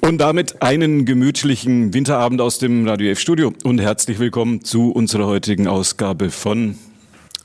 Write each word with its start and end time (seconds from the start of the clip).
Und 0.00 0.18
damit 0.18 0.62
einen 0.62 1.04
gemütlichen 1.04 1.94
Winterabend 1.94 2.40
aus 2.40 2.58
dem 2.58 2.86
Radio 2.86 3.10
F 3.10 3.20
Studio 3.20 3.52
und 3.62 3.80
herzlich 3.80 4.18
willkommen 4.18 4.64
zu 4.64 4.90
unserer 4.90 5.26
heutigen 5.26 5.68
Ausgabe 5.68 6.30
von 6.30 6.76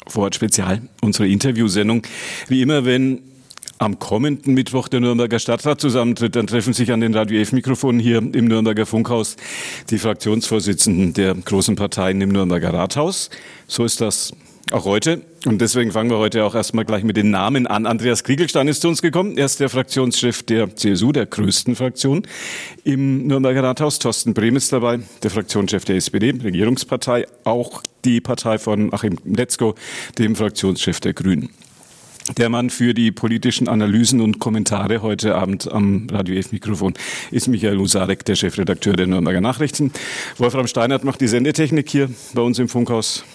Vorort 0.08 0.36
Spezial, 0.36 0.82
unsere 1.02 1.28
Interviewsendung. 1.28 2.02
Wie 2.48 2.62
immer, 2.62 2.84
wenn 2.84 3.22
am 3.78 4.00
kommenden 4.00 4.54
Mittwoch 4.54 4.88
der 4.88 5.00
Nürnberger 5.00 5.40
Stadtrat 5.40 5.82
zusammentritt, 5.82 6.36
dann 6.36 6.48
treffen 6.48 6.74
sich 6.74 6.92
an 6.92 7.02
den 7.02 7.14
Radio 7.14 7.40
F 7.42 7.52
Mikrofonen 7.52 8.00
hier 8.00 8.18
im 8.18 8.46
Nürnberger 8.46 8.86
Funkhaus 8.86 9.38
die 9.90 9.98
Fraktionsvorsitzenden 9.98 11.14
der 11.14 11.36
großen 11.36 11.76
Parteien 11.76 12.22
im 12.22 12.30
Nürnberger 12.30 12.74
Rathaus. 12.74 13.30
So 13.68 13.86
ist 13.86 14.02
das 14.02 14.34
auch 14.72 14.86
heute. 14.86 15.22
Und 15.46 15.60
deswegen 15.60 15.92
fangen 15.92 16.10
wir 16.10 16.18
heute 16.18 16.44
auch 16.46 16.54
erstmal 16.56 16.86
gleich 16.86 17.04
mit 17.04 17.18
den 17.18 17.32
Namen 17.32 17.68
an. 17.68 17.86
Andreas 17.86 18.24
Kriegelstein 18.24 18.68
ist 18.68 18.82
zu 18.82 18.88
uns 18.88 19.02
gekommen. 19.02 19.38
Er 19.38 19.46
ist 19.46 19.60
der 19.60 19.70
Fraktionschef 19.70 20.44
der 20.44 20.76
CSU, 20.76 21.12
der 21.12 21.26
größten 21.26 21.76
Fraktion 21.76 22.24
im 22.84 23.28
Nürnberger 23.28 23.64
Rathaus. 23.64 24.00
Thorsten 24.00 24.34
Brehm 24.34 24.56
ist 24.56 24.72
dabei, 24.72 25.00
der 25.24 25.32
Fraktionschef 25.32 25.86
der 25.86 25.96
SPD, 25.96 26.32
Regierungspartei, 26.32 27.26
auch 27.44 27.82
die 28.06 28.22
Partei 28.22 28.58
von 28.58 28.94
Achim 28.94 29.18
Letzko, 29.26 29.76
dem 30.18 30.36
Fraktionschef 30.36 31.00
der 31.00 31.14
Grünen. 31.14 31.50
Der 32.38 32.50
Mann 32.50 32.70
für 32.70 32.94
die 32.94 33.12
politischen 33.12 33.68
Analysen 33.68 34.22
und 34.22 34.40
Kommentare 34.40 35.02
heute 35.02 35.36
Abend 35.36 35.72
am 35.72 36.08
Radio 36.12 36.36
F-Mikrofon 36.36 36.94
ist 37.32 37.48
Michael 37.48 37.78
Usarek, 37.78 38.24
der 38.26 38.36
Chefredakteur 38.36 38.94
der 38.94 39.08
Nürnberger 39.08 39.42
Nachrichten. 39.42 39.92
Wolfram 40.38 40.68
Steinert 40.68 41.04
macht 41.04 41.20
die 41.20 41.28
Sendetechnik 41.28 41.90
hier 41.90 42.10
bei 42.34 42.42
uns 42.42 42.60
im 42.60 42.70
Funkhaus. 42.70 43.26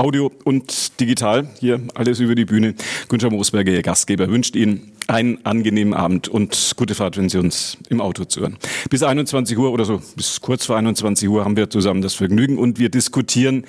Audio 0.00 0.32
und 0.44 0.98
digital, 0.98 1.46
hier 1.58 1.78
alles 1.94 2.20
über 2.20 2.34
die 2.34 2.46
Bühne. 2.46 2.74
Günther 3.10 3.28
Moosberger, 3.28 3.70
Ihr 3.70 3.82
Gastgeber, 3.82 4.30
wünscht 4.30 4.56
Ihnen 4.56 4.92
einen 5.08 5.44
angenehmen 5.44 5.92
Abend 5.92 6.26
und 6.26 6.72
gute 6.76 6.94
Fahrt, 6.94 7.18
wenn 7.18 7.28
Sie 7.28 7.38
uns 7.38 7.76
im 7.90 8.00
Auto 8.00 8.24
zuhören. 8.24 8.56
Bis 8.88 9.02
21 9.02 9.58
Uhr 9.58 9.70
oder 9.70 9.84
so, 9.84 10.00
bis 10.16 10.40
kurz 10.40 10.64
vor 10.64 10.76
21 10.76 11.28
Uhr 11.28 11.44
haben 11.44 11.54
wir 11.54 11.68
zusammen 11.68 12.00
das 12.00 12.14
Vergnügen 12.14 12.56
und 12.56 12.78
wir 12.78 12.88
diskutieren 12.88 13.66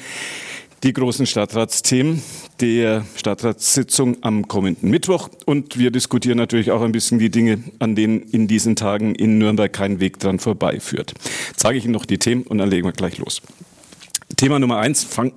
die 0.84 0.94
großen 0.94 1.26
Stadtratsthemen 1.26 2.24
der 2.62 3.04
Stadtratssitzung 3.18 4.18
am 4.22 4.48
kommenden 4.48 4.90
Mittwoch. 4.90 5.30
Und 5.46 5.78
wir 5.78 5.92
diskutieren 5.92 6.38
natürlich 6.38 6.72
auch 6.72 6.82
ein 6.82 6.94
bisschen 6.94 7.20
die 7.20 7.30
Dinge, 7.30 7.62
an 7.80 7.94
denen 7.96 8.22
in 8.22 8.48
diesen 8.48 8.78
Tagen 8.78 9.16
in 9.16 9.38
Nürnberg 9.38 9.72
kein 9.74 10.00
Weg 10.00 10.18
dran 10.20 10.40
vorbeiführt. 10.40 11.14
Sage 11.58 11.78
ich 11.78 11.84
Ihnen 11.84 11.94
noch 11.94 12.06
die 12.06 12.20
Themen 12.20 12.44
und 12.44 12.58
dann 12.58 12.70
legen 12.70 12.88
wir 12.88 12.94
gleich 12.94 13.18
los. 13.18 13.42
Thema 14.38 14.60
Nummer 14.60 14.78
eins, 14.78 15.04
fang, 15.04 15.34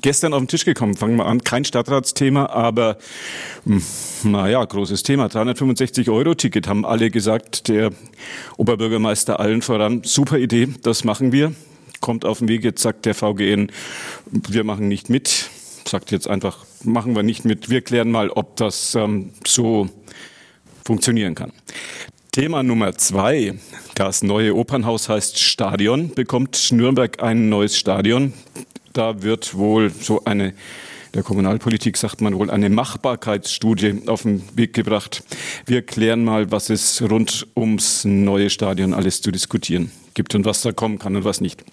gestern 0.00 0.32
auf 0.32 0.40
den 0.40 0.48
Tisch 0.48 0.64
gekommen. 0.64 0.96
Fangen 0.96 1.16
wir 1.16 1.26
an. 1.26 1.42
Kein 1.42 1.64
Stadtratsthema, 1.64 2.46
aber 2.46 2.98
hm, 3.64 3.82
naja, 4.24 4.64
großes 4.64 5.02
Thema. 5.02 5.28
365 5.28 6.10
Euro 6.10 6.34
Ticket 6.34 6.68
haben 6.68 6.84
alle 6.84 7.10
gesagt. 7.10 7.68
Der 7.68 7.90
Oberbürgermeister 8.56 9.40
allen 9.40 9.62
voran. 9.62 10.02
Super 10.04 10.38
Idee, 10.38 10.68
das 10.82 11.04
machen 11.04 11.32
wir. 11.32 11.54
Kommt 12.00 12.24
auf 12.24 12.38
den 12.38 12.48
Weg. 12.48 12.64
Jetzt 12.64 12.82
sagt 12.82 13.06
der 13.06 13.14
VGN, 13.14 13.70
wir 14.30 14.64
machen 14.64 14.88
nicht 14.88 15.10
mit. 15.10 15.50
Sagt 15.86 16.10
jetzt 16.12 16.28
einfach, 16.28 16.64
machen 16.84 17.16
wir 17.16 17.22
nicht 17.22 17.44
mit. 17.44 17.68
Wir 17.68 17.82
klären 17.82 18.10
mal, 18.10 18.30
ob 18.30 18.56
das 18.56 18.94
ähm, 18.94 19.30
so 19.46 19.88
funktionieren 20.84 21.34
kann. 21.34 21.52
Thema 22.32 22.62
Nummer 22.62 22.96
zwei. 22.96 23.54
Das 23.96 24.22
neue 24.22 24.54
Opernhaus 24.54 25.08
heißt 25.08 25.38
Stadion. 25.38 26.14
Bekommt 26.14 26.70
Nürnberg 26.70 27.22
ein 27.22 27.48
neues 27.48 27.76
Stadion? 27.76 28.32
Da 28.92 29.22
wird 29.22 29.56
wohl 29.56 29.90
so 29.90 30.24
eine, 30.24 30.52
der 31.14 31.22
Kommunalpolitik 31.22 31.96
sagt 31.96 32.20
man 32.20 32.34
wohl, 32.34 32.50
eine 32.50 32.70
Machbarkeitsstudie 32.70 34.02
auf 34.06 34.22
den 34.22 34.42
Weg 34.54 34.72
gebracht. 34.72 35.22
Wir 35.66 35.82
klären 35.82 36.24
mal, 36.24 36.50
was 36.50 36.70
es 36.70 37.00
rund 37.02 37.46
ums 37.56 38.04
neue 38.04 38.50
Stadion 38.50 38.94
alles 38.94 39.22
zu 39.22 39.30
diskutieren 39.30 39.92
gibt 40.14 40.34
und 40.34 40.44
was 40.44 40.62
da 40.62 40.72
kommen 40.72 40.98
kann 40.98 41.14
und 41.16 41.24
was 41.24 41.40
nicht. 41.40 41.64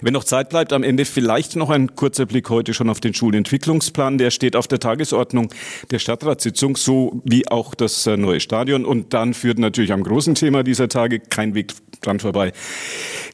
Wenn 0.00 0.12
noch 0.12 0.24
Zeit 0.24 0.50
bleibt, 0.50 0.72
am 0.72 0.82
Ende 0.82 1.04
vielleicht 1.04 1.56
noch 1.56 1.70
ein 1.70 1.96
kurzer 1.96 2.26
Blick 2.26 2.50
heute 2.50 2.74
schon 2.74 2.90
auf 2.90 3.00
den 3.00 3.14
Schulentwicklungsplan. 3.14 4.18
Der 4.18 4.30
steht 4.30 4.56
auf 4.56 4.68
der 4.68 4.78
Tagesordnung 4.78 5.48
der 5.90 5.98
Stadtratssitzung, 5.98 6.76
so 6.76 7.22
wie 7.24 7.48
auch 7.48 7.74
das 7.74 8.06
äh, 8.06 8.16
neue 8.16 8.40
Stadion. 8.40 8.84
Und 8.84 9.14
dann 9.14 9.34
führt 9.34 9.58
natürlich 9.58 9.92
am 9.92 10.02
großen 10.02 10.34
Thema 10.34 10.62
dieser 10.62 10.88
Tage 10.88 11.20
kein 11.20 11.54
Weg 11.54 11.72
dran 12.02 12.20
vorbei. 12.20 12.52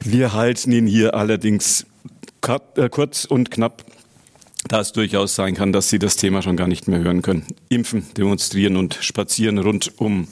Wir 0.03 0.33
halten 0.33 0.71
ihn 0.71 0.87
hier 0.87 1.13
allerdings 1.13 1.85
kurz 2.41 3.25
und 3.25 3.51
knapp, 3.51 3.85
da 4.67 4.81
es 4.81 4.91
durchaus 4.91 5.35
sein 5.35 5.55
kann, 5.55 5.71
dass 5.71 5.89
Sie 5.89 5.99
das 5.99 6.15
Thema 6.15 6.41
schon 6.41 6.57
gar 6.57 6.67
nicht 6.67 6.87
mehr 6.87 6.99
hören 6.99 7.21
können. 7.21 7.45
Impfen, 7.69 8.05
demonstrieren 8.17 8.77
und 8.77 8.95
spazieren 8.95 9.57
rund 9.57 9.93
um 9.99 10.27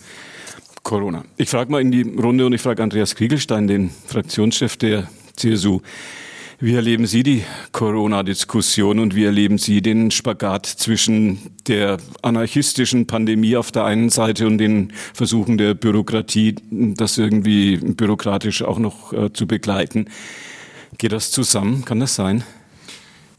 Corona. 0.83 1.23
Ich 1.37 1.49
frage 1.49 1.71
mal 1.71 1.81
in 1.81 1.91
die 1.91 2.01
Runde 2.01 2.45
und 2.45 2.53
ich 2.53 2.61
frage 2.61 2.81
Andreas 2.81 3.15
Kriegelstein, 3.15 3.67
den 3.67 3.91
Fraktionschef 4.07 4.77
der 4.77 5.09
CSU. 5.35 5.81
Wie 6.61 6.73
erleben 6.73 7.05
Sie 7.05 7.23
die 7.23 7.43
Corona-Diskussion 7.71 8.99
und 8.99 9.15
wie 9.15 9.23
erleben 9.23 9.57
Sie 9.57 9.81
den 9.81 10.11
Spagat 10.11 10.65
zwischen 10.65 11.39
der 11.67 11.99
anarchistischen 12.21 13.07
Pandemie 13.07 13.55
auf 13.55 13.71
der 13.71 13.85
einen 13.85 14.09
Seite 14.09 14.45
und 14.45 14.57
den 14.57 14.91
Versuchen 15.13 15.57
der 15.57 15.73
Bürokratie, 15.73 16.55
das 16.69 17.17
irgendwie 17.17 17.77
bürokratisch 17.77 18.61
auch 18.61 18.77
noch 18.77 19.13
äh, 19.13 19.31
zu 19.31 19.47
begleiten? 19.47 20.07
Geht 20.97 21.11
das 21.11 21.31
zusammen? 21.31 21.85
Kann 21.85 21.99
das 21.99 22.15
sein? 22.15 22.43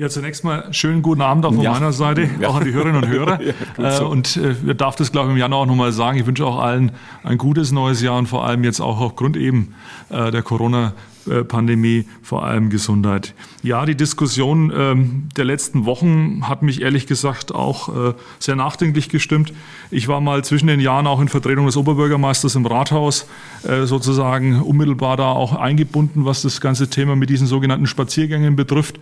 Ja, 0.01 0.09
zunächst 0.09 0.45
mal 0.45 0.73
schönen 0.73 1.03
guten 1.03 1.21
Abend 1.21 1.45
auch 1.45 1.53
von 1.53 1.61
ja. 1.61 1.73
meiner 1.73 1.93
Seite, 1.93 2.27
ja. 2.41 2.49
auch 2.49 2.55
an 2.55 2.65
die 2.65 2.73
Hörerinnen 2.73 3.03
und 3.03 3.09
Hörer. 3.13 3.39
ja, 3.77 3.99
äh, 3.99 4.03
und 4.03 4.39
äh, 4.39 4.65
wir 4.65 4.73
darf 4.73 4.97
das, 4.97 5.13
glaube 5.13 5.29
ich, 5.29 5.33
im 5.33 5.39
Januar 5.39 5.61
auch 5.61 5.67
nochmal 5.67 5.93
sagen. 5.93 6.19
Ich 6.19 6.25
wünsche 6.25 6.47
auch 6.47 6.59
allen 6.59 6.93
ein 7.23 7.37
gutes 7.37 7.71
neues 7.71 8.01
Jahr 8.01 8.17
und 8.17 8.27
vor 8.27 8.47
allem 8.47 8.65
jetzt 8.65 8.81
auch 8.81 8.99
aufgrund 8.99 9.37
eben 9.37 9.75
äh, 10.09 10.31
der 10.31 10.43
Corona 10.43 10.95
Pandemie, 11.45 12.07
vor 12.23 12.45
allem 12.45 12.71
Gesundheit. 12.71 13.35
Ja, 13.63 13.85
die 13.87 13.95
Diskussion 13.95 14.73
ähm, 14.75 15.29
der 15.37 15.45
letzten 15.45 15.85
Wochen 15.85 16.49
hat 16.49 16.63
mich 16.63 16.83
ehrlich 16.83 17.07
gesagt 17.07 17.55
auch 17.55 18.11
äh, 18.11 18.15
sehr 18.39 18.57
nachdenklich 18.57 19.09
gestimmt. 19.09 19.53
Ich 19.91 20.09
war 20.09 20.21
mal 20.21 20.45
zwischen 20.45 20.67
den 20.67 20.81
Jahren 20.81 21.07
auch 21.07 21.21
in 21.21 21.29
Vertretung 21.29 21.67
des 21.67 21.77
Oberbürgermeisters 21.77 22.55
im 22.55 22.67
Rathaus 22.67 23.27
äh, 23.63 23.85
sozusagen 23.85 24.61
unmittelbar 24.61 25.17
da 25.17 25.31
auch 25.31 25.55
eingebunden, 25.55 26.25
was 26.25 26.43
das 26.43 26.61
ganze 26.61 26.89
Thema 26.89 27.17
mit 27.17 27.31
diesen 27.31 27.47
sogenannten 27.47 27.87
Spaziergängen 27.87 28.57
betrifft. 28.57 28.99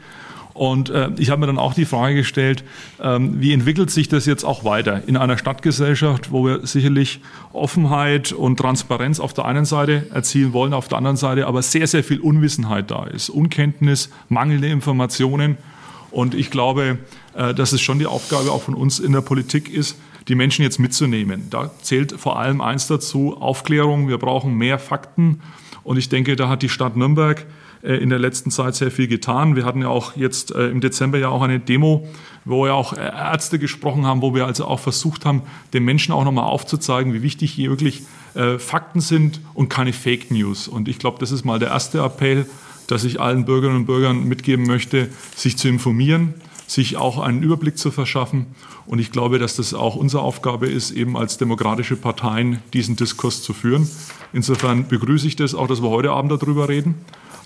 Und 0.58 0.90
äh, 0.90 1.10
ich 1.18 1.30
habe 1.30 1.40
mir 1.40 1.46
dann 1.46 1.58
auch 1.58 1.72
die 1.72 1.84
Frage 1.84 2.16
gestellt, 2.16 2.64
ähm, 3.00 3.40
wie 3.40 3.52
entwickelt 3.52 3.92
sich 3.92 4.08
das 4.08 4.26
jetzt 4.26 4.42
auch 4.42 4.64
weiter 4.64 5.06
in 5.06 5.16
einer 5.16 5.38
Stadtgesellschaft, 5.38 6.32
wo 6.32 6.44
wir 6.44 6.66
sicherlich 6.66 7.20
Offenheit 7.52 8.32
und 8.32 8.56
Transparenz 8.56 9.20
auf 9.20 9.32
der 9.32 9.44
einen 9.44 9.64
Seite 9.64 10.08
erzielen 10.12 10.52
wollen, 10.52 10.72
auf 10.72 10.88
der 10.88 10.98
anderen 10.98 11.16
Seite 11.16 11.46
aber 11.46 11.62
sehr, 11.62 11.86
sehr 11.86 12.02
viel 12.02 12.18
Unwissenheit 12.18 12.90
da 12.90 13.04
ist, 13.04 13.30
Unkenntnis, 13.30 14.10
mangelnde 14.28 14.66
Informationen. 14.66 15.58
Und 16.10 16.34
ich 16.34 16.50
glaube, 16.50 16.98
äh, 17.34 17.54
dass 17.54 17.70
es 17.70 17.80
schon 17.80 18.00
die 18.00 18.06
Aufgabe 18.06 18.50
auch 18.50 18.62
von 18.62 18.74
uns 18.74 18.98
in 18.98 19.12
der 19.12 19.20
Politik 19.20 19.72
ist, 19.72 19.96
die 20.26 20.34
Menschen 20.34 20.62
jetzt 20.62 20.80
mitzunehmen. 20.80 21.46
Da 21.50 21.70
zählt 21.82 22.12
vor 22.18 22.36
allem 22.36 22.60
eins 22.60 22.88
dazu, 22.88 23.36
Aufklärung. 23.38 24.08
Wir 24.08 24.18
brauchen 24.18 24.54
mehr 24.54 24.80
Fakten. 24.80 25.40
Und 25.84 25.98
ich 25.98 26.08
denke, 26.08 26.34
da 26.34 26.48
hat 26.48 26.62
die 26.62 26.68
Stadt 26.68 26.96
Nürnberg 26.96 27.46
in 27.82 28.10
der 28.10 28.18
letzten 28.18 28.50
Zeit 28.50 28.74
sehr 28.74 28.90
viel 28.90 29.06
getan. 29.06 29.56
Wir 29.56 29.64
hatten 29.64 29.82
ja 29.82 29.88
auch 29.88 30.16
jetzt 30.16 30.52
äh, 30.52 30.68
im 30.68 30.80
Dezember 30.80 31.18
ja 31.18 31.28
auch 31.28 31.42
eine 31.42 31.60
Demo, 31.60 32.08
wo 32.44 32.66
ja 32.66 32.72
auch 32.72 32.92
äh, 32.92 33.00
Ärzte 33.00 33.58
gesprochen 33.58 34.06
haben, 34.06 34.22
wo 34.22 34.34
wir 34.34 34.46
also 34.46 34.64
auch 34.64 34.80
versucht 34.80 35.24
haben, 35.24 35.42
den 35.72 35.84
Menschen 35.84 36.12
auch 36.12 36.24
nochmal 36.24 36.44
aufzuzeigen, 36.44 37.14
wie 37.14 37.22
wichtig 37.22 37.52
hier 37.52 37.70
wirklich 37.70 38.02
Fakten 38.58 39.00
sind 39.00 39.40
und 39.54 39.68
keine 39.68 39.92
Fake 39.92 40.30
News. 40.30 40.68
Und 40.68 40.86
ich 40.86 41.00
glaube, 41.00 41.18
das 41.18 41.32
ist 41.32 41.44
mal 41.44 41.58
der 41.58 41.70
erste 41.70 41.98
Appell, 42.04 42.46
dass 42.86 43.02
ich 43.02 43.20
allen 43.20 43.44
Bürgerinnen 43.44 43.80
und 43.80 43.86
Bürgern 43.86 44.24
mitgeben 44.24 44.66
möchte, 44.66 45.08
sich 45.34 45.56
zu 45.56 45.66
informieren, 45.66 46.34
sich 46.66 46.96
auch 46.96 47.18
einen 47.18 47.42
Überblick 47.42 47.78
zu 47.78 47.90
verschaffen. 47.90 48.46
Und 48.86 48.98
ich 48.98 49.10
glaube, 49.10 49.38
dass 49.38 49.56
das 49.56 49.74
auch 49.74 49.96
unsere 49.96 50.22
Aufgabe 50.22 50.68
ist, 50.68 50.90
eben 50.90 51.16
als 51.16 51.36
demokratische 51.36 51.96
Parteien 51.96 52.62
diesen 52.74 52.94
Diskurs 52.96 53.42
zu 53.42 53.54
führen. 53.54 53.88
Insofern 54.32 54.86
begrüße 54.86 55.26
ich 55.26 55.36
das 55.36 55.54
auch, 55.54 55.66
dass 55.66 55.82
wir 55.82 55.90
heute 55.90 56.12
Abend 56.12 56.30
darüber 56.30 56.68
reden. 56.68 56.94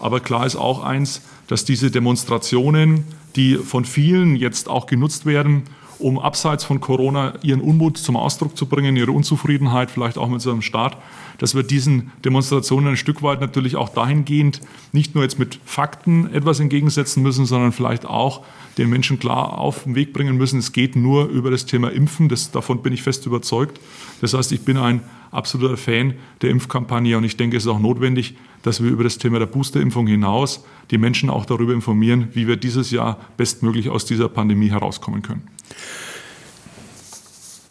Aber 0.03 0.21
klar 0.21 0.45
ist 0.45 0.57
auch 0.57 0.83
eins, 0.83 1.23
dass 1.47 1.65
diese 1.65 1.91
Demonstrationen, 1.91 3.05
die 3.37 3.57
von 3.57 3.85
vielen 3.85 4.37
jetzt 4.37 4.69
auch 4.69 4.87
genutzt 4.87 5.27
werden, 5.27 5.63
um 5.99 6.19
abseits 6.19 6.65
von 6.65 6.81
Corona 6.81 7.35
ihren 7.43 7.61
Unmut 7.61 7.97
zum 7.97 8.17
Ausdruck 8.17 8.57
zu 8.57 8.67
bringen, 8.67 8.97
ihre 8.97 9.13
Unzufriedenheit 9.13 9.91
vielleicht 9.91 10.19
auch 10.19 10.29
mit 10.29 10.45
einem 10.45 10.61
Staat, 10.61 10.97
dass 11.39 11.55
wir 11.55 11.63
diesen 11.63 12.11
Demonstrationen 12.25 12.89
ein 12.89 12.97
Stück 12.97 13.23
weit 13.23 13.41
natürlich 13.41 13.77
auch 13.77 13.89
dahingehend 13.89 14.61
nicht 14.93 15.15
nur 15.15 15.23
jetzt 15.23 15.39
mit 15.39 15.61
Fakten 15.65 16.33
etwas 16.35 16.59
entgegensetzen 16.59 17.23
müssen, 17.23 17.47
sondern 17.47 17.71
vielleicht 17.73 18.05
auch 18.05 18.43
den 18.79 18.91
Menschen 18.91 19.21
klar 19.21 19.59
auf 19.59 19.85
den 19.85 19.95
Weg 19.95 20.13
bringen 20.13 20.37
müssen, 20.37 20.59
es 20.59 20.73
geht 20.73 20.97
nur 20.97 21.27
über 21.27 21.51
das 21.51 21.67
Thema 21.67 21.93
Impfen, 21.93 22.29
das, 22.29 22.51
davon 22.51 22.83
bin 22.83 22.93
ich 22.93 23.03
fest 23.03 23.27
überzeugt. 23.27 23.79
Das 24.21 24.35
heißt, 24.35 24.51
ich 24.53 24.63
bin 24.63 24.79
ein 24.79 25.03
absoluter 25.33 25.77
Fan 25.77 26.15
der 26.43 26.51
Impfkampagne. 26.51 27.17
Und 27.17 27.25
ich 27.25 27.37
denke, 27.37 27.57
es 27.57 27.65
ist 27.65 27.69
auch 27.69 27.81
notwendig, 27.81 28.37
dass 28.63 28.83
wir 28.83 28.91
über 28.91 29.03
das 29.03 29.19
Thema 29.19 29.41
der 29.41 29.47
Boosterimpfung 29.47 30.07
hinaus 30.07 30.65
die 30.91 30.99
Menschen 30.99 31.31
auch 31.31 31.45
darüber 31.45 31.73
informieren, 31.73 32.29
wie 32.33 32.47
wir 32.47 32.57
dieses 32.57 32.93
Jahr 32.93 33.19
bestmöglich 33.37 33.89
aus 33.89 34.05
dieser 34.05 34.29
Pandemie 34.29 34.71
herauskommen 34.71 35.23
können. 35.23 35.43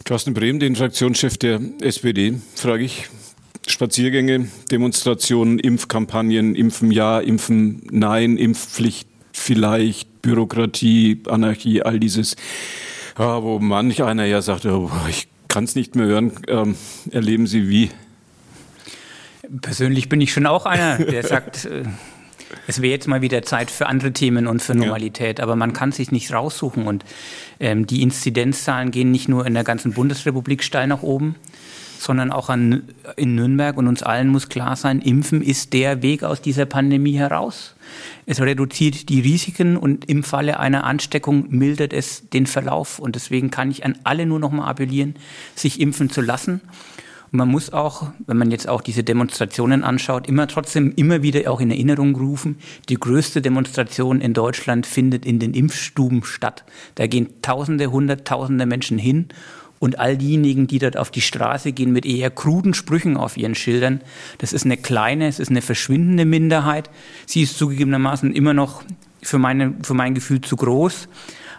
Thorsten 0.04 0.34
Brehm, 0.34 0.58
den 0.58 0.76
Fraktionschef 0.76 1.38
der 1.38 1.60
SPD, 1.80 2.34
frage 2.54 2.84
ich, 2.84 3.08
Spaziergänge, 3.66 4.48
Demonstrationen, 4.70 5.60
Impfkampagnen, 5.60 6.56
Impfen 6.56 6.90
ja, 6.90 7.20
Impfen 7.20 7.82
nein, 7.90 8.36
Impfpflicht 8.36 9.08
vielleicht, 9.32 10.20
Bürokratie, 10.20 11.22
Anarchie, 11.28 11.82
all 11.82 12.00
dieses, 12.00 12.36
ja, 13.18 13.42
wo 13.42 13.60
manch 13.60 14.02
einer 14.02 14.24
ja 14.24 14.42
sagt, 14.42 14.66
oh, 14.66 14.90
ich 15.08 15.28
kann 15.52 15.64
es 15.64 15.74
nicht 15.74 15.96
mehr 15.96 16.06
hören. 16.06 16.32
Ähm, 16.48 16.76
erleben 17.10 17.46
Sie 17.46 17.68
wie? 17.68 17.90
Persönlich 19.60 20.08
bin 20.08 20.20
ich 20.22 20.32
schon 20.32 20.46
auch 20.46 20.64
einer, 20.64 20.96
der 20.96 21.22
sagt, 21.22 21.66
äh, 21.66 21.82
es 22.66 22.80
wäre 22.80 22.92
jetzt 22.92 23.06
mal 23.06 23.20
wieder 23.20 23.42
Zeit 23.42 23.70
für 23.70 23.86
andere 23.86 24.12
Themen 24.12 24.46
und 24.46 24.62
für 24.62 24.74
Normalität, 24.74 25.38
ja. 25.38 25.44
aber 25.44 25.54
man 25.54 25.74
kann 25.74 25.92
sich 25.92 26.10
nicht 26.10 26.32
raussuchen 26.32 26.86
und 26.86 27.04
ähm, 27.60 27.86
die 27.86 28.02
Inzidenzzahlen 28.02 28.90
gehen 28.90 29.10
nicht 29.10 29.28
nur 29.28 29.46
in 29.46 29.52
der 29.52 29.64
ganzen 29.64 29.92
Bundesrepublik 29.92 30.62
steil 30.62 30.86
nach 30.86 31.02
oben, 31.02 31.34
sondern 32.02 32.32
auch 32.32 32.48
an, 32.48 32.82
in 33.16 33.36
Nürnberg 33.36 33.76
und 33.76 33.86
uns 33.86 34.02
allen 34.02 34.28
muss 34.28 34.48
klar 34.48 34.74
sein, 34.74 35.00
Impfen 35.00 35.40
ist 35.40 35.72
der 35.72 36.02
Weg 36.02 36.24
aus 36.24 36.42
dieser 36.42 36.66
Pandemie 36.66 37.16
heraus. 37.16 37.76
Es 38.26 38.40
reduziert 38.40 39.08
die 39.08 39.20
Risiken 39.20 39.76
und 39.76 40.08
im 40.08 40.24
Falle 40.24 40.58
einer 40.58 40.84
Ansteckung 40.84 41.46
mildert 41.50 41.92
es 41.92 42.28
den 42.30 42.46
Verlauf. 42.46 42.98
Und 42.98 43.14
deswegen 43.14 43.50
kann 43.50 43.70
ich 43.70 43.84
an 43.84 43.98
alle 44.02 44.26
nur 44.26 44.40
noch 44.40 44.50
mal 44.50 44.66
appellieren, 44.66 45.14
sich 45.54 45.80
impfen 45.80 46.10
zu 46.10 46.20
lassen. 46.20 46.60
Und 47.30 47.38
man 47.38 47.48
muss 47.48 47.72
auch, 47.72 48.08
wenn 48.26 48.36
man 48.36 48.50
jetzt 48.50 48.68
auch 48.68 48.82
diese 48.82 49.04
Demonstrationen 49.04 49.84
anschaut, 49.84 50.28
immer 50.28 50.48
trotzdem 50.48 50.92
immer 50.96 51.22
wieder 51.22 51.50
auch 51.50 51.60
in 51.60 51.70
Erinnerung 51.70 52.14
rufen, 52.16 52.58
die 52.88 52.96
größte 52.96 53.40
Demonstration 53.40 54.20
in 54.20 54.34
Deutschland 54.34 54.86
findet 54.86 55.24
in 55.24 55.38
den 55.38 55.54
Impfstuben 55.54 56.24
statt. 56.24 56.64
Da 56.96 57.06
gehen 57.06 57.28
Tausende, 57.40 57.90
Hunderttausende 57.90 58.66
Menschen 58.66 58.98
hin 58.98 59.28
und 59.82 59.98
all 59.98 60.16
diejenigen, 60.16 60.68
die 60.68 60.78
dort 60.78 60.96
auf 60.96 61.10
die 61.10 61.20
Straße 61.20 61.72
gehen 61.72 61.92
mit 61.92 62.06
eher 62.06 62.30
kruden 62.30 62.72
Sprüchen 62.72 63.16
auf 63.16 63.36
ihren 63.36 63.56
Schildern, 63.56 64.00
das 64.38 64.52
ist 64.52 64.64
eine 64.64 64.76
kleine, 64.76 65.26
es 65.26 65.40
ist 65.40 65.50
eine 65.50 65.60
verschwindende 65.60 66.24
Minderheit. 66.24 66.88
Sie 67.26 67.42
ist 67.42 67.58
zugegebenermaßen 67.58 68.32
immer 68.32 68.54
noch 68.54 68.84
für, 69.22 69.40
meine, 69.40 69.74
für 69.82 69.94
mein 69.94 70.14
Gefühl 70.14 70.40
zu 70.40 70.54
groß. 70.54 71.08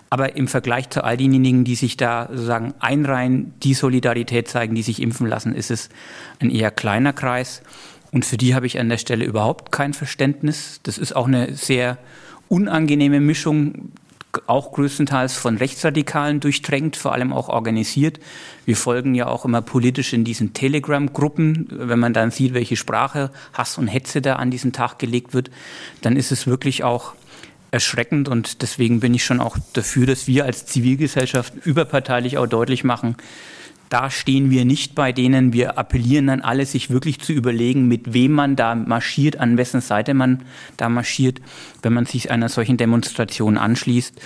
Aber 0.09 0.37
im 0.37 0.47
Vergleich 0.47 0.89
zu 0.89 1.03
all 1.03 1.17
denjenigen, 1.17 1.65
die 1.65 1.75
sich 1.75 1.97
da 1.97 2.29
sozusagen 2.31 2.73
einreihen, 2.79 3.55
die 3.61 3.73
Solidarität 3.73 4.47
zeigen, 4.47 4.73
die 4.73 4.83
sich 4.83 5.01
impfen 5.01 5.27
lassen, 5.27 5.53
ist 5.53 5.69
es 5.69 5.89
ein 6.39 6.49
eher 6.49 6.71
kleiner 6.71 7.11
Kreis. 7.11 7.61
Und 8.13 8.23
für 8.23 8.37
die 8.37 8.55
habe 8.55 8.67
ich 8.67 8.79
an 8.79 8.87
der 8.87 8.99
Stelle 8.99 9.25
überhaupt 9.25 9.73
kein 9.73 9.93
Verständnis. 9.93 10.79
Das 10.83 10.97
ist 10.97 11.13
auch 11.13 11.27
eine 11.27 11.55
sehr 11.55 11.97
unangenehme 12.47 13.19
Mischung 13.19 13.91
auch 14.47 14.71
größtenteils 14.71 15.35
von 15.35 15.57
Rechtsradikalen 15.57 16.39
durchtränkt, 16.39 16.95
vor 16.95 17.13
allem 17.13 17.33
auch 17.33 17.49
organisiert. 17.49 18.19
Wir 18.65 18.75
folgen 18.75 19.15
ja 19.15 19.27
auch 19.27 19.45
immer 19.45 19.61
politisch 19.61 20.13
in 20.13 20.23
diesen 20.23 20.53
Telegram-Gruppen. 20.53 21.67
Wenn 21.69 21.99
man 21.99 22.13
dann 22.13 22.31
sieht, 22.31 22.53
welche 22.53 22.75
Sprache, 22.75 23.31
Hass 23.53 23.77
und 23.77 23.87
Hetze 23.87 24.21
da 24.21 24.37
an 24.37 24.51
diesen 24.51 24.73
Tag 24.73 24.99
gelegt 24.99 25.33
wird, 25.33 25.51
dann 26.01 26.15
ist 26.15 26.31
es 26.31 26.47
wirklich 26.47 26.83
auch 26.83 27.13
erschreckend 27.71 28.29
und 28.29 28.61
deswegen 28.61 28.99
bin 28.99 29.15
ich 29.15 29.25
schon 29.25 29.39
auch 29.39 29.57
dafür, 29.73 30.05
dass 30.05 30.27
wir 30.27 30.45
als 30.45 30.67
Zivilgesellschaft 30.67 31.53
überparteilich 31.65 32.37
auch 32.37 32.45
deutlich 32.45 32.83
machen, 32.83 33.17
da 33.93 34.09
stehen 34.09 34.49
wir 34.49 34.65
nicht 34.65 34.95
bei 34.95 35.11
denen. 35.11 35.53
Wir 35.53 35.77
appellieren 35.77 36.27
an 36.29 36.41
alle, 36.41 36.65
sich 36.65 36.89
wirklich 36.89 37.19
zu 37.19 37.31
überlegen, 37.31 37.87
mit 37.87 38.11
wem 38.15 38.31
man 38.31 38.55
da 38.55 38.73
marschiert, 38.73 39.39
an 39.39 39.55
wessen 39.55 39.81
Seite 39.81 40.15
man 40.15 40.41
da 40.77 40.89
marschiert, 40.89 41.41
wenn 41.83 41.93
man 41.93 42.07
sich 42.07 42.31
einer 42.31 42.49
solchen 42.49 42.77
Demonstration 42.77 43.55
anschließt. 43.55 44.19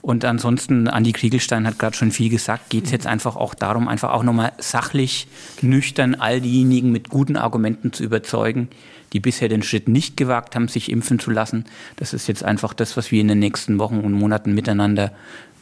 Und 0.00 0.24
ansonsten, 0.24 0.88
Andi 0.88 1.12
Kriegelstein 1.12 1.68
hat 1.68 1.78
gerade 1.78 1.96
schon 1.96 2.10
viel 2.10 2.30
gesagt, 2.30 2.68
geht 2.70 2.86
es 2.86 2.90
jetzt 2.90 3.06
einfach 3.06 3.36
auch 3.36 3.54
darum, 3.54 3.86
einfach 3.86 4.10
auch 4.10 4.24
nochmal 4.24 4.54
sachlich, 4.58 5.28
nüchtern 5.60 6.16
all 6.16 6.40
diejenigen 6.40 6.90
mit 6.90 7.08
guten 7.08 7.36
Argumenten 7.36 7.92
zu 7.92 8.02
überzeugen, 8.02 8.66
die 9.12 9.20
bisher 9.20 9.48
den 9.48 9.62
Schritt 9.62 9.86
nicht 9.86 10.16
gewagt 10.16 10.56
haben, 10.56 10.66
sich 10.66 10.90
impfen 10.90 11.20
zu 11.20 11.30
lassen. 11.30 11.64
Das 11.94 12.12
ist 12.12 12.26
jetzt 12.26 12.42
einfach 12.42 12.74
das, 12.74 12.96
was 12.96 13.12
wir 13.12 13.20
in 13.20 13.28
den 13.28 13.38
nächsten 13.38 13.78
Wochen 13.78 14.00
und 14.00 14.14
Monaten 14.14 14.52
miteinander 14.52 15.12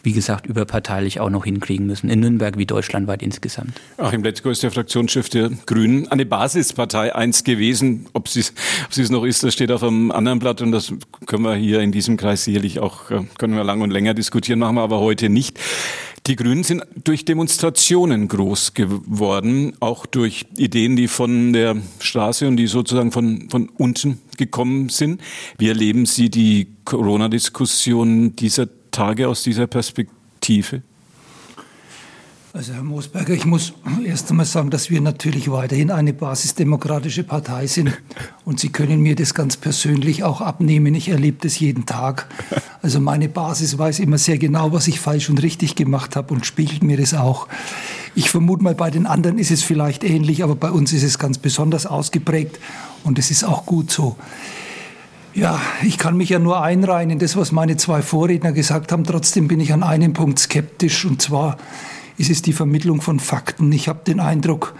wie 0.02 0.12
gesagt, 0.12 0.46
überparteilich 0.46 1.20
auch 1.20 1.30
noch 1.30 1.44
hinkriegen 1.44 1.86
müssen, 1.86 2.08
in 2.08 2.20
Nürnberg 2.20 2.56
wie 2.56 2.66
deutschlandweit 2.66 3.22
insgesamt. 3.22 3.72
Achim 3.98 4.22
Letzko 4.22 4.50
ist 4.50 4.62
der 4.62 4.70
Fraktionschef 4.70 5.28
der 5.28 5.50
Grünen, 5.66 6.08
eine 6.08 6.26
Basispartei 6.26 7.14
einst 7.14 7.44
gewesen. 7.44 8.06
Ob 8.12 8.28
sie 8.28 8.40
es 8.40 9.10
noch 9.10 9.24
ist, 9.24 9.42
das 9.42 9.54
steht 9.54 9.70
auf 9.72 9.82
einem 9.82 10.10
anderen 10.10 10.38
Blatt 10.38 10.62
und 10.62 10.72
das 10.72 10.92
können 11.26 11.44
wir 11.44 11.54
hier 11.54 11.80
in 11.80 11.92
diesem 11.92 12.16
Kreis 12.16 12.44
sicherlich 12.44 12.80
auch, 12.80 13.10
äh, 13.10 13.24
können 13.38 13.54
wir 13.54 13.64
lang 13.64 13.80
und 13.80 13.90
länger 13.90 14.14
diskutieren, 14.14 14.58
machen 14.58 14.76
wir 14.76 14.82
aber 14.82 15.00
heute 15.00 15.28
nicht. 15.28 15.58
Die 16.26 16.36
Grünen 16.36 16.64
sind 16.64 16.84
durch 17.02 17.24
Demonstrationen 17.24 18.28
groß 18.28 18.74
geworden, 18.74 19.72
auch 19.80 20.04
durch 20.06 20.46
Ideen, 20.56 20.94
die 20.94 21.08
von 21.08 21.52
der 21.52 21.76
Straße 21.98 22.46
und 22.46 22.56
die 22.56 22.66
sozusagen 22.66 23.10
von, 23.10 23.48
von 23.50 23.70
unten 23.70 24.20
gekommen 24.36 24.90
sind. 24.90 25.20
Wie 25.58 25.68
erleben 25.68 26.04
Sie 26.06 26.28
die 26.28 26.68
Corona-Diskussion 26.84 28.36
dieser 28.36 28.68
Tage 28.90 29.28
aus 29.28 29.42
dieser 29.42 29.66
Perspektive? 29.66 30.82
Also 32.52 32.72
Herr 32.72 32.82
Moosberger, 32.82 33.32
ich 33.32 33.46
muss 33.46 33.74
erst 34.04 34.28
einmal 34.30 34.44
sagen, 34.44 34.70
dass 34.70 34.90
wir 34.90 35.00
natürlich 35.00 35.52
weiterhin 35.52 35.92
eine 35.92 36.12
basisdemokratische 36.12 37.22
Partei 37.22 37.68
sind. 37.68 37.96
Und 38.44 38.58
Sie 38.58 38.70
können 38.70 39.00
mir 39.00 39.14
das 39.14 39.34
ganz 39.34 39.56
persönlich 39.56 40.24
auch 40.24 40.40
abnehmen. 40.40 40.92
Ich 40.96 41.10
erlebe 41.10 41.38
das 41.40 41.60
jeden 41.60 41.86
Tag. 41.86 42.26
Also 42.82 42.98
meine 42.98 43.28
Basis 43.28 43.78
weiß 43.78 44.00
immer 44.00 44.18
sehr 44.18 44.36
genau, 44.36 44.72
was 44.72 44.88
ich 44.88 44.98
falsch 44.98 45.30
und 45.30 45.40
richtig 45.42 45.76
gemacht 45.76 46.16
habe 46.16 46.34
und 46.34 46.44
spiegelt 46.44 46.82
mir 46.82 46.96
das 46.96 47.14
auch. 47.14 47.46
Ich 48.16 48.30
vermute 48.30 48.64
mal, 48.64 48.74
bei 48.74 48.90
den 48.90 49.06
anderen 49.06 49.38
ist 49.38 49.52
es 49.52 49.62
vielleicht 49.62 50.02
ähnlich, 50.02 50.42
aber 50.42 50.56
bei 50.56 50.72
uns 50.72 50.92
ist 50.92 51.04
es 51.04 51.20
ganz 51.20 51.38
besonders 51.38 51.86
ausgeprägt 51.86 52.58
und 53.04 53.20
es 53.20 53.30
ist 53.30 53.44
auch 53.44 53.64
gut 53.64 53.92
so. 53.92 54.16
Ja, 55.32 55.60
ich 55.82 55.96
kann 55.96 56.16
mich 56.16 56.28
ja 56.28 56.40
nur 56.40 56.60
einreihen 56.60 57.10
in 57.10 57.20
das, 57.20 57.36
was 57.36 57.52
meine 57.52 57.76
zwei 57.76 58.02
Vorredner 58.02 58.52
gesagt 58.52 58.90
haben. 58.90 59.04
Trotzdem 59.04 59.46
bin 59.46 59.60
ich 59.60 59.72
an 59.72 59.84
einem 59.84 60.12
Punkt 60.12 60.40
skeptisch 60.40 61.04
und 61.04 61.22
zwar 61.22 61.56
ist 62.16 62.30
es 62.30 62.42
die 62.42 62.52
Vermittlung 62.52 63.00
von 63.00 63.20
Fakten. 63.20 63.70
Ich 63.70 63.88
habe 63.88 64.00
den 64.04 64.18
Eindruck, 64.18 64.74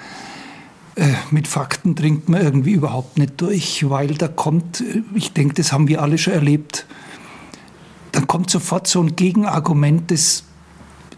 äh, 0.96 1.06
mit 1.30 1.46
Fakten 1.46 1.94
dringt 1.94 2.28
man 2.28 2.42
irgendwie 2.42 2.72
überhaupt 2.72 3.16
nicht 3.16 3.40
durch, 3.40 3.88
weil 3.88 4.08
da 4.08 4.26
kommt, 4.26 4.80
äh, 4.80 5.02
ich 5.14 5.32
denke, 5.32 5.54
das 5.54 5.72
haben 5.72 5.86
wir 5.86 6.02
alle 6.02 6.18
schon 6.18 6.34
erlebt, 6.34 6.84
dann 8.10 8.26
kommt 8.26 8.50
sofort 8.50 8.88
so 8.88 9.00
ein 9.00 9.14
Gegenargument, 9.14 10.10
das, 10.10 10.42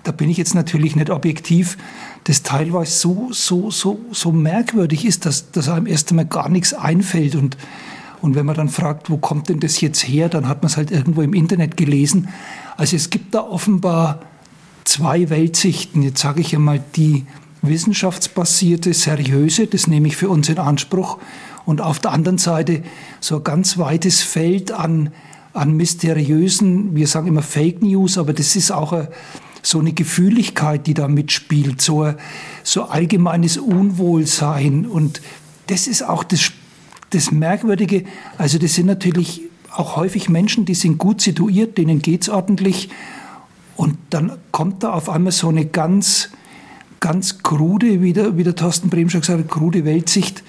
da 0.03 0.13
bin 0.13 0.29
ich 0.29 0.37
jetzt 0.37 0.55
natürlich 0.55 0.95
nicht 0.95 1.09
objektiv, 1.09 1.79
das 2.25 2.43
teilweise 2.43 2.93
so, 2.93 3.29
so, 3.33 3.71
so, 3.71 3.99
so 4.13 4.31
merkwürdig 4.31 5.07
ist, 5.07 5.25
dass, 5.25 5.51
dass 5.51 5.71
einem 5.71 5.87
erst 5.87 6.11
einmal 6.11 6.27
gar 6.27 6.51
nichts 6.51 6.75
einfällt 6.75 7.35
und 7.35 7.57
und 8.23 8.37
wenn 8.37 8.47
man 8.47 8.55
dann 8.55 8.69
fragt, 8.69 9.11
wo 9.11 9.19
kommt 9.19 9.49
denn 9.49 9.59
das 9.61 9.81
jetzt 9.81 10.07
her, 10.07 10.29
dann 10.29 10.49
hat 10.49 10.63
man 10.63 10.71
es 10.71 10.77
halt 10.77 10.93
irgendwo 10.93 11.23
im 11.23 11.35
Internet 11.35 11.77
gelesen. 11.77 12.29
Also 12.77 12.97
es 12.97 13.11
gibt 13.11 13.35
da 13.35 13.41
offenbar 13.41 14.21
zwei 14.85 15.29
Weltsichten. 15.29 16.03
Jetzt 16.03 16.21
sage 16.21 16.41
ich 16.41 16.55
einmal 16.55 16.83
die 16.95 17.27
wissenschaftsbasierte, 17.63 18.95
seriöse, 18.95 19.67
das 19.67 19.89
nehme 19.89 20.07
ich 20.07 20.17
für 20.17 20.29
uns 20.29 20.49
in 20.49 20.59
Anspruch. 20.59 21.19
Und 21.65 21.81
auf 21.81 21.99
der 21.99 22.13
anderen 22.13 22.39
Seite 22.39 22.83
so 23.21 23.37
ein 23.37 23.45
ganz 23.45 23.77
weites 23.77 24.23
Feld 24.23 24.71
an, 24.71 25.11
an 25.53 25.77
mysteriösen, 25.77 26.95
wir 26.95 27.09
sagen 27.09 27.27
immer 27.27 27.43
Fake 27.43 27.83
News, 27.83 28.19
aber 28.19 28.33
das 28.33 28.55
ist 28.55 28.71
auch 28.71 28.93
eine, 28.93 29.09
so 29.63 29.81
eine 29.81 29.93
Gefühligkeit, 29.93 30.87
die 30.87 30.95
da 30.95 31.09
mitspielt, 31.09 31.83
so, 31.83 32.15
so 32.63 32.85
allgemeines 32.85 33.59
Unwohlsein. 33.59 34.87
Und 34.87 35.23
das 35.67 35.89
ist 35.89 36.03
auch 36.03 36.23
das 36.23 36.41
das 37.15 37.31
Merkwürdige, 37.31 38.05
also 38.39 38.59
das 38.59 38.75
sind 38.75 38.87
natürlich 38.87 39.43
auch 39.71 39.97
häufig 39.97 40.29
Menschen, 40.29 40.65
die 40.65 40.75
sind 40.75 40.99
gut 40.99 41.21
situiert, 41.21 41.79
denen 41.79 42.03
geht 42.03 42.23
es 42.23 42.29
ordentlich. 42.29 42.91
Und 43.77 43.97
dann 44.11 44.33
kommt 44.51 44.83
da 44.83 44.93
auf 44.93 45.09
einmal 45.09 45.33
so 45.33 45.49
eine 45.49 45.65
ganz, 45.65 46.31
ganz 47.01 47.43
krude, 47.43 48.03
wie 48.03 48.13
der, 48.13 48.37
wie 48.37 48.45
der 48.45 48.55
Thorsten 48.55 48.91
Brehm 48.91 49.09
schon 49.09 49.23
gesagt 49.23 49.39
hat, 49.39 49.49
krude 49.49 49.85
Weltsicht, 49.85 50.43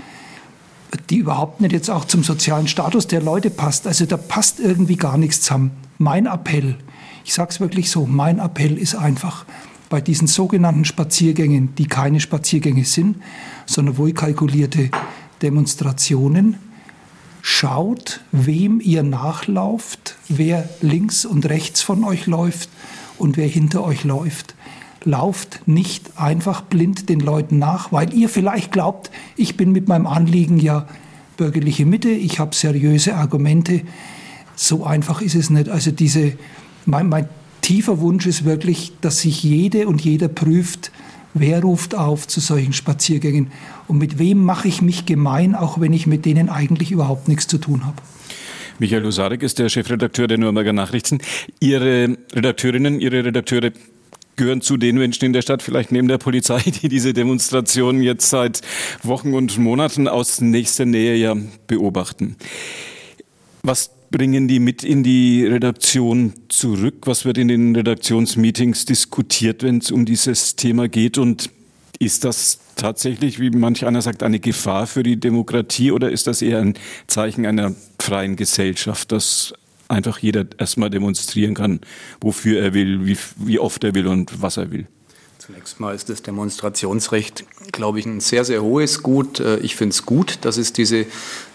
die 1.10 1.18
überhaupt 1.18 1.62
nicht 1.62 1.72
jetzt 1.72 1.90
auch 1.90 2.06
zum 2.06 2.24
sozialen 2.24 2.68
Status 2.68 3.08
der 3.08 3.22
Leute 3.22 3.50
passt. 3.50 3.88
Also 3.88 4.06
da 4.06 4.18
passt 4.18 4.60
irgendwie 4.60 4.98
gar 4.98 5.18
nichts 5.18 5.42
zusammen. 5.42 5.72
Mein 5.98 6.26
Appell, 6.26 6.76
ich 7.24 7.34
sage 7.34 7.52
es 7.52 7.60
wirklich 7.60 7.90
so, 7.90 8.06
mein 8.06 8.40
Appell 8.40 8.78
ist 8.78 8.96
einfach, 8.96 9.46
bei 9.90 10.02
diesen 10.02 10.26
sogenannten 10.26 10.86
Spaziergängen, 10.86 11.76
die 11.76 11.86
keine 11.86 12.20
Spaziergänge 12.20 12.84
sind, 12.84 13.18
sondern 13.68 13.98
wohl 13.98 14.12
kalkulierte 14.12 14.90
Demonstrationen, 15.44 16.56
schaut, 17.42 18.22
wem 18.32 18.80
ihr 18.80 19.04
nachlauft, 19.04 20.16
wer 20.30 20.68
links 20.82 21.26
und 21.26 21.48
rechts 21.48 21.82
von 21.82 22.06
euch 22.06 22.26
läuft 22.26 22.70
und 23.18 23.36
wer 23.36 23.48
hinter 23.48 23.84
euch 23.84 24.06
läuft. 24.06 24.56
Lauft 25.04 25.68
nicht 25.68 26.18
einfach 26.18 26.62
blind 26.62 27.10
den 27.10 27.20
Leuten 27.20 27.60
nach, 27.60 27.92
weil 27.92 28.14
ihr 28.14 28.30
vielleicht 28.30 28.72
glaubt, 28.72 29.12
ich 29.36 29.58
bin 29.58 29.74
mit 29.74 29.90
meinem 29.90 30.08
Anliegen 30.08 30.58
ja 30.58 30.88
bürgerliche 31.36 31.86
Mitte, 31.86 32.10
ich 32.10 32.40
habe 32.40 32.56
seriöse 32.56 33.16
Argumente. 33.16 33.82
So 34.56 34.86
einfach 34.86 35.22
ist 35.22 35.36
es 35.36 35.50
nicht. 35.50 35.68
Also 35.68 35.92
diese, 35.92 36.38
mein, 36.86 37.10
mein 37.10 37.28
tiefer 37.60 38.00
Wunsch 38.00 38.26
ist 38.26 38.46
wirklich, 38.46 38.94
dass 39.02 39.20
sich 39.20 39.44
jede 39.44 39.90
und 39.90 40.00
jeder 40.00 40.30
prüft, 40.30 40.93
Wer 41.34 41.62
ruft 41.62 41.96
auf 41.96 42.28
zu 42.28 42.40
solchen 42.40 42.74
Spaziergängen? 42.74 43.52
Und 43.88 43.98
mit 43.98 44.20
wem 44.20 44.44
mache 44.44 44.68
ich 44.68 44.82
mich 44.82 45.06
gemein, 45.06 45.56
auch 45.56 45.80
wenn 45.80 45.94
ich 45.94 46.06
mit 46.06 46.26
denen 46.26 46.50
eigentlich 46.50 46.92
überhaupt 46.92 47.28
nichts 47.28 47.48
zu 47.48 47.58
tun 47.58 47.86
habe? 47.86 47.98
Michael 48.80 49.04
Husarek 49.04 49.44
ist 49.44 49.60
der 49.60 49.70
Chefredakteur 49.70 50.28
der 50.28 50.38
Nürnberger 50.38 50.74
Nachrichten. 50.74 51.20
Ihre 51.60 52.18
Redakteurinnen, 52.34 53.00
Ihre 53.00 53.24
Redakteure 53.26 53.72
gehören 54.36 54.62
zu 54.62 54.78
den 54.78 54.98
Menschen 54.98 55.26
in 55.26 55.34
der 55.34 55.42
Stadt, 55.42 55.62
vielleicht 55.62 55.92
neben 55.92 56.08
der 56.08 56.18
Polizei, 56.18 56.60
die 56.82 56.90
diese 56.90 57.14
Demonstrationen 57.14 58.02
jetzt 58.02 58.30
seit 58.30 58.62
Wochen 59.04 59.34
und 59.34 59.58
Monaten 59.58 60.08
aus 60.08 60.42
nächster 60.42 60.86
Nähe 60.86 61.16
ja 61.16 61.36
beobachten. 61.68 62.36
Was 63.64 63.92
bringen 64.14 64.48
die 64.48 64.60
mit 64.60 64.84
in 64.84 65.04
die 65.04 65.44
Redaktion 65.44 66.34
zurück? 66.48 67.08
Was 67.08 67.26
wird 67.26 67.40
in 67.40 67.48
den 67.48 67.76
Redaktionsmeetings 67.76 68.86
diskutiert, 68.86 69.64
wenn 69.64 69.80
es 69.80 69.90
um 69.90 70.06
dieses 70.06 70.56
Thema 70.56 70.88
geht? 70.88 71.18
Und 71.18 71.50
ist 71.98 72.24
das 72.24 72.60
tatsächlich, 72.76 73.40
wie 73.40 73.50
manch 73.50 73.86
einer 73.86 74.04
sagt, 74.04 74.22
eine 74.22 74.40
Gefahr 74.40 74.86
für 74.86 75.02
die 75.02 75.20
Demokratie 75.20 75.92
oder 75.92 76.12
ist 76.12 76.28
das 76.28 76.44
eher 76.44 76.60
ein 76.60 76.76
Zeichen 77.08 77.48
einer 77.48 77.74
freien 78.00 78.36
Gesellschaft, 78.36 79.12
dass 79.12 79.54
einfach 79.88 80.20
jeder 80.20 80.46
erstmal 80.60 80.92
demonstrieren 80.92 81.56
kann, 81.56 81.82
wofür 82.22 82.62
er 82.62 82.76
will, 82.76 83.08
wie, 83.08 83.18
wie 83.38 83.58
oft 83.58 83.84
er 83.84 83.96
will 83.96 84.06
und 84.06 84.44
was 84.44 84.58
er 84.58 84.72
will? 84.72 84.86
Zunächst 85.46 85.82
mal 85.82 85.94
ist 85.94 86.10
das 86.10 86.22
Demonstrationsrecht, 86.22 87.44
glaube 87.74 88.00
ich, 88.00 88.06
ein 88.06 88.22
sehr, 88.22 88.46
sehr 88.46 88.64
hohes 88.64 89.04
Gut. 89.04 89.42
Äh, 89.42 89.58
ich 89.58 89.76
finde 89.76 89.92
es 89.92 90.06
gut, 90.06 90.38
dass 90.44 90.56
es 90.56 90.72
diese 90.72 91.06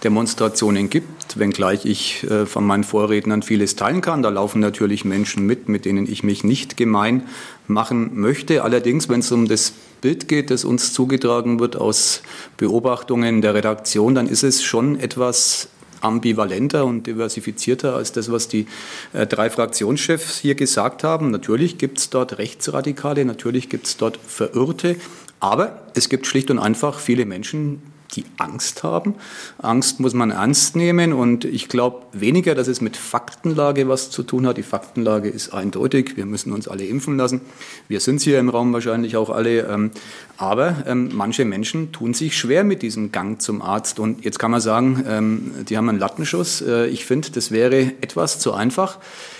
Demonstrationen 0.05 0.91
gibt, 0.91 1.39
wenngleich 1.39 1.87
ich 1.87 2.23
äh, 2.25 2.45
von 2.45 2.67
meinen 2.67 2.85
Vorrednern 2.85 3.43
vieles 3.43 3.77
teilen 3.77 4.03
kann. 4.03 4.23
Da 4.23 4.29
laufen 4.29 4.61
natürlich 4.61 5.07
Menschen 5.07 5.47
mit, 5.47 5.71
mit 5.71 5.87
denen 5.87 6.07
ich 6.07 6.23
mich 6.23 6.45
nicht 6.45 6.77
gemein 6.77 7.23
machen 7.67 8.11
möchte. 8.21 8.63
Allerdings, 8.63 9.09
wenn 9.09 9.21
es 9.21 9.33
um 9.33 9.49
das 9.49 9.73
Bild 10.03 10.29
geht, 10.29 10.51
das 10.51 10.67
uns 10.67 10.93
zugetragen 10.93 11.59
wird 11.59 11.75
aus 11.75 12.21
Beobachtungen 12.59 13.41
der 13.41 13.55
Redaktion, 13.55 14.15
dann 14.15 14.29
ist 14.29 14.43
es 14.43 14.63
schon 14.63 15.01
etwas 15.01 15.69
ambivalenter 16.01 16.85
und 16.85 17.07
diversifizierter 17.07 17.95
als 17.95 18.13
das, 18.13 18.31
was 18.31 18.49
die 18.49 18.67
äh, 19.13 19.27
drei 19.27 19.51
Fraktionschefs 19.51 20.39
hier 20.39 20.55
gesagt 20.55 21.05
haben. 21.05 21.31
Natürlich 21.31 21.79
gibt 21.79 21.99
es 21.99 22.11
dort 22.11 22.39
Rechtsradikale, 22.39 23.25
natürlich 23.25 23.69
gibt 23.69 23.87
es 23.87 23.97
dort 23.97 24.17
Verirrte, 24.17 24.97
aber 25.41 25.83
es 25.95 26.09
gibt 26.09 26.27
schlicht 26.27 26.51
und 26.51 26.59
einfach 26.59 26.99
viele 26.99 27.27
Menschen, 27.27 27.83
die 28.13 28.25
Angst 28.39 28.83
haben. 28.83 29.15
Angst 29.59 30.01
muss 30.01 30.15
man 30.15 30.31
ernst 30.31 30.77
nehmen 30.77 31.13
und 31.13 31.45
ich 31.45 31.69
glaube 31.69 32.07
weniger, 32.13 32.55
dass 32.55 32.69
es 32.69 32.81
mit 32.81 32.97
Faktenlage 32.97 33.89
was 33.89 34.11
zu 34.11 34.23
tun 34.23 34.47
hat. 34.47 34.57
Die 34.57 34.63
Faktenlage 34.63 35.29
ist 35.29 35.53
eindeutig. 35.53 36.17
Wir 36.17 36.27
müssen 36.27 36.53
uns 36.53 36.69
alle 36.69 36.85
impfen 36.85 37.17
lassen. 37.17 37.43
Wir 37.87 38.01
sind 38.01 38.23
hier 38.23 38.39
im 38.39 38.49
Raum 38.49 38.73
wahrscheinlich 38.73 39.17
auch 39.17 39.31
alle. 39.31 39.67
Ähm, 39.69 39.91
aber 40.37 40.85
ähm, 40.87 41.11
manche 41.13 41.45
Menschen 41.45 41.93
tun 41.93 42.15
sich 42.15 42.37
schwer 42.37 42.65
mit 42.65 42.83
diesem 42.83 43.13
Gang 43.13 43.43
zum 43.43 43.61
Arzt. 43.61 43.99
Und 44.01 44.25
jetzt 44.25 44.39
kann 44.39 44.51
man 44.51 44.61
sagen, 44.61 45.05
ähm, 45.07 45.53
die 45.69 45.77
haben 45.77 45.89
einen 45.89 45.99
Lattenschuss. 45.99 46.63
Äh, 46.63 46.87
ich 46.87 47.05
finde, 47.05 47.31
das 47.31 47.51
wäre 47.51 47.93
etwas 48.01 48.39
zu 48.39 48.55
einfach. 48.55 48.99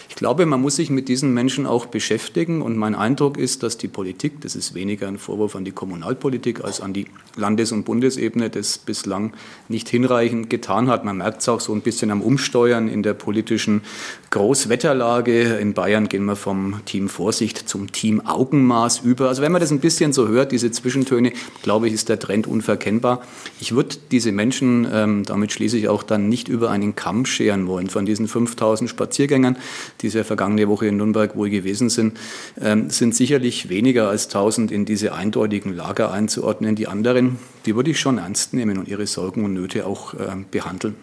Ich 0.09 0.15
glaube, 0.15 0.47
man 0.47 0.61
muss 0.61 0.77
sich 0.77 0.89
mit 0.89 1.09
diesen 1.09 1.35
Menschen 1.35 1.67
auch 1.67 1.87
beschäftigen 1.87 2.63
und 2.63 2.77
mein 2.77 2.95
Eindruck 2.95 3.37
ist, 3.37 3.63
dass 3.63 3.77
die 3.77 3.89
Politik, 3.89 4.41
das 4.41 4.57
ist 4.57 4.75
weniger 4.75 5.07
ein 5.07 5.19
Vorwurf 5.19 5.55
an 5.55 5.67
die 5.67 5.71
Kommunalpolitik 5.71 6.65
als 6.65 6.81
an 6.81 6.95
die 6.95 7.07
Landes- 7.37 7.73
und 7.73 7.85
Bundesebene, 7.85 8.49
das 8.49 8.79
bislang 8.79 9.35
nicht 9.69 9.89
hinreichend 9.89 10.49
getan 10.49 10.89
hat. 10.89 11.05
Man 11.05 11.19
merkt 11.19 11.43
es 11.43 11.49
auch 11.49 11.61
so 11.61 11.75
ein 11.75 11.83
bisschen 11.83 12.11
am 12.11 12.23
Umsteuern 12.23 12.89
in 12.89 13.03
der 13.03 13.13
politischen 13.15 13.83
Großwetterlage. 14.31 15.59
In 15.59 15.75
Bayern 15.75 16.09
gehen 16.09 16.25
wir 16.25 16.37
vom 16.37 16.81
Team 16.87 17.09
Vorsicht 17.09 17.69
zum 17.69 17.93
Team 17.93 18.21
Augenmaß 18.25 19.01
über. 19.01 19.29
Also 19.29 19.43
wenn 19.43 19.53
man 19.53 19.61
das 19.61 19.71
ein 19.71 19.81
bisschen 19.81 20.13
so 20.15 20.27
hört, 20.27 20.53
diese 20.53 20.71
Zwischentöne, 20.71 21.33
glaube 21.63 21.87
ich, 21.87 21.93
ist 21.93 22.09
der 22.09 22.19
Trend 22.19 22.47
unverkennbar. 22.47 23.23
Ich 23.61 23.73
würde 23.73 23.97
diese 24.11 24.33
Menschen, 24.33 24.87
ähm, 24.91 25.25
damit 25.25 25.53
schließe 25.53 25.77
ich 25.77 25.89
auch 25.89 26.03
dann 26.03 26.29
nicht 26.29 26.49
über 26.49 26.71
einen 26.71 26.97
Kamm 26.97 27.27
scheren 27.27 27.67
wollen. 27.67 27.91
Von 27.91 28.07
diesen 28.07 28.27
5000 28.27 28.89
Spaziergängern 28.89 29.57
die 30.01 30.09
sehr 30.09 30.25
vergangene 30.25 30.69
Woche 30.69 30.87
in 30.87 30.97
Nürnberg 30.97 31.37
wohl 31.37 31.51
gewesen 31.51 31.91
sind, 31.91 32.19
ähm, 32.61 32.91
sind 32.91 33.15
sicherlich 33.15 33.69
weniger 33.69 34.09
als 34.09 34.29
1000 34.29 34.71
in 34.71 34.85
diese 34.85 35.13
eindeutigen 35.15 35.75
Lager 35.75 36.13
einzuordnen. 36.13 36.77
Die 36.77 36.87
anderen, 36.87 37.39
die 37.67 37.75
würde 37.77 37.91
ich 37.91 38.01
schon 38.01 38.19
ernst 38.19 38.55
nehmen 38.55 38.79
und 38.79 38.89
ihre 38.89 39.07
Sorgen 39.07 39.45
und 39.45 39.55
Nöte 39.55 39.87
auch 39.87 40.15
ähm, 40.15 40.47
behandeln. 40.51 40.95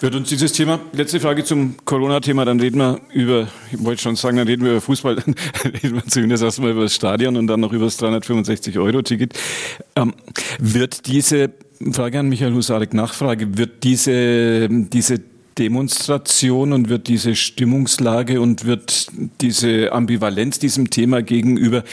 Wird 0.00 0.14
uns 0.14 0.28
dieses 0.28 0.52
Thema, 0.52 0.80
letzte 0.92 1.20
Frage 1.20 1.44
zum 1.44 1.76
Corona-Thema, 1.84 2.44
dann 2.44 2.60
reden 2.60 2.78
wir 2.78 3.00
über, 3.12 3.48
ich 3.72 3.82
wollte 3.82 4.02
schon 4.02 4.16
sagen, 4.16 4.36
dann 4.36 4.46
reden 4.46 4.64
wir 4.64 4.72
über 4.72 4.80
Fußball, 4.80 5.16
dann 5.24 5.34
reden 5.64 5.94
wir 5.94 6.06
zumindest 6.06 6.42
erstmal 6.42 6.72
über 6.72 6.82
das 6.82 6.94
Stadion 6.94 7.36
und 7.36 7.46
dann 7.46 7.60
noch 7.60 7.72
über 7.72 7.86
das 7.86 7.98
365-Euro-Ticket. 7.98 9.38
Ähm, 9.96 10.14
wird 10.58 11.06
diese, 11.06 11.50
Frage 11.92 12.20
an 12.20 12.28
Michael 12.28 12.54
Husarek, 12.54 12.94
Nachfrage, 12.94 13.56
wird 13.56 13.84
diese, 13.84 14.68
diese 14.68 15.20
Demonstration 15.58 16.72
und 16.72 16.88
wird 16.88 17.08
diese 17.08 17.34
Stimmungslage 17.34 18.40
und 18.40 18.64
wird 18.64 19.08
diese 19.40 19.92
Ambivalenz 19.92 20.58
diesem 20.58 20.90
Thema 20.90 21.22
gegenüber, 21.22 21.84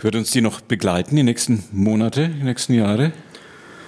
wird 0.00 0.14
uns 0.14 0.30
die 0.30 0.40
noch 0.40 0.60
begleiten 0.60 1.16
die 1.16 1.22
nächsten 1.22 1.64
Monate, 1.72 2.28
die 2.28 2.44
nächsten 2.44 2.74
Jahre? 2.74 3.12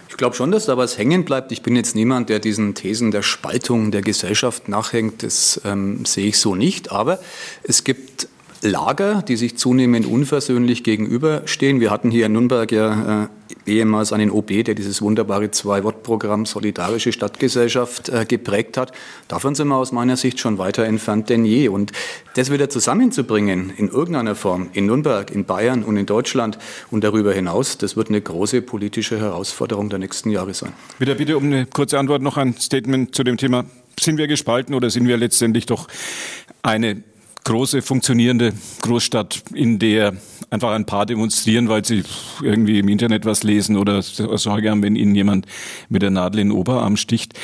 Ich 0.09 0.17
glaube 0.17 0.35
schon, 0.37 0.51
dass 0.51 0.67
da 0.67 0.77
was 0.77 0.99
hängen 0.99 1.25
bleibt. 1.25 1.53
Ich 1.53 1.63
bin 1.63 1.77
jetzt 1.77 1.95
niemand, 1.95 2.29
der 2.29 2.41
diesen 2.41 2.75
Thesen 2.75 3.11
der 3.11 3.23
Spaltung 3.23 3.91
der 3.91 4.03
Gesellschaft 4.03 4.69
nachhängt. 4.69 5.23
Das 5.23 5.61
ähm, 5.65 6.05
sehe 6.05 6.27
ich 6.27 6.39
so 6.39 6.55
nicht. 6.55 6.93
Aber 6.93 7.21
es 7.63 7.85
gibt 7.85 8.29
Lager, 8.63 9.23
die 9.23 9.37
sich 9.37 9.57
zunehmend 9.57 10.07
unversöhnlich 10.07 10.85
gegenüberstehen. 10.85 11.81
Wir 11.81 11.91
hatten 11.91 12.11
hier 12.11 12.27
in 12.27 12.33
Nürnberg 12.33 12.71
ja 12.71 13.25
äh, 13.25 13.29
ehemals 13.67 14.13
einen 14.13 14.31
OB, 14.31 14.65
der 14.65 14.75
dieses 14.75 15.01
wunderbare 15.01 15.51
Zwei-Wort-Programm 15.51 16.45
Solidarische 16.45 17.13
Stadtgesellschaft 17.13 18.11
äh, 18.11 18.27
geprägt 18.27 18.77
hat. 18.77 18.93
Davon 19.29 19.55
sind 19.55 19.69
wir 19.69 19.77
aus 19.77 19.93
meiner 19.93 20.17
Sicht 20.17 20.41
schon 20.41 20.59
weiter 20.59 20.85
entfernt 20.85 21.31
denn 21.31 21.47
je. 21.47 21.69
Und 21.69 21.93
das 22.35 22.51
wieder 22.51 22.69
zusammenzubringen 22.69 23.73
in 23.77 23.89
irgendeiner 23.89 24.35
Form 24.35 24.69
in 24.75 24.87
Nürnberg, 24.87 25.31
in 25.31 25.47
Bayern 25.47 25.83
und 25.83 25.97
in 25.97 26.05
Deutschland 26.05 26.59
und 26.91 27.03
darüber 27.03 27.33
hinaus, 27.33 27.79
das 27.79 27.97
wird 27.97 28.09
eine 28.09 28.21
große 28.21 28.61
politische 28.61 29.19
Herausforderung 29.19 29.89
der 29.89 29.99
nächsten 29.99 30.31
Jahre 30.31 30.53
sein. 30.53 30.73
Wieder 30.99 31.15
bitte 31.15 31.39
um 31.39 31.45
eine 31.45 31.65
kurze 31.65 31.99
Antwort 31.99 32.21
noch 32.21 32.37
ein 32.37 32.55
Statement 32.59 33.15
zu 33.15 33.25
dem 33.25 33.39
Thema. 33.39 33.65
Sind 33.99 34.19
wir 34.19 34.29
gespalten 34.29 34.75
oder 34.75 34.91
sind 34.91 35.09
wir 35.09 35.17
letztendlich 35.17 35.67
doch 35.67 35.89
eine 36.63 37.03
große 37.45 37.83
funktionierende 37.83 38.53
Großstadt, 38.83 39.43
in 39.55 39.79
der 39.79 40.15
einfach 40.51 40.73
ein 40.73 40.87
paar 40.87 41.07
demonstrieren, 41.07 41.69
weil 41.69 41.85
sie 41.85 42.03
irgendwie 42.43 42.79
im 42.79 42.89
Internet 42.89 43.25
was 43.25 43.43
lesen 43.43 43.77
oder 43.77 44.03
Sorge 44.03 44.71
haben, 44.71 44.83
wenn 44.83 44.97
ihnen 44.97 45.15
jemand 45.15 45.47
mit 45.89 46.03
der 46.03 46.11
Nadel 46.11 46.41
in 46.41 46.49
den 46.49 46.57
Oberarm 46.57 46.97
sticht. 46.97 47.35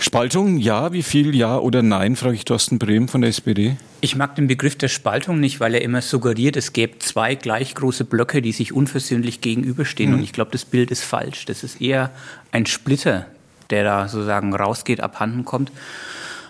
Spaltung, 0.00 0.58
ja, 0.58 0.92
wie 0.92 1.02
viel 1.02 1.34
ja 1.34 1.58
oder 1.58 1.82
nein, 1.82 2.14
frage 2.14 2.36
ich 2.36 2.44
Thorsten 2.44 2.78
Brehm 2.78 3.08
von 3.08 3.20
der 3.20 3.30
SPD. 3.30 3.76
Ich 4.00 4.14
mag 4.14 4.36
den 4.36 4.46
Begriff 4.46 4.76
der 4.76 4.86
Spaltung 4.86 5.40
nicht, 5.40 5.58
weil 5.58 5.74
er 5.74 5.82
immer 5.82 6.02
suggeriert, 6.02 6.56
es 6.56 6.72
gäbe 6.72 7.00
zwei 7.00 7.34
gleich 7.34 7.74
große 7.74 8.04
Blöcke, 8.04 8.40
die 8.40 8.52
sich 8.52 8.72
unversöhnlich 8.72 9.40
gegenüberstehen. 9.40 10.10
Mhm. 10.10 10.18
Und 10.18 10.22
ich 10.22 10.32
glaube, 10.32 10.52
das 10.52 10.64
Bild 10.64 10.92
ist 10.92 11.02
falsch. 11.02 11.46
Das 11.46 11.64
ist 11.64 11.80
eher 11.80 12.12
ein 12.52 12.64
Splitter, 12.66 13.26
der 13.70 13.82
da 13.82 14.06
sozusagen 14.06 14.54
rausgeht, 14.54 15.00
abhanden 15.00 15.44
kommt. 15.44 15.72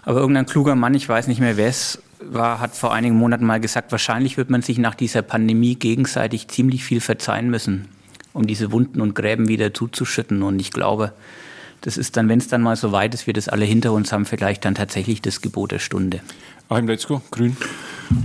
Aber 0.04 0.20
irgendein 0.20 0.44
kluger 0.44 0.74
Mann, 0.74 0.94
ich 0.94 1.08
weiß 1.08 1.26
nicht 1.26 1.40
mehr 1.40 1.56
wer 1.56 1.68
es 1.68 2.02
war, 2.32 2.60
hat 2.60 2.74
vor 2.74 2.92
einigen 2.92 3.16
Monaten 3.16 3.44
mal 3.44 3.60
gesagt, 3.60 3.92
wahrscheinlich 3.92 4.36
wird 4.36 4.50
man 4.50 4.62
sich 4.62 4.78
nach 4.78 4.94
dieser 4.94 5.22
Pandemie 5.22 5.74
gegenseitig 5.74 6.48
ziemlich 6.48 6.84
viel 6.84 7.00
verzeihen 7.00 7.50
müssen, 7.50 7.88
um 8.32 8.46
diese 8.46 8.72
Wunden 8.72 9.00
und 9.00 9.14
Gräben 9.14 9.48
wieder 9.48 9.74
zuzuschütten. 9.74 10.42
Und 10.42 10.60
ich 10.60 10.70
glaube, 10.70 11.12
das 11.80 11.96
ist 11.96 12.16
dann, 12.16 12.28
wenn 12.28 12.38
es 12.38 12.48
dann 12.48 12.62
mal 12.62 12.76
so 12.76 12.92
weit 12.92 13.14
ist, 13.14 13.26
wir 13.26 13.34
das 13.34 13.48
alle 13.48 13.64
hinter 13.64 13.92
uns 13.92 14.12
haben, 14.12 14.26
vielleicht 14.26 14.64
dann 14.64 14.74
tatsächlich 14.74 15.22
das 15.22 15.40
Gebot 15.40 15.72
der 15.72 15.78
Stunde. 15.78 16.20
Achim 16.68 16.86
Letzko, 16.86 17.22
Grün. 17.30 17.56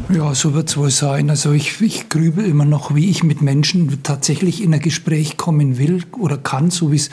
Ja, 0.10 0.34
so 0.36 0.54
wird 0.54 0.70
es 0.70 0.78
wohl 0.78 0.90
sein. 0.90 1.30
Also 1.30 1.52
ich, 1.52 1.80
ich 1.82 2.10
grübel 2.10 2.46
immer 2.46 2.66
noch, 2.66 2.96
wie 2.96 3.10
ich 3.10 3.24
mit 3.24 3.42
Menschen 3.42 4.04
tatsächlich 4.04 4.62
in 4.62 4.74
ein 4.74 4.80
Gespräch 4.80 5.38
kommen 5.38 5.78
will 5.78 6.04
oder 6.18 6.38
kann, 6.38 6.72
so 6.72 6.92
wie 6.92 6.98
es 6.98 7.10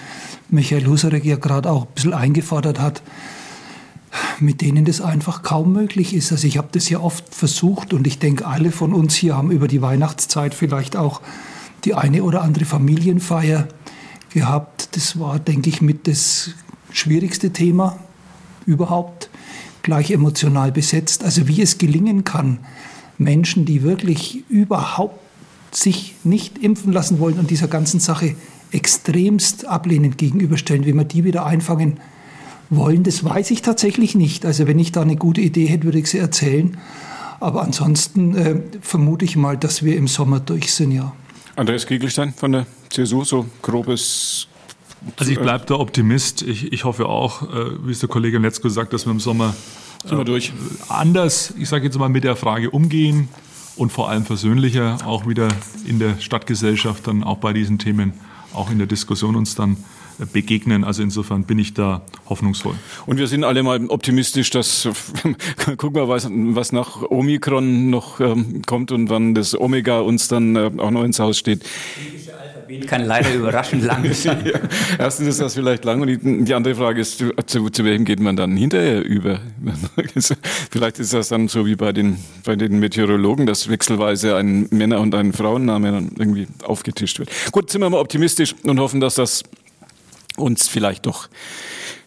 Michael 0.48 0.86
Husarek 0.86 1.24
ja 1.24 1.36
gerade 1.36 1.70
auch 1.70 1.82
ein 1.82 1.94
bisschen 1.94 2.14
eingefordert 2.14 2.80
hat 2.80 3.02
mit 4.40 4.60
denen 4.60 4.84
das 4.84 5.00
einfach 5.00 5.42
kaum 5.42 5.72
möglich 5.72 6.14
ist. 6.14 6.32
Also 6.32 6.46
ich 6.46 6.58
habe 6.58 6.68
das 6.72 6.88
ja 6.88 7.00
oft 7.00 7.34
versucht 7.34 7.92
und 7.92 8.06
ich 8.06 8.18
denke, 8.18 8.46
alle 8.46 8.72
von 8.72 8.92
uns 8.92 9.14
hier 9.14 9.36
haben 9.36 9.50
über 9.50 9.68
die 9.68 9.82
Weihnachtszeit 9.82 10.54
vielleicht 10.54 10.96
auch 10.96 11.20
die 11.84 11.94
eine 11.94 12.24
oder 12.24 12.42
andere 12.42 12.64
Familienfeier 12.64 13.68
gehabt. 14.30 14.96
Das 14.96 15.18
war, 15.18 15.38
denke 15.38 15.68
ich, 15.68 15.80
mit 15.80 16.06
das 16.08 16.50
schwierigste 16.90 17.52
Thema 17.52 17.98
überhaupt, 18.66 19.30
gleich 19.82 20.10
emotional 20.10 20.72
besetzt. 20.72 21.24
Also 21.24 21.48
wie 21.48 21.62
es 21.62 21.78
gelingen 21.78 22.24
kann, 22.24 22.58
Menschen, 23.18 23.64
die 23.64 23.82
wirklich 23.82 24.44
überhaupt 24.48 25.18
sich 25.72 26.16
nicht 26.24 26.58
impfen 26.58 26.92
lassen 26.92 27.20
wollen 27.20 27.38
und 27.38 27.50
dieser 27.50 27.68
ganzen 27.68 28.00
Sache 28.00 28.34
extremst 28.72 29.66
ablehnend 29.66 30.18
gegenüberstellen, 30.18 30.84
wie 30.84 30.92
man 30.92 31.08
die 31.08 31.24
wieder 31.24 31.46
einfangen 31.46 32.00
wollen, 32.70 33.02
das 33.02 33.24
weiß 33.24 33.50
ich 33.50 33.62
tatsächlich 33.62 34.14
nicht. 34.14 34.46
Also 34.46 34.66
wenn 34.66 34.78
ich 34.78 34.92
da 34.92 35.02
eine 35.02 35.16
gute 35.16 35.40
Idee 35.40 35.66
hätte, 35.66 35.84
würde 35.84 35.98
ich 35.98 36.06
sie 36.08 36.18
erzählen. 36.18 36.78
Aber 37.40 37.62
ansonsten 37.62 38.36
äh, 38.36 38.60
vermute 38.80 39.24
ich 39.24 39.36
mal, 39.36 39.56
dass 39.56 39.82
wir 39.82 39.96
im 39.96 40.08
Sommer 40.08 40.40
durch 40.40 40.72
sind, 40.72 40.92
ja. 40.92 41.12
Andreas 41.56 41.86
Kiegelstein 41.86 42.32
von 42.32 42.52
der 42.52 42.66
CSU, 42.90 43.24
so 43.24 43.46
grobes 43.60 44.46
also 45.16 45.32
ich 45.32 45.38
bleibe 45.38 45.64
da 45.66 45.76
Optimist. 45.76 46.42
Ich, 46.42 46.72
ich 46.72 46.84
hoffe 46.84 47.06
auch, 47.06 47.42
äh, 47.42 47.86
wie 47.86 47.92
es 47.92 48.00
der 48.00 48.08
Kollege 48.08 48.38
Netzko 48.38 48.68
sagt, 48.68 48.92
dass 48.92 49.06
wir 49.06 49.12
im 49.12 49.20
Sommer 49.20 49.54
äh, 50.08 50.24
durch. 50.24 50.52
anders, 50.88 51.54
ich 51.58 51.68
sage 51.68 51.86
jetzt 51.86 51.98
mal, 51.98 52.08
mit 52.08 52.24
der 52.24 52.36
Frage 52.36 52.70
umgehen 52.70 53.28
und 53.76 53.90
vor 53.90 54.10
allem 54.10 54.24
versöhnlicher 54.24 54.98
auch 55.06 55.26
wieder 55.26 55.48
in 55.86 55.98
der 55.98 56.18
Stadtgesellschaft 56.20 57.06
dann 57.06 57.24
auch 57.24 57.38
bei 57.38 57.52
diesen 57.52 57.78
Themen, 57.78 58.12
auch 58.52 58.70
in 58.70 58.78
der 58.78 58.86
Diskussion 58.86 59.36
uns 59.36 59.54
dann 59.54 59.78
begegnen. 60.26 60.84
Also 60.84 61.02
insofern 61.02 61.44
bin 61.44 61.58
ich 61.58 61.74
da 61.74 62.02
hoffnungsvoll. 62.28 62.74
Und 63.06 63.18
wir 63.18 63.26
sind 63.26 63.44
alle 63.44 63.62
mal 63.62 63.84
optimistisch, 63.86 64.50
dass 64.50 64.88
gucken 65.76 65.94
wir, 65.94 66.08
was, 66.08 66.28
was 66.30 66.72
nach 66.72 67.02
Omikron 67.02 67.90
noch 67.90 68.20
ähm, 68.20 68.62
kommt 68.66 68.92
und 68.92 69.10
wann 69.10 69.34
das 69.34 69.58
Omega 69.58 70.00
uns 70.00 70.28
dann 70.28 70.56
äh, 70.56 70.70
auch 70.78 70.90
noch 70.90 71.04
ins 71.04 71.18
Haus 71.18 71.38
steht. 71.38 71.64
Alphabet 72.70 72.88
kann 72.88 73.04
leider 73.04 73.34
überraschend 73.34 73.84
lang 73.84 74.04
sein. 74.14 74.44
ja, 74.44 74.60
erstens 74.98 75.28
ist 75.28 75.40
das 75.40 75.54
vielleicht 75.54 75.84
lang 75.84 76.00
und 76.00 76.06
die, 76.06 76.44
die 76.44 76.54
andere 76.54 76.74
Frage 76.74 77.00
ist, 77.00 77.18
zu, 77.18 77.70
zu, 77.70 77.84
welchem 77.84 78.04
geht 78.04 78.20
man 78.20 78.36
dann 78.36 78.56
hinterher 78.56 79.04
über? 79.04 79.40
vielleicht 80.70 80.98
ist 80.98 81.12
das 81.12 81.28
dann 81.28 81.48
so 81.48 81.66
wie 81.66 81.76
bei 81.76 81.92
den, 81.92 82.18
bei 82.44 82.56
den 82.56 82.78
Meteorologen, 82.78 83.46
dass 83.46 83.68
wechselweise 83.68 84.36
ein 84.36 84.68
Männer- 84.70 85.00
und 85.00 85.14
ein 85.14 85.32
Frauenname 85.32 85.92
dann 85.92 86.12
irgendwie 86.18 86.46
aufgetischt 86.62 87.18
wird. 87.18 87.30
Gut, 87.52 87.70
sind 87.70 87.80
wir 87.80 87.90
mal 87.90 88.00
optimistisch 88.00 88.54
und 88.62 88.78
hoffen, 88.78 89.00
dass 89.00 89.16
das 89.16 89.42
uns 90.36 90.68
vielleicht 90.68 91.06
doch 91.06 91.28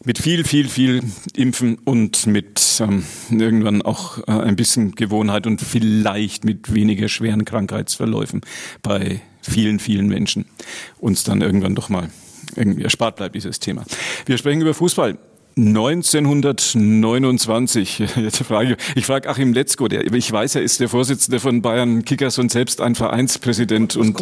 mit 0.04 0.18
viel, 0.18 0.44
viel, 0.44 0.68
viel 0.68 1.02
Impfen 1.36 1.78
und 1.86 2.26
mit 2.28 2.82
ähm, 2.82 3.06
irgendwann 3.30 3.82
auch 3.82 4.20
äh, 4.28 4.32
ein 4.32 4.56
bisschen 4.56 4.96
Gewohnheit 4.96 5.48
und 5.48 5.62
vielleicht 5.62 6.44
mit 6.44 6.74
weniger 6.74 7.08
schweren 7.08 7.46
Krankheitsverläufen 7.46 8.42
bei 8.82 9.22
vielen, 9.42 9.80
vielen 9.80 10.08
Menschen 10.08 10.46
uns 11.00 11.24
dann 11.24 11.42
irgendwann 11.42 11.76
doch 11.76 11.90
mal 11.90 12.10
irgendwie 12.56 12.84
erspart 12.84 13.16
bleibt, 13.16 13.36
dieses 13.36 13.60
Thema. 13.60 13.84
Wir 14.26 14.38
sprechen 14.38 14.62
über 14.62 14.74
Fußball. 14.74 15.18
1929, 15.56 18.00
jetzt 18.18 18.44
frage 18.44 18.72
ich, 18.72 18.78
ich 18.96 19.06
frage 19.06 19.30
Achim 19.30 19.54
Letzko, 19.54 19.88
der, 19.88 20.12
ich 20.12 20.32
weiß, 20.32 20.56
er 20.56 20.64
ist 20.64 20.80
der 20.80 20.90
Vorsitzende 20.90 21.40
von 21.40 21.62
Bayern 21.62 22.04
Kickers 22.06 22.40
und 22.40 22.52
selbst 22.52 22.82
ein 22.82 22.96
Vereinspräsident 22.96 23.96
und 23.96 24.20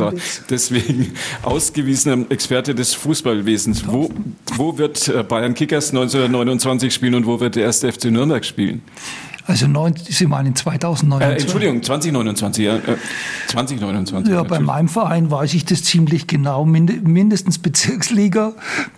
deswegen 0.50 1.14
ausgewiesener 1.44 2.26
Experte 2.30 2.76
des 2.76 2.94
Fußballwesens. 2.96 3.88
Wo, 3.88 4.10
wo 4.58 4.78
wird 4.78 5.08
äh, 5.08 5.24
Bayern 5.24 5.54
Kickers 5.54 5.92
1929 5.92 6.94
spielen 6.94 7.16
und 7.16 7.26
wo 7.26 7.40
wird 7.40 7.56
der 7.56 7.64
erste 7.64 7.90
FC 7.92 8.06
Nürnberg 8.06 8.44
spielen? 8.44 8.82
Also 9.48 9.68
neun, 9.68 9.96
Sie 9.96 10.28
meinen 10.28 10.56
2029? 10.56 11.22
Äh, 11.22 11.42
Entschuldigung, 11.42 11.84
2029, 11.84 12.66
ja. 12.66 12.76
Äh, 12.78 12.98
2029. 13.48 14.34
Ja, 14.34 14.44
bei 14.44 14.60
meinem 14.60 14.88
Verein 14.88 15.32
weiß 15.32 15.54
ich 15.54 15.66
das 15.66 15.84
ziemlich 15.84 16.28
genau, 16.28 16.66
mindestens 16.66 17.60
Bezirksliga. 17.60 18.54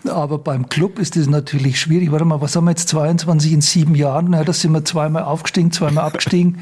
Aber 0.10 0.38
beim 0.38 0.70
Club 0.70 1.00
ist 1.00 1.16
das 1.16 1.28
natürlich 1.28 1.80
schwierig. 1.80 2.12
Warte 2.12 2.26
mal, 2.26 2.42
was 2.42 2.56
haben 2.56 2.66
wir 2.66 2.72
jetzt 2.72 2.90
22 2.90 3.54
in 3.54 3.62
sieben 3.62 3.96
Jahren? 3.96 4.34
Ja, 4.34 4.44
da 4.44 4.54
sind 4.54 4.72
wir 4.74 4.86
zweimal 4.86 5.24
aufgestiegen, 5.24 5.72
zweimal 5.72 6.06
abgestiegen. 6.06 6.60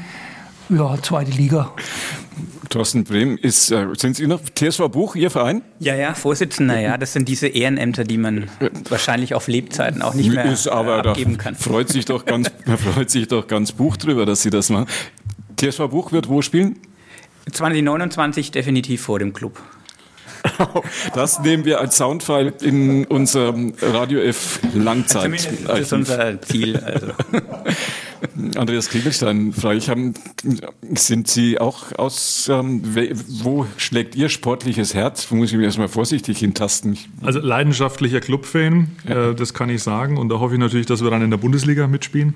Ja, 0.68 0.96
zweite 1.02 1.32
Liga. 1.32 1.72
Thorsten 2.72 3.04
Brehm, 3.04 3.36
ist, 3.36 3.70
äh, 3.70 3.86
sind 3.98 4.16
Sie 4.16 4.26
noch 4.26 4.40
TSV 4.40 4.88
Buch, 4.90 5.14
Ihr 5.14 5.30
Verein? 5.30 5.62
Ja, 5.78 5.94
ja, 5.94 6.14
Vorsitzender, 6.14 6.80
ja. 6.80 6.96
Das 6.96 7.12
sind 7.12 7.28
diese 7.28 7.46
Ehrenämter, 7.46 8.04
die 8.04 8.16
man 8.16 8.48
wahrscheinlich 8.88 9.34
auf 9.34 9.46
Lebzeiten 9.46 10.00
auch 10.00 10.14
nicht 10.14 10.30
mehr 10.32 10.50
ist, 10.50 10.68
aber 10.68 11.04
abgeben 11.04 11.36
kann. 11.36 11.54
Freut 11.54 11.90
sich 11.90 12.06
doch 12.06 12.24
ganz, 12.24 12.50
freut 12.94 13.10
sich 13.10 13.28
doch 13.28 13.46
ganz 13.46 13.72
Buch 13.72 13.98
drüber, 13.98 14.24
dass 14.24 14.42
Sie 14.42 14.50
das 14.50 14.70
machen. 14.70 14.86
TSV 15.56 15.88
Buch 15.90 16.12
wird 16.12 16.28
wo 16.28 16.40
spielen? 16.40 16.78
2029 17.52 18.52
definitiv 18.52 19.02
vor 19.02 19.18
dem 19.18 19.34
Club. 19.34 19.60
Das 21.14 21.40
nehmen 21.40 21.64
wir 21.64 21.80
als 21.80 21.96
Soundfile 21.96 22.52
in 22.60 23.04
unserem 23.06 23.74
Radio 23.80 24.20
F 24.20 24.60
Langzeit. 24.74 25.22
Zumindest 25.22 25.68
das 25.68 25.80
ist 25.80 25.92
unser 25.92 26.40
Ziel. 26.42 26.76
Also. 26.78 27.08
Andreas 28.56 28.88
Kriegelstein, 28.88 29.52
frage 29.52 29.78
ich, 29.78 29.88
haben, 29.88 30.14
sind 30.94 31.28
Sie 31.28 31.58
auch 31.58 31.92
aus, 31.98 32.48
ähm, 32.50 32.82
wo 33.42 33.66
schlägt 33.76 34.14
Ihr 34.14 34.28
sportliches 34.28 34.94
Herz? 34.94 35.26
Wo 35.30 35.36
muss 35.36 35.50
ich 35.50 35.56
mich 35.56 35.64
erstmal 35.64 35.88
vorsichtig 35.88 36.38
hintasten? 36.38 36.96
Also 37.22 37.40
leidenschaftlicher 37.40 38.20
Clubfan, 38.20 38.88
ja. 39.08 39.30
äh, 39.30 39.34
das 39.34 39.54
kann 39.54 39.68
ich 39.70 39.82
sagen. 39.82 40.18
Und 40.18 40.28
da 40.28 40.38
hoffe 40.38 40.54
ich 40.54 40.60
natürlich, 40.60 40.86
dass 40.86 41.02
wir 41.02 41.10
dann 41.10 41.22
in 41.22 41.30
der 41.30 41.38
Bundesliga 41.38 41.86
mitspielen 41.86 42.34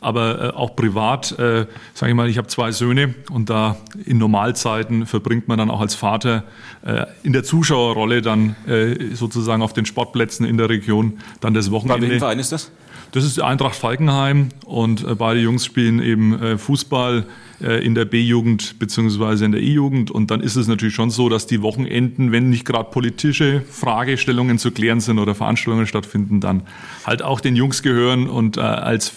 aber 0.00 0.40
äh, 0.40 0.56
auch 0.56 0.74
privat, 0.76 1.32
äh, 1.38 1.66
sage 1.94 2.10
ich 2.10 2.16
mal, 2.16 2.28
ich 2.28 2.38
habe 2.38 2.48
zwei 2.48 2.72
Söhne 2.72 3.14
und 3.30 3.50
da 3.50 3.76
in 4.04 4.18
Normalzeiten 4.18 5.06
verbringt 5.06 5.48
man 5.48 5.58
dann 5.58 5.70
auch 5.70 5.80
als 5.80 5.94
Vater 5.94 6.44
äh, 6.82 7.06
in 7.22 7.32
der 7.32 7.44
Zuschauerrolle 7.44 8.22
dann 8.22 8.56
äh, 8.66 9.14
sozusagen 9.14 9.62
auf 9.62 9.72
den 9.72 9.86
Sportplätzen 9.86 10.46
in 10.46 10.56
der 10.56 10.68
Region 10.68 11.18
dann 11.40 11.54
das 11.54 11.70
Wochenende. 11.70 12.00
Bei 12.00 12.08
welchem 12.08 12.20
Verein 12.20 12.38
ist 12.38 12.52
das? 12.52 12.70
Das 13.12 13.24
ist 13.24 13.40
Eintracht 13.40 13.74
Falkenheim 13.74 14.50
und 14.64 15.04
äh, 15.04 15.16
beide 15.16 15.40
Jungs 15.40 15.64
spielen 15.64 16.00
eben 16.00 16.40
äh, 16.40 16.58
Fußball 16.58 17.26
äh, 17.60 17.84
in 17.84 17.96
der 17.96 18.04
B-Jugend 18.04 18.78
beziehungsweise 18.78 19.44
in 19.44 19.50
der 19.50 19.60
E-Jugend. 19.60 20.12
Und 20.12 20.30
dann 20.30 20.40
ist 20.40 20.54
es 20.54 20.68
natürlich 20.68 20.94
schon 20.94 21.10
so, 21.10 21.28
dass 21.28 21.48
die 21.48 21.60
Wochenenden, 21.60 22.30
wenn 22.30 22.50
nicht 22.50 22.64
gerade 22.64 22.88
politische 22.88 23.62
Fragestellungen 23.68 24.58
zu 24.58 24.70
klären 24.70 25.00
sind 25.00 25.18
oder 25.18 25.34
Veranstaltungen 25.34 25.88
stattfinden, 25.88 26.40
dann 26.40 26.62
halt 27.04 27.22
auch 27.22 27.40
den 27.40 27.56
Jungs 27.56 27.82
gehören. 27.82 28.28
Und 28.28 28.58
als 28.58 29.12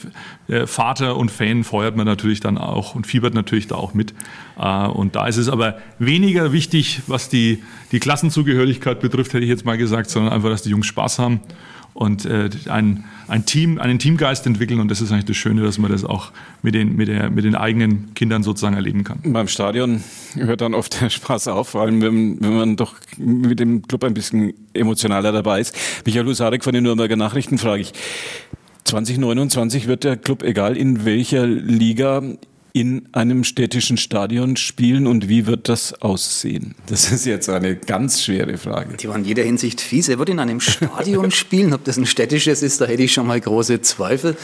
Vater 0.65 1.15
und 1.15 1.29
Fan 1.29 1.63
feuert 1.63 1.95
man 1.95 2.05
natürlich 2.05 2.39
dann 2.39 2.57
auch 2.57 2.95
und 2.95 3.05
fiebert 3.05 3.33
natürlich 3.33 3.67
da 3.67 3.75
auch 3.75 3.93
mit. 3.93 4.13
Und 4.55 5.15
da 5.15 5.27
ist 5.27 5.37
es 5.37 5.49
aber 5.49 5.77
weniger 5.99 6.51
wichtig, 6.51 7.01
was 7.07 7.29
die, 7.29 7.63
die 7.91 7.99
Klassenzugehörigkeit 7.99 8.99
betrifft, 8.99 9.33
hätte 9.33 9.43
ich 9.43 9.49
jetzt 9.49 9.65
mal 9.65 9.77
gesagt, 9.77 10.09
sondern 10.09 10.33
einfach, 10.33 10.49
dass 10.49 10.63
die 10.63 10.69
Jungs 10.69 10.87
Spaß 10.87 11.19
haben 11.19 11.41
und 11.93 12.25
äh, 12.25 12.49
ein, 12.69 13.05
ein 13.27 13.45
Team, 13.45 13.79
einen 13.79 13.99
Teamgeist 13.99 14.45
entwickeln. 14.47 14.79
Und 14.79 14.89
das 14.89 15.01
ist 15.01 15.11
eigentlich 15.11 15.25
das 15.25 15.37
Schöne, 15.37 15.61
dass 15.63 15.77
man 15.77 15.91
das 15.91 16.03
auch 16.03 16.31
mit 16.61 16.75
den, 16.75 16.95
mit, 16.95 17.07
der, 17.07 17.29
mit 17.29 17.45
den 17.45 17.55
eigenen 17.55 18.13
Kindern 18.13 18.43
sozusagen 18.43 18.75
erleben 18.75 19.03
kann. 19.03 19.19
Beim 19.23 19.47
Stadion 19.47 20.03
hört 20.35 20.61
dann 20.61 20.73
oft 20.73 21.01
der 21.01 21.09
Spaß 21.09 21.47
auf, 21.49 21.69
vor 21.69 21.81
allem 21.81 22.01
wenn, 22.01 22.41
wenn 22.41 22.55
man 22.55 22.75
doch 22.75 22.95
mit 23.17 23.59
dem 23.59 23.83
Club 23.83 24.03
ein 24.03 24.13
bisschen 24.13 24.53
emotionaler 24.73 25.31
dabei 25.31 25.59
ist. 25.59 25.75
Michael 26.05 26.25
Husarek 26.25 26.63
von 26.63 26.73
den 26.73 26.83
Nürnberger 26.83 27.15
Nachrichten 27.15 27.57
frage 27.57 27.81
ich. 27.83 27.93
2029 28.85 29.87
wird 29.87 30.03
der 30.03 30.17
Club, 30.17 30.43
egal 30.43 30.75
in 30.75 31.05
welcher 31.05 31.47
Liga, 31.47 32.21
in 32.75 33.07
einem 33.11 33.43
städtischen 33.43 33.97
Stadion 33.97 34.57
spielen 34.57 35.05
und 35.05 35.29
wie 35.29 35.45
wird 35.45 35.69
das 35.69 36.01
aussehen? 36.01 36.73
Das 36.87 37.11
ist 37.11 37.25
jetzt 37.25 37.47
eine 37.47 37.75
ganz 37.75 38.23
schwere 38.23 38.57
Frage. 38.57 38.97
Die 38.97 39.07
waren 39.07 39.21
in 39.21 39.27
jeder 39.27 39.43
Hinsicht 39.43 39.79
fies. 39.79 40.09
Er 40.09 40.17
wird 40.17 40.29
in 40.29 40.39
einem 40.39 40.59
Stadion 40.59 41.29
spielen. 41.31 41.73
Ob 41.73 41.83
das 41.83 41.97
ein 41.97 42.07
städtisches 42.07 42.63
ist, 42.63 42.81
da 42.81 42.85
hätte 42.85 43.03
ich 43.03 43.13
schon 43.13 43.27
mal 43.27 43.39
große 43.39 43.81
Zweifel. 43.81 44.35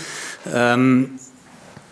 Ähm, 0.54 1.10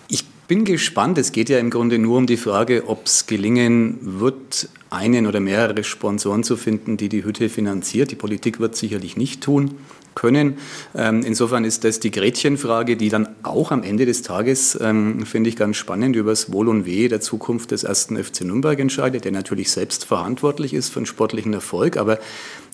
ich 0.09 0.25
bin 0.47 0.63
gespannt. 0.63 1.17
Es 1.17 1.31
geht 1.31 1.49
ja 1.49 1.57
im 1.57 1.71
Grunde 1.71 1.97
nur 1.97 2.19
um 2.19 2.27
die 2.27 2.37
Frage, 2.37 2.87
ob 2.87 3.07
es 3.07 3.25
gelingen 3.25 3.97
wird, 4.01 4.69
einen 4.91 5.25
oder 5.25 5.39
mehrere 5.39 5.83
Sponsoren 5.83 6.43
zu 6.43 6.55
finden, 6.55 6.97
die 6.97 7.09
die 7.09 7.23
Hütte 7.23 7.49
finanziert. 7.49 8.11
Die 8.11 8.15
Politik 8.15 8.59
wird 8.59 8.75
sicherlich 8.75 9.17
nicht 9.17 9.41
tun 9.41 9.71
können. 10.17 10.57
Ähm, 10.95 11.21
insofern 11.23 11.63
ist 11.63 11.83
das 11.83 11.99
die 11.99 12.09
Gretchenfrage, 12.09 12.97
die 12.97 13.09
dann 13.09 13.29
auch 13.43 13.71
am 13.71 13.83
Ende 13.83 14.05
des 14.07 14.23
Tages, 14.23 14.77
ähm, 14.81 15.25
finde 15.25 15.49
ich 15.49 15.55
ganz 15.55 15.77
spannend, 15.77 16.15
über 16.15 16.31
das 16.31 16.51
Wohl 16.51 16.67
und 16.67 16.85
Weh 16.85 17.07
der 17.07 17.21
Zukunft 17.21 17.69
des 17.69 17.83
ersten 17.83 18.21
FC 18.21 18.41
Nürnberg 18.41 18.79
entscheidet, 18.79 19.25
der 19.25 19.31
natürlich 19.31 19.71
selbst 19.71 20.05
verantwortlich 20.05 20.73
ist 20.73 20.89
für 20.89 20.99
einen 20.99 21.05
sportlichen 21.05 21.53
Erfolg, 21.53 21.97
aber 21.97 22.17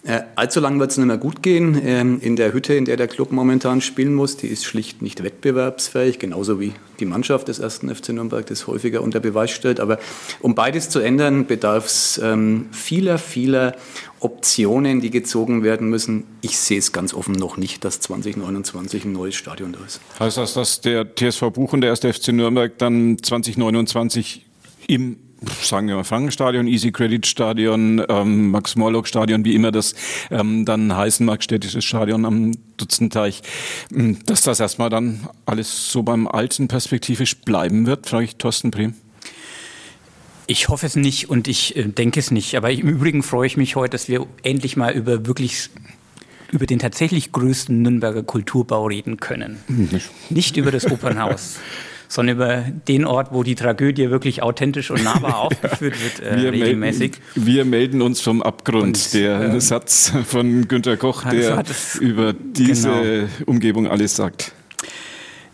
äh, 0.05 0.21
allzu 0.35 0.59
lang 0.59 0.79
wird 0.79 0.91
es 0.91 0.97
nicht 0.97 1.07
mehr 1.07 1.17
gut 1.17 1.41
gehen. 1.41 1.79
Ähm, 1.81 2.19
in 2.21 2.35
der 2.35 2.53
Hütte, 2.53 2.73
in 2.73 2.83
der 2.83 2.97
der 2.97 3.07
Club 3.07 3.31
momentan 3.31 3.79
spielen 3.79 4.13
muss, 4.13 4.35
die 4.35 4.47
ist 4.47 4.65
schlicht 4.65 5.01
nicht 5.01 5.23
wettbewerbsfähig, 5.23 6.19
genauso 6.19 6.59
wie 6.59 6.73
die 6.99 7.05
Mannschaft 7.05 7.47
des 7.49 7.59
ersten 7.59 7.93
FC 7.93 8.09
Nürnberg 8.09 8.45
das 8.45 8.67
häufiger 8.67 9.01
unter 9.01 9.19
Beweis 9.21 9.51
stellt. 9.51 9.79
Aber 9.79 9.99
um 10.41 10.55
beides 10.55 10.89
zu 10.89 10.99
ändern, 10.99 11.45
bedarf 11.45 11.85
es 11.85 12.21
vieler, 12.71 13.17
vieler 13.17 13.75
Optionen, 14.23 15.01
die 15.01 15.09
gezogen 15.09 15.63
werden 15.63 15.89
müssen. 15.89 16.23
Ich 16.41 16.57
sehe 16.57 16.79
es 16.79 16.91
ganz 16.91 17.13
offen 17.13 17.33
noch 17.33 17.57
nicht, 17.57 17.83
dass 17.83 17.99
2029 17.99 19.05
ein 19.05 19.11
neues 19.11 19.35
Stadion 19.35 19.73
da 19.73 19.79
ist. 19.85 19.99
Heißt 20.19 20.37
das, 20.37 20.53
dass 20.53 20.81
der 20.81 21.15
TSV 21.15 21.51
Buch 21.51 21.73
und 21.73 21.81
der 21.81 21.89
erste 21.89 22.11
FC 22.11 22.29
Nürnberg 22.29 22.77
dann 22.77 23.17
2029 23.21 24.45
im 24.87 25.17
sagen 25.61 25.87
wir 25.87 25.95
mal 25.95 26.03
Frankenstadion, 26.03 26.67
Easy 26.67 26.91
Credit 26.91 27.25
Stadion, 27.25 28.01
ähm, 28.07 28.51
Max 28.51 28.75
Morlock 28.75 29.07
Stadion, 29.07 29.43
wie 29.43 29.55
immer 29.55 29.71
das 29.71 29.93
ähm, 30.31 30.65
dann 30.65 30.95
heißen 30.95 31.25
mag, 31.25 31.43
städtisches 31.43 31.83
Stadion 31.83 32.25
am 32.25 32.53
Dutzendteich, 32.77 33.41
ähm, 33.93 34.19
dass 34.25 34.41
das 34.41 34.59
erstmal 34.59 34.89
dann 34.89 35.27
alles 35.45 35.91
so 35.91 36.03
beim 36.03 36.27
alten 36.27 36.67
perspektivisch 36.67 37.41
bleiben 37.41 37.85
wird, 37.85 38.07
frage 38.07 38.25
ich 38.25 38.35
Thorsten 38.37 38.71
Brehm. 38.71 38.93
Ich 40.47 40.69
hoffe 40.69 40.85
es 40.85 40.95
nicht 40.95 41.29
und 41.29 41.47
ich 41.47 41.75
äh, 41.75 41.83
denke 41.83 42.19
es 42.19 42.31
nicht. 42.31 42.55
Aber 42.55 42.71
im 42.71 42.87
Übrigen 42.89 43.23
freue 43.23 43.47
ich 43.47 43.57
mich 43.57 43.75
heute, 43.75 43.91
dass 43.91 44.07
wir 44.07 44.25
endlich 44.43 44.77
mal 44.77 44.93
über 44.93 45.25
wirklich 45.25 45.69
über 46.51 46.67
den 46.67 46.77
tatsächlich 46.77 47.31
größten 47.31 47.81
Nürnberger 47.81 48.21
Kulturbau 48.21 48.85
reden 48.85 49.17
können. 49.17 49.57
Nicht, 49.67 50.11
nicht 50.29 50.57
über 50.57 50.71
das 50.71 50.85
Opernhaus. 50.85 51.57
sondern 52.13 52.35
über 52.35 52.63
den 52.87 53.05
Ort, 53.05 53.29
wo 53.31 53.41
die 53.41 53.55
Tragödie 53.55 54.11
wirklich 54.11 54.43
authentisch 54.43 54.91
und 54.91 55.03
nahbar 55.03 55.39
aufgeführt 55.39 55.95
wird, 55.99 56.19
äh, 56.19 56.41
wir 56.41 56.51
regelmäßig. 56.51 57.13
Melden, 57.35 57.47
wir 57.47 57.65
melden 57.65 58.01
uns 58.03 58.21
vom 58.21 58.43
Abgrund. 58.43 58.83
Und, 58.83 59.13
der 59.15 59.41
ähm, 59.41 59.59
Satz 59.59 60.13
von 60.27 60.67
Günter 60.67 60.95
Koch, 60.95 61.23
der 61.23 61.63
über 61.99 62.33
diese 62.33 62.89
genau. 62.89 63.27
Umgebung 63.47 63.87
alles 63.87 64.15
sagt. 64.15 64.51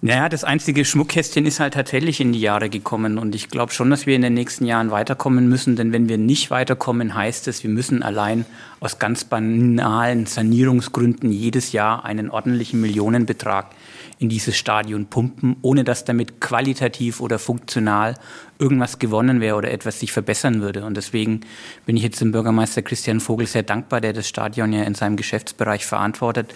Naja, 0.02 0.30
das 0.30 0.46
einzige 0.46 0.86
Schmuckkästchen 0.86 1.46
ist 1.46 1.60
halt 1.60 1.74
tatsächlich 1.74 2.22
in 2.22 2.32
die 2.32 2.40
Jahre 2.40 2.70
gekommen. 2.70 3.18
Und 3.18 3.36
ich 3.36 3.50
glaube 3.50 3.74
schon, 3.74 3.90
dass 3.90 4.06
wir 4.06 4.16
in 4.16 4.22
den 4.22 4.34
nächsten 4.34 4.66
Jahren 4.66 4.92
weiterkommen 4.92 5.50
müssen, 5.50 5.76
denn 5.76 5.92
wenn 5.92 6.08
wir 6.08 6.18
nicht 6.18 6.52
weiterkommen, 6.52 7.16
heißt 7.16 7.50
es, 7.50 7.64
wir 7.64 7.70
müssen 7.70 8.02
allein 8.02 8.46
aus 8.80 8.98
ganz 8.98 9.26
banalen 9.26 10.26
Sanierungsgründen 10.26 11.34
jedes 11.34 11.74
Jahr 11.74 12.06
einen 12.06 12.30
ordentlichen 12.30 12.80
Millionenbetrag 12.80 13.72
in 14.20 14.30
dieses 14.30 14.56
Stadion 14.56 15.08
pumpen, 15.08 15.58
ohne 15.64 15.84
dass 15.84 16.06
damit 16.06 16.40
qualitativ 16.40 17.20
oder 17.20 17.38
funktional 17.38 18.16
irgendwas 18.58 19.00
gewonnen 19.00 19.42
wäre 19.42 19.58
oder 19.58 19.72
etwas 19.72 20.00
sich 20.00 20.14
verbessern 20.14 20.62
würde. 20.62 20.86
Und 20.86 20.96
deswegen 20.96 21.42
bin 21.86 21.98
ich 21.98 22.04
jetzt 22.04 22.22
dem 22.22 22.32
Bürgermeister 22.32 22.84
Christian 22.84 23.20
Vogel 23.20 23.48
sehr 23.48 23.64
dankbar, 23.64 24.00
der 24.00 24.14
das 24.14 24.30
Stadion 24.30 24.72
ja 24.72 24.84
in 24.84 24.96
seinem 24.96 25.18
Geschäftsbereich 25.18 25.86
verantwortet 25.86 26.54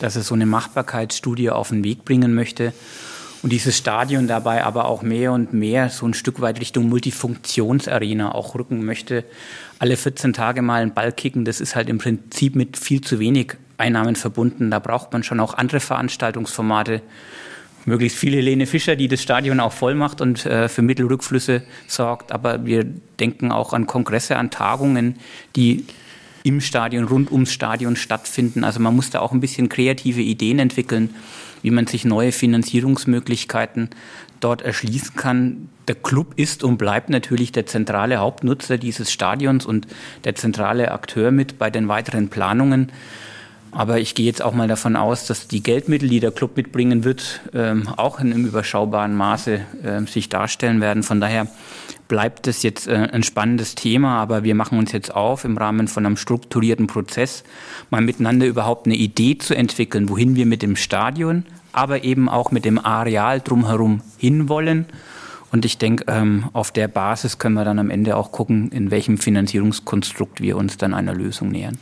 dass 0.00 0.16
er 0.16 0.22
so 0.22 0.34
eine 0.34 0.46
Machbarkeitsstudie 0.46 1.50
auf 1.50 1.68
den 1.68 1.84
Weg 1.84 2.04
bringen 2.04 2.34
möchte 2.34 2.72
und 3.42 3.52
dieses 3.52 3.76
Stadion 3.76 4.26
dabei 4.26 4.64
aber 4.64 4.84
auch 4.84 5.02
mehr 5.02 5.32
und 5.32 5.54
mehr 5.54 5.88
so 5.88 6.06
ein 6.06 6.14
Stück 6.14 6.40
weit 6.40 6.60
Richtung 6.60 6.88
Multifunktionsarena 6.88 8.34
auch 8.34 8.54
rücken 8.54 8.84
möchte. 8.84 9.24
Alle 9.78 9.96
14 9.96 10.34
Tage 10.34 10.60
mal 10.60 10.82
einen 10.82 10.92
Ball 10.92 11.12
kicken, 11.12 11.44
das 11.44 11.60
ist 11.60 11.74
halt 11.74 11.88
im 11.88 11.98
Prinzip 11.98 12.54
mit 12.54 12.76
viel 12.76 13.00
zu 13.00 13.18
wenig 13.18 13.54
Einnahmen 13.78 14.14
verbunden. 14.14 14.70
Da 14.70 14.78
braucht 14.78 15.12
man 15.12 15.22
schon 15.22 15.40
auch 15.40 15.54
andere 15.54 15.80
Veranstaltungsformate. 15.80 17.00
Möglichst 17.86 18.18
viele 18.18 18.36
Helene 18.36 18.66
Fischer, 18.66 18.94
die 18.94 19.08
das 19.08 19.22
Stadion 19.22 19.58
auch 19.58 19.72
voll 19.72 19.94
macht 19.94 20.20
und 20.20 20.44
äh, 20.44 20.68
für 20.68 20.82
Mittelrückflüsse 20.82 21.62
sorgt. 21.86 22.32
Aber 22.32 22.66
wir 22.66 22.84
denken 22.84 23.52
auch 23.52 23.72
an 23.72 23.86
Kongresse, 23.86 24.36
an 24.36 24.50
Tagungen, 24.50 25.16
die 25.56 25.86
im 26.42 26.60
Stadion, 26.60 27.04
rund 27.04 27.30
ums 27.30 27.52
Stadion 27.52 27.96
stattfinden. 27.96 28.64
Also 28.64 28.80
man 28.80 28.94
muss 28.94 29.10
da 29.10 29.20
auch 29.20 29.32
ein 29.32 29.40
bisschen 29.40 29.68
kreative 29.68 30.20
Ideen 30.22 30.58
entwickeln, 30.58 31.14
wie 31.62 31.70
man 31.70 31.86
sich 31.86 32.04
neue 32.04 32.32
Finanzierungsmöglichkeiten 32.32 33.90
dort 34.40 34.62
erschließen 34.62 35.16
kann. 35.16 35.68
Der 35.86 35.94
Club 35.94 36.34
ist 36.36 36.64
und 36.64 36.78
bleibt 36.78 37.10
natürlich 37.10 37.52
der 37.52 37.66
zentrale 37.66 38.18
Hauptnutzer 38.18 38.78
dieses 38.78 39.12
Stadions 39.12 39.66
und 39.66 39.86
der 40.24 40.34
zentrale 40.34 40.92
Akteur 40.92 41.30
mit 41.30 41.58
bei 41.58 41.70
den 41.70 41.88
weiteren 41.88 42.28
Planungen. 42.28 42.90
Aber 43.72 44.00
ich 44.00 44.14
gehe 44.14 44.26
jetzt 44.26 44.42
auch 44.42 44.52
mal 44.52 44.66
davon 44.66 44.96
aus, 44.96 45.26
dass 45.26 45.46
die 45.46 45.62
Geldmittel, 45.62 46.08
die 46.08 46.18
der 46.18 46.32
Club 46.32 46.56
mitbringen 46.56 47.04
wird, 47.04 47.40
ähm, 47.54 47.88
auch 47.96 48.18
in 48.18 48.32
einem 48.32 48.46
überschaubaren 48.46 49.14
Maße 49.14 49.60
äh, 49.84 50.06
sich 50.06 50.28
darstellen 50.28 50.80
werden. 50.80 51.02
Von 51.04 51.20
daher 51.20 51.46
bleibt 52.10 52.48
es 52.48 52.64
jetzt 52.64 52.88
äh, 52.88 53.08
ein 53.12 53.22
spannendes 53.22 53.76
Thema, 53.76 54.20
aber 54.20 54.42
wir 54.42 54.56
machen 54.56 54.78
uns 54.78 54.90
jetzt 54.90 55.14
auf, 55.14 55.44
im 55.44 55.56
Rahmen 55.56 55.86
von 55.86 56.04
einem 56.04 56.16
strukturierten 56.16 56.88
Prozess 56.88 57.44
mal 57.88 58.02
miteinander 58.02 58.46
überhaupt 58.46 58.86
eine 58.86 58.96
Idee 58.96 59.38
zu 59.38 59.54
entwickeln, 59.54 60.08
wohin 60.08 60.34
wir 60.34 60.44
mit 60.44 60.60
dem 60.60 60.74
Stadion, 60.74 61.46
aber 61.72 62.02
eben 62.02 62.28
auch 62.28 62.50
mit 62.50 62.64
dem 62.64 62.84
Areal 62.84 63.40
drumherum 63.40 64.02
hinwollen. 64.18 64.86
Und 65.52 65.64
ich 65.64 65.78
denke, 65.78 66.04
ähm, 66.08 66.48
auf 66.52 66.72
der 66.72 66.88
Basis 66.88 67.38
können 67.38 67.54
wir 67.54 67.64
dann 67.64 67.78
am 67.78 67.90
Ende 67.90 68.16
auch 68.16 68.32
gucken, 68.32 68.72
in 68.72 68.90
welchem 68.90 69.16
Finanzierungskonstrukt 69.16 70.40
wir 70.40 70.56
uns 70.56 70.76
dann 70.78 70.94
einer 70.94 71.14
Lösung 71.14 71.50
nähern. 71.50 71.78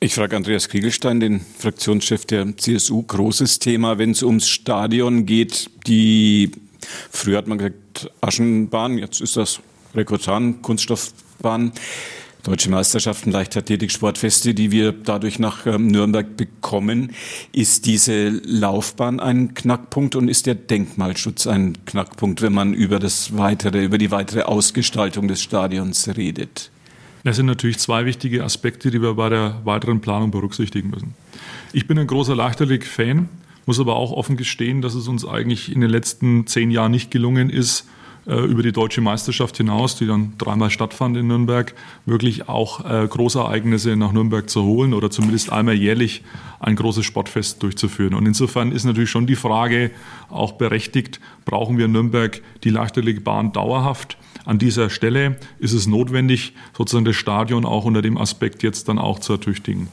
Ich 0.00 0.14
frage 0.14 0.36
Andreas 0.36 0.70
Kriegelstein, 0.70 1.20
den 1.20 1.40
Fraktionschef 1.40 2.24
der 2.24 2.56
CSU. 2.56 3.02
Großes 3.02 3.58
Thema, 3.58 3.98
wenn 3.98 4.12
es 4.12 4.22
ums 4.22 4.48
Stadion 4.48 5.26
geht. 5.26 5.70
Die 5.86 6.52
früher 7.10 7.38
hat 7.38 7.46
man 7.46 7.58
gesagt 7.58 8.10
Aschenbahn, 8.20 8.98
jetzt 8.98 9.20
ist 9.20 9.36
das 9.36 9.60
Rekordan, 9.94 10.62
Kunststoffbahn. 10.62 11.72
Deutsche 12.46 12.70
Meisterschaften, 12.70 13.32
Leichtathletik, 13.32 13.90
Sportfeste, 13.90 14.54
die 14.54 14.70
wir 14.70 14.92
dadurch 14.92 15.40
nach 15.40 15.66
ähm, 15.66 15.88
Nürnberg 15.88 16.36
bekommen. 16.36 17.10
Ist 17.50 17.86
diese 17.86 18.28
Laufbahn 18.28 19.18
ein 19.18 19.54
Knackpunkt 19.54 20.14
und 20.14 20.28
ist 20.28 20.46
der 20.46 20.54
Denkmalschutz 20.54 21.48
ein 21.48 21.76
Knackpunkt, 21.86 22.42
wenn 22.42 22.52
man 22.52 22.72
über 22.72 23.00
das 23.00 23.36
weitere, 23.36 23.84
über 23.84 23.98
die 23.98 24.12
weitere 24.12 24.42
Ausgestaltung 24.42 25.26
des 25.26 25.42
Stadions 25.42 26.08
redet? 26.16 26.70
Das 27.24 27.34
sind 27.34 27.46
natürlich 27.46 27.78
zwei 27.78 28.04
wichtige 28.04 28.44
Aspekte, 28.44 28.92
die 28.92 29.02
wir 29.02 29.14
bei 29.14 29.28
der 29.28 29.62
weiteren 29.64 30.00
Planung 30.00 30.30
berücksichtigen 30.30 30.90
müssen. 30.90 31.14
Ich 31.72 31.88
bin 31.88 31.98
ein 31.98 32.06
großer 32.06 32.36
Leichtathletik-Fan, 32.36 33.28
muss 33.66 33.80
aber 33.80 33.96
auch 33.96 34.12
offen 34.12 34.36
gestehen, 34.36 34.80
dass 34.80 34.94
es 34.94 35.08
uns 35.08 35.26
eigentlich 35.26 35.70
in 35.70 35.80
den 35.80 35.90
letzten 35.90 36.46
zehn 36.46 36.70
Jahren 36.70 36.92
nicht 36.92 37.10
gelungen 37.10 37.50
ist, 37.50 37.86
äh, 38.26 38.40
über 38.40 38.62
die 38.64 38.72
deutsche 38.72 39.00
Meisterschaft 39.00 39.56
hinaus, 39.56 39.96
die 39.96 40.06
dann 40.06 40.32
dreimal 40.36 40.70
stattfand 40.70 41.16
in 41.16 41.28
Nürnberg, 41.28 41.74
wirklich 42.06 42.48
auch 42.48 42.84
äh, 42.84 43.06
Großereignisse 43.06 43.96
nach 43.96 44.10
Nürnberg 44.10 44.50
zu 44.50 44.64
holen 44.64 44.94
oder 44.94 45.10
zumindest 45.10 45.52
einmal 45.52 45.74
jährlich 45.74 46.24
ein 46.58 46.74
großes 46.74 47.04
Sportfest 47.04 47.62
durchzuführen. 47.62 48.14
Und 48.14 48.26
insofern 48.26 48.72
ist 48.72 48.84
natürlich 48.84 49.10
schon 49.10 49.28
die 49.28 49.36
Frage 49.36 49.92
auch 50.28 50.52
berechtigt, 50.52 51.20
brauchen 51.44 51.78
wir 51.78 51.84
in 51.84 51.92
Nürnberg 51.92 52.42
die 52.64 52.70
Leichtathletikbahn 52.70 53.52
dauerhaft? 53.52 54.16
An 54.44 54.58
dieser 54.58 54.90
Stelle 54.90 55.36
ist 55.60 55.72
es 55.72 55.86
notwendig, 55.86 56.52
sozusagen 56.76 57.04
das 57.04 57.16
Stadion 57.16 57.64
auch 57.64 57.84
unter 57.84 58.02
dem 58.02 58.18
Aspekt 58.18 58.64
jetzt 58.64 58.88
dann 58.88 58.98
auch 58.98 59.20
zu 59.20 59.34
ertüchtigen. 59.34 59.88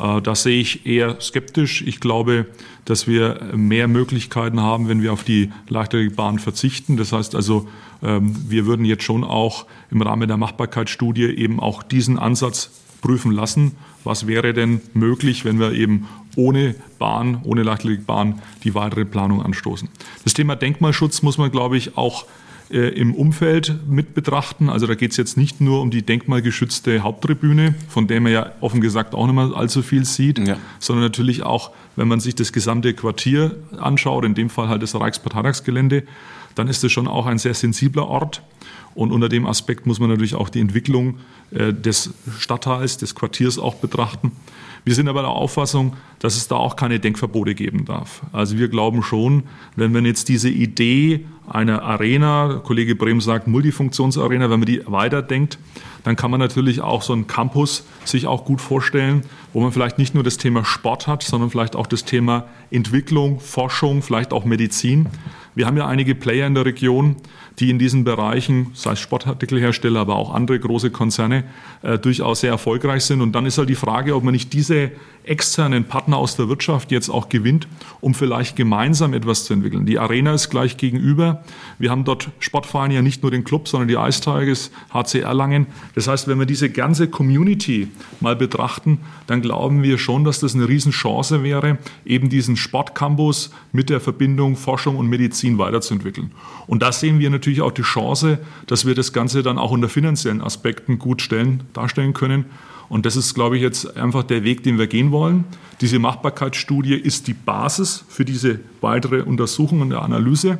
Äh, 0.00 0.20
das 0.22 0.42
sehe 0.42 0.60
ich 0.60 0.86
eher 0.86 1.20
skeptisch. 1.20 1.82
Ich 1.86 2.00
glaube, 2.00 2.46
dass 2.84 3.06
wir 3.06 3.40
mehr 3.54 3.88
Möglichkeiten 3.88 4.60
haben, 4.60 4.88
wenn 4.88 5.02
wir 5.02 5.12
auf 5.12 5.24
die 5.24 5.50
Leichtathletikbahn 5.68 6.38
verzichten. 6.38 6.96
Das 6.96 7.12
heißt 7.12 7.34
also, 7.34 7.68
ähm, 8.02 8.34
wir 8.48 8.66
würden 8.66 8.84
jetzt 8.84 9.04
schon 9.04 9.24
auch 9.24 9.66
im 9.90 10.02
Rahmen 10.02 10.28
der 10.28 10.36
Machbarkeitsstudie 10.36 11.24
eben 11.24 11.60
auch 11.60 11.82
diesen 11.82 12.18
Ansatz 12.18 12.70
prüfen 13.00 13.32
lassen. 13.32 13.72
Was 14.02 14.26
wäre 14.26 14.52
denn 14.52 14.80
möglich, 14.92 15.44
wenn 15.44 15.58
wir 15.58 15.72
eben 15.72 16.08
ohne 16.36 16.74
Bahn, 16.98 17.40
ohne 17.44 17.62
Leichtathletikbahn 17.62 18.40
die 18.64 18.74
weitere 18.74 19.04
Planung 19.04 19.42
anstoßen? 19.42 19.88
Das 20.24 20.34
Thema 20.34 20.56
Denkmalschutz 20.56 21.22
muss 21.22 21.38
man, 21.38 21.50
glaube 21.50 21.76
ich, 21.76 21.96
auch 21.96 22.26
äh, 22.74 22.88
im 22.88 23.14
Umfeld 23.14 23.72
mit 23.88 24.14
betrachten. 24.14 24.68
Also 24.68 24.88
da 24.88 24.96
geht 24.96 25.12
es 25.12 25.16
jetzt 25.16 25.36
nicht 25.36 25.60
nur 25.60 25.80
um 25.80 25.92
die 25.92 26.02
denkmalgeschützte 26.02 27.00
Haupttribüne, 27.04 27.76
von 27.88 28.08
der 28.08 28.20
man 28.20 28.32
ja 28.32 28.50
offen 28.60 28.80
gesagt 28.80 29.14
auch 29.14 29.26
nicht 29.26 29.36
mehr 29.36 29.56
allzu 29.56 29.80
viel 29.82 30.04
sieht, 30.04 30.40
ja. 30.40 30.56
sondern 30.80 31.04
natürlich 31.04 31.44
auch, 31.44 31.70
wenn 31.94 32.08
man 32.08 32.18
sich 32.18 32.34
das 32.34 32.52
gesamte 32.52 32.92
Quartier 32.92 33.54
anschaut, 33.78 34.24
in 34.24 34.34
dem 34.34 34.50
Fall 34.50 34.68
halt 34.68 34.82
das 34.82 34.98
Reichsparteitagsgelände, 34.98 36.02
dann 36.56 36.66
ist 36.66 36.82
es 36.82 36.90
schon 36.90 37.06
auch 37.06 37.26
ein 37.26 37.38
sehr 37.38 37.54
sensibler 37.54 38.08
Ort. 38.08 38.42
Und 38.96 39.12
unter 39.12 39.28
dem 39.28 39.46
Aspekt 39.46 39.86
muss 39.86 40.00
man 40.00 40.08
natürlich 40.10 40.34
auch 40.34 40.48
die 40.48 40.60
Entwicklung 40.60 41.18
äh, 41.52 41.72
des 41.72 42.10
Stadtteils, 42.38 42.96
des 42.96 43.14
Quartiers 43.14 43.56
auch 43.56 43.76
betrachten. 43.76 44.32
Wir 44.84 44.94
sind 44.94 45.08
aber 45.08 45.22
der 45.22 45.30
Auffassung, 45.30 45.96
dass 46.18 46.36
es 46.36 46.46
da 46.46 46.56
auch 46.56 46.76
keine 46.76 47.00
Denkverbote 47.00 47.54
geben 47.54 47.86
darf. 47.86 48.22
Also 48.32 48.58
wir 48.58 48.68
glauben 48.68 49.02
schon, 49.02 49.44
wenn 49.76 49.92
man 49.92 50.04
jetzt 50.04 50.28
diese 50.28 50.50
Idee 50.50 51.24
einer 51.48 51.82
Arena, 51.82 52.60
Kollege 52.62 52.94
Brehm 52.94 53.20
sagt 53.20 53.46
Multifunktionsarena, 53.46 54.50
wenn 54.50 54.60
man 54.60 54.66
die 54.66 54.82
weiterdenkt, 54.86 55.58
dann 56.04 56.16
kann 56.16 56.30
man 56.30 56.38
natürlich 56.38 56.82
auch 56.82 57.02
so 57.02 57.14
einen 57.14 57.26
Campus 57.26 57.86
sich 58.04 58.26
auch 58.26 58.44
gut 58.44 58.60
vorstellen, 58.60 59.22
wo 59.54 59.60
man 59.60 59.72
vielleicht 59.72 59.98
nicht 59.98 60.14
nur 60.14 60.22
das 60.22 60.36
Thema 60.36 60.64
Sport 60.64 61.06
hat, 61.06 61.22
sondern 61.22 61.50
vielleicht 61.50 61.76
auch 61.76 61.86
das 61.86 62.04
Thema 62.04 62.44
Entwicklung, 62.70 63.40
Forschung, 63.40 64.02
vielleicht 64.02 64.32
auch 64.32 64.44
Medizin. 64.44 65.06
Wir 65.54 65.66
haben 65.66 65.76
ja 65.78 65.86
einige 65.86 66.14
Player 66.14 66.46
in 66.46 66.54
der 66.54 66.66
Region, 66.66 67.16
die 67.60 67.70
in 67.70 67.78
diesen 67.78 68.04
Bereichen, 68.04 68.68
sei 68.74 68.92
es 68.92 69.00
Sportartikelhersteller, 69.00 70.00
aber 70.00 70.16
auch 70.16 70.34
andere 70.34 70.58
große 70.58 70.90
Konzerne, 70.90 71.44
äh, 71.82 71.98
durchaus 71.98 72.40
sehr 72.40 72.50
erfolgreich 72.50 73.04
sind. 73.04 73.20
Und 73.20 73.32
dann 73.32 73.46
ist 73.46 73.58
halt 73.58 73.68
die 73.68 73.74
Frage, 73.74 74.16
ob 74.16 74.24
man 74.24 74.32
nicht 74.32 74.52
diese 74.52 74.90
externen 75.24 75.84
Partner 75.84 76.18
aus 76.18 76.36
der 76.36 76.48
Wirtschaft 76.48 76.90
jetzt 76.90 77.08
auch 77.08 77.28
gewinnt, 77.28 77.66
um 78.00 78.14
vielleicht 78.14 78.56
gemeinsam 78.56 79.14
etwas 79.14 79.44
zu 79.44 79.54
entwickeln. 79.54 79.86
Die 79.86 79.98
Arena 79.98 80.34
ist 80.34 80.50
gleich 80.50 80.76
gegenüber. 80.76 81.42
Wir 81.78 81.90
haben 81.90 82.04
dort 82.04 82.28
Sportvereine 82.40 82.94
ja 82.94 83.02
nicht 83.02 83.22
nur 83.22 83.30
den 83.30 83.44
Club, 83.44 83.68
sondern 83.68 83.88
die 83.88 83.94
Ice 83.94 84.20
Tigers, 84.20 84.70
HC 84.92 85.20
Erlangen. 85.20 85.66
Das 85.94 86.08
heißt, 86.08 86.28
wenn 86.28 86.38
wir 86.38 86.46
diese 86.46 86.70
ganze 86.70 87.08
Community 87.08 87.88
mal 88.20 88.36
betrachten, 88.36 88.98
dann 89.26 89.40
glauben 89.40 89.82
wir 89.82 89.98
schon, 89.98 90.24
dass 90.24 90.40
das 90.40 90.54
eine 90.54 90.68
Riesenchance 90.68 91.42
wäre, 91.42 91.78
eben 92.04 92.28
diesen 92.28 92.56
Sportcampus 92.56 93.50
mit 93.72 93.90
der 93.90 94.00
Verbindung 94.00 94.56
Forschung 94.56 94.96
und 94.96 95.08
Medizin 95.08 95.58
weiterzuentwickeln. 95.58 96.32
Und 96.66 96.82
da 96.82 96.92
sehen 96.92 97.18
wir 97.18 97.30
natürlich 97.30 97.43
auch 97.60 97.72
die 97.72 97.82
Chance, 97.82 98.38
dass 98.66 98.86
wir 98.86 98.94
das 98.94 99.12
Ganze 99.12 99.42
dann 99.42 99.58
auch 99.58 99.70
unter 99.70 99.88
finanziellen 99.88 100.40
Aspekten 100.40 100.98
gut 100.98 101.22
stellen, 101.22 101.64
darstellen 101.72 102.12
können. 102.12 102.46
Und 102.88 103.06
das 103.06 103.16
ist, 103.16 103.34
glaube 103.34 103.56
ich, 103.56 103.62
jetzt 103.62 103.96
einfach 103.96 104.22
der 104.22 104.44
Weg, 104.44 104.62
den 104.62 104.78
wir 104.78 104.86
gehen 104.86 105.10
wollen. 105.10 105.44
Diese 105.80 105.98
Machbarkeitsstudie 105.98 106.94
ist 106.94 107.26
die 107.26 107.34
Basis 107.34 108.04
für 108.08 108.24
diese 108.24 108.60
weitere 108.80 109.22
Untersuchung 109.22 109.80
und 109.80 109.92
Analyse. 109.92 110.58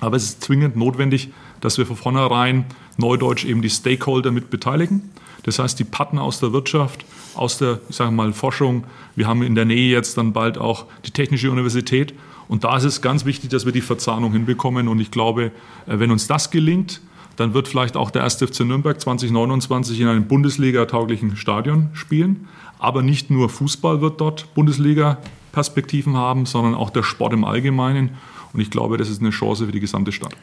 Aber 0.00 0.16
es 0.16 0.24
ist 0.24 0.44
zwingend 0.44 0.76
notwendig, 0.76 1.30
dass 1.60 1.78
wir 1.78 1.86
von 1.86 1.96
vornherein 1.96 2.64
neudeutsch 2.96 3.44
eben 3.44 3.62
die 3.62 3.70
Stakeholder 3.70 4.30
mit 4.30 4.50
beteiligen. 4.50 5.10
Das 5.42 5.58
heißt, 5.58 5.78
die 5.78 5.84
Partner 5.84 6.22
aus 6.22 6.40
der 6.40 6.52
Wirtschaft, 6.52 7.04
aus 7.34 7.58
der, 7.58 7.80
ich 7.88 7.96
sage 7.96 8.10
mal, 8.10 8.32
Forschung. 8.32 8.84
Wir 9.16 9.26
haben 9.26 9.42
in 9.42 9.54
der 9.54 9.64
Nähe 9.64 9.90
jetzt 9.90 10.18
dann 10.18 10.32
bald 10.32 10.58
auch 10.58 10.86
die 11.06 11.10
Technische 11.10 11.50
Universität. 11.50 12.14
Und 12.48 12.64
da 12.64 12.76
ist 12.76 12.84
es 12.84 13.00
ganz 13.00 13.24
wichtig, 13.24 13.50
dass 13.50 13.64
wir 13.64 13.72
die 13.72 13.80
Verzahnung 13.80 14.32
hinbekommen. 14.32 14.88
Und 14.88 15.00
ich 15.00 15.10
glaube, 15.10 15.44
äh, 15.86 15.98
wenn 15.98 16.10
uns 16.10 16.26
das 16.26 16.50
gelingt, 16.50 17.00
dann 17.36 17.54
wird 17.54 17.68
vielleicht 17.68 17.96
auch 17.96 18.10
der 18.10 18.24
1. 18.24 18.36
FC 18.36 18.60
Nürnberg 18.60 19.00
2029 19.00 20.00
in 20.00 20.08
einem 20.08 20.26
Bundesliga-tauglichen 20.26 21.36
Stadion 21.36 21.90
spielen. 21.94 22.48
Aber 22.78 23.02
nicht 23.02 23.30
nur 23.30 23.48
Fußball 23.48 24.00
wird 24.00 24.20
dort 24.20 24.52
Bundesliga-Perspektiven 24.54 26.16
haben, 26.16 26.44
sondern 26.44 26.74
auch 26.74 26.90
der 26.90 27.02
Sport 27.02 27.32
im 27.32 27.44
Allgemeinen. 27.44 28.10
Und 28.52 28.60
ich 28.60 28.70
glaube, 28.70 28.98
das 28.98 29.08
ist 29.08 29.20
eine 29.20 29.30
Chance 29.30 29.66
für 29.66 29.72
die 29.72 29.80
gesamte 29.80 30.12
Stadt. 30.12 30.34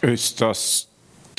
Ist 0.00 0.40
das 0.40 0.88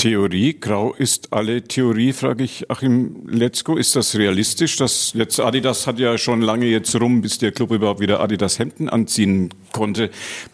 Theorie, 0.03 0.59
grau 0.59 0.93
ist 0.93 1.31
alle 1.31 1.63
Theorie, 1.63 2.11
frage 2.11 2.43
ich 2.43 2.69
Achim 2.69 3.25
Letzko. 3.25 3.77
Ist 3.77 3.95
das 3.95 4.15
realistisch? 4.17 4.75
Das 4.75 5.13
jetzt 5.13 5.39
Adidas 5.39 5.87
hat 5.87 5.97
ja 5.97 6.17
schon 6.17 6.41
lange 6.41 6.65
jetzt 6.65 6.93
rum, 6.99 7.21
bis 7.21 7.37
der 7.37 7.53
Club 7.53 7.71
überhaupt 7.71 8.01
wieder 8.01 8.19
Adidas 8.19 8.59
Hemden 8.59 8.89
anziehen 8.89 9.53
konnte, 9.71 10.09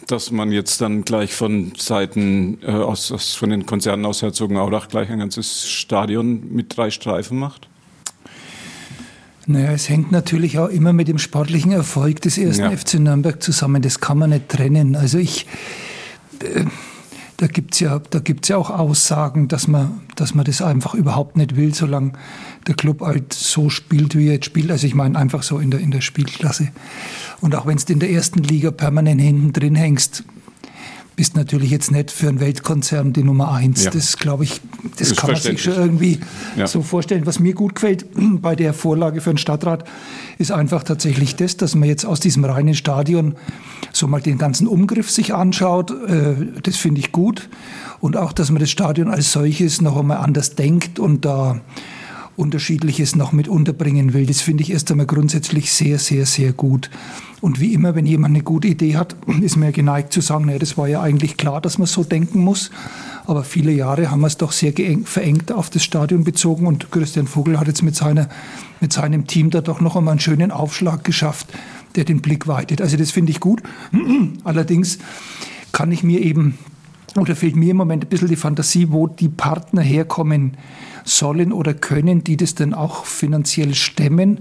dass 0.05 0.29
man 0.29 0.51
jetzt 0.51 0.81
dann 0.81 1.01
gleich 1.03 1.33
von 1.33 1.73
Seiten 1.75 2.59
äh, 2.62 2.69
aus, 2.69 3.12
aus, 3.12 3.33
von 3.33 3.49
den 3.49 3.65
Konzernen 3.65 4.05
aus 4.05 4.21
Herzogenaurach 4.21 4.88
gleich 4.88 5.09
ein 5.09 5.17
ganzes 5.17 5.67
Stadion 5.67 6.53
mit 6.53 6.77
drei 6.77 6.91
Streifen 6.91 7.39
macht? 7.39 7.67
Naja, 9.47 9.71
es 9.71 9.89
hängt 9.89 10.12
natürlich 10.12 10.59
auch 10.59 10.69
immer 10.69 10.93
mit 10.93 11.07
dem 11.07 11.17
sportlichen 11.17 11.71
Erfolg 11.71 12.21
des 12.21 12.38
ersten 12.38 12.65
ja. 12.65 12.77
FC 12.77 12.99
Nürnberg 12.99 13.41
zusammen. 13.41 13.81
Das 13.81 13.99
kann 13.99 14.19
man 14.19 14.29
nicht 14.29 14.47
trennen. 14.47 14.95
Also 14.95 15.17
ich. 15.17 15.47
Äh, 16.43 16.65
da 17.39 17.47
gibt 17.47 17.73
es 17.73 17.80
ja, 17.80 18.02
ja 18.45 18.58
auch 18.58 18.69
Aussagen, 18.69 19.47
dass 19.47 19.67
man, 19.67 20.02
dass 20.15 20.36
man 20.36 20.43
das 20.43 20.62
einfach 20.62 20.93
überhaupt 20.93 21.38
nicht 21.38 21.56
will, 21.56 21.73
solange 21.73 22.12
der 22.67 22.75
Club 22.75 23.02
halt 23.02 23.32
so 23.32 23.69
spielt, 23.69 24.15
wie 24.15 24.28
er 24.28 24.34
jetzt 24.34 24.45
spielt. 24.45 24.69
Also 24.69 24.86
ich 24.86 24.93
meine 24.93 25.17
einfach 25.17 25.41
so 25.41 25.58
in 25.58 25.71
der, 25.71 25.80
in 25.80 25.91
der 25.91 26.02
Spielklasse. 26.02 26.69
Und 27.39 27.56
auch 27.56 27.65
wenn 27.65 27.78
du 27.78 27.93
in 27.93 27.99
der 27.99 28.12
ersten 28.12 28.43
Liga 28.43 28.71
permanent 28.71 29.21
hinten 29.21 29.54
drin 29.54 29.75
hängst, 29.75 30.25
bist 31.19 31.36
natürlich 31.36 31.69
jetzt 31.69 31.91
nicht 31.91 32.12
für 32.12 32.29
einen 32.29 32.39
Weltkonzern 32.39 33.12
die 33.12 33.25
Nummer 33.25 33.51
eins. 33.51 33.84
Ja. 33.84 33.91
Das 33.91 34.15
glaube 34.15 34.45
ich, 34.45 34.62
das, 34.97 35.10
das 35.10 35.17
kann 35.17 35.32
man 35.32 35.41
sich 35.41 35.62
schon 35.62 35.73
irgendwie 35.73 36.17
ja. 36.55 36.65
so 36.65 36.82
vorstellen. 36.82 37.25
Was 37.25 37.39
mir 37.39 37.53
gut 37.53 37.75
gefällt 37.75 38.05
bei 38.15 38.55
der 38.55 38.73
Vorlage 38.73 39.19
für 39.19 39.34
den 39.34 39.38
Stadtrat, 39.38 39.84
ist 40.38 40.53
einfach 40.53 40.82
tatsächlich 40.84 41.36
das, 41.36 41.58
dass 41.58 41.75
man 41.75 41.89
jetzt 41.89 42.05
aus 42.05 42.21
diesem 42.21 42.45
reinen 42.45 42.73
Stadion 42.73 43.36
so 43.91 44.08
mal 44.08 44.21
den 44.21 44.38
ganzen 44.38 44.65
Umgriff 44.65 45.12
sich 45.12 45.34
anschaut. 45.34 45.91
Äh, 45.91 46.62
das 46.63 46.77
finde 46.77 47.01
ich 47.01 47.12
gut. 47.12 47.49
Und 47.99 48.15
auch, 48.15 48.32
dass 48.32 48.49
man 48.49 48.62
das 48.62 48.69
Stadion 48.69 49.10
als 49.10 49.34
solches 49.34 49.82
noch 49.82 49.97
einmal 49.97 50.19
anders 50.19 50.55
denkt 50.55 50.99
und 50.99 51.25
da 51.25 51.60
Unterschiedliches 52.39 53.15
noch 53.15 53.34
mit 53.34 53.47
unterbringen 53.47 54.13
will. 54.13 54.25
Das 54.25 54.41
finde 54.41 54.63
ich 54.63 54.71
erst 54.71 54.89
einmal 54.89 55.06
grundsätzlich 55.06 55.71
sehr, 55.73 55.99
sehr, 55.99 56.25
sehr 56.25 56.54
gut. 56.54 56.89
Und 57.41 57.60
wie 57.60 57.73
immer, 57.73 57.95
wenn 57.95 58.06
jemand 58.06 58.36
eine 58.36 58.43
gute 58.43 58.69
Idee 58.69 58.95
hat, 58.95 59.15
ist 59.41 59.58
mir 59.58 59.71
geneigt 59.71 60.13
zu 60.13 60.21
sagen, 60.21 60.45
naja, 60.45 60.60
das 60.60 60.78
war 60.78 60.88
ja 60.88 61.02
eigentlich 61.02 61.38
klar, 61.38 61.62
dass 61.62 61.78
man 61.78 61.88
so 61.88 62.04
denken 62.04 62.39
muss. 62.39 62.71
Aber 63.25 63.43
viele 63.43 63.71
Jahre 63.71 64.10
haben 64.10 64.21
wir 64.21 64.28
es 64.28 64.38
doch 64.38 64.52
sehr 64.52 64.73
verengt 65.04 65.52
auf 65.52 65.69
das 65.69 65.84
Stadion 65.84 66.23
bezogen 66.23 66.65
und 66.65 66.91
Christian 66.91 67.28
Vogel 67.28 67.60
hat 67.60 67.67
jetzt 67.67 67.84
mit, 67.84 67.95
seiner, 67.95 68.30
mit 68.80 68.93
seinem 68.93 69.28
Team 69.28 69.49
da 69.49 69.62
doch 69.62 69.82
noch 69.82 69.95
einmal 69.95 70.13
einen 70.13 70.19
schönen 70.19 70.52
Aufschlag 70.52 71.04
geschafft, 71.04 71.47
der 71.95 72.06
den 72.06 72.21
Blick 72.21 72.47
weitet. 72.47 72.82
Also 72.82 72.97
das 72.97 73.12
finde 73.12 73.32
ich 73.32 73.39
gut. 73.39 73.62
Allerdings 74.43 74.97
kann 75.71 75.91
ich 75.91 76.04
mir 76.04 76.21
eben, 76.21 76.58
oder 77.15 77.36
fehlt 77.36 77.56
mir 77.56 77.71
im 77.71 77.78
Moment 77.78 78.06
ein 78.06 78.10
bisschen 78.10 78.30
die 78.30 78.36
Fantasie, 78.36 78.88
wo 78.89 79.08
die 79.08 79.30
Partner 79.30 79.82
herkommen 79.82 80.58
sollen 81.10 81.52
oder 81.52 81.74
können, 81.74 82.24
die 82.24 82.38
das 82.38 82.56
dann 82.56 82.74
auch 82.74 83.06
finanziell 83.06 83.74
stemmen. 83.74 84.39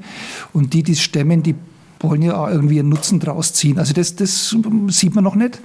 Und 0.52 0.74
die, 0.74 0.83
die 0.83 0.92
es 0.92 1.00
stemmen, 1.00 1.42
die 1.42 1.54
wollen 2.00 2.22
ja 2.22 2.37
auch 2.37 2.48
irgendwie 2.48 2.78
einen 2.78 2.88
Nutzen 2.88 3.20
draus 3.20 3.52
ziehen. 3.52 3.78
Also 3.78 3.92
das, 3.92 4.16
das 4.16 4.57
sieht 4.88 5.14
man 5.14 5.24
noch 5.24 5.35
nicht. 5.35 5.61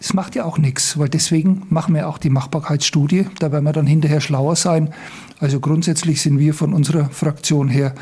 Es 0.00 0.14
macht 0.14 0.36
ja 0.36 0.44
auch 0.44 0.58
nichts, 0.58 0.98
weil 0.98 1.08
deswegen 1.08 1.64
machen 1.70 1.94
wir 1.94 2.08
auch 2.08 2.18
die 2.18 2.30
Machbarkeitsstudie. 2.30 3.26
Da 3.40 3.50
werden 3.50 3.64
wir 3.64 3.72
dann 3.72 3.86
hinterher 3.86 4.20
schlauer 4.20 4.54
sein. 4.54 4.94
Also 5.40 5.60
grundsätzlich 5.60 6.22
sind 6.22 6.38
wir 6.38 6.54
von 6.54 6.72
unserer 6.72 7.10
Fraktion 7.10 7.68
her 7.68 7.94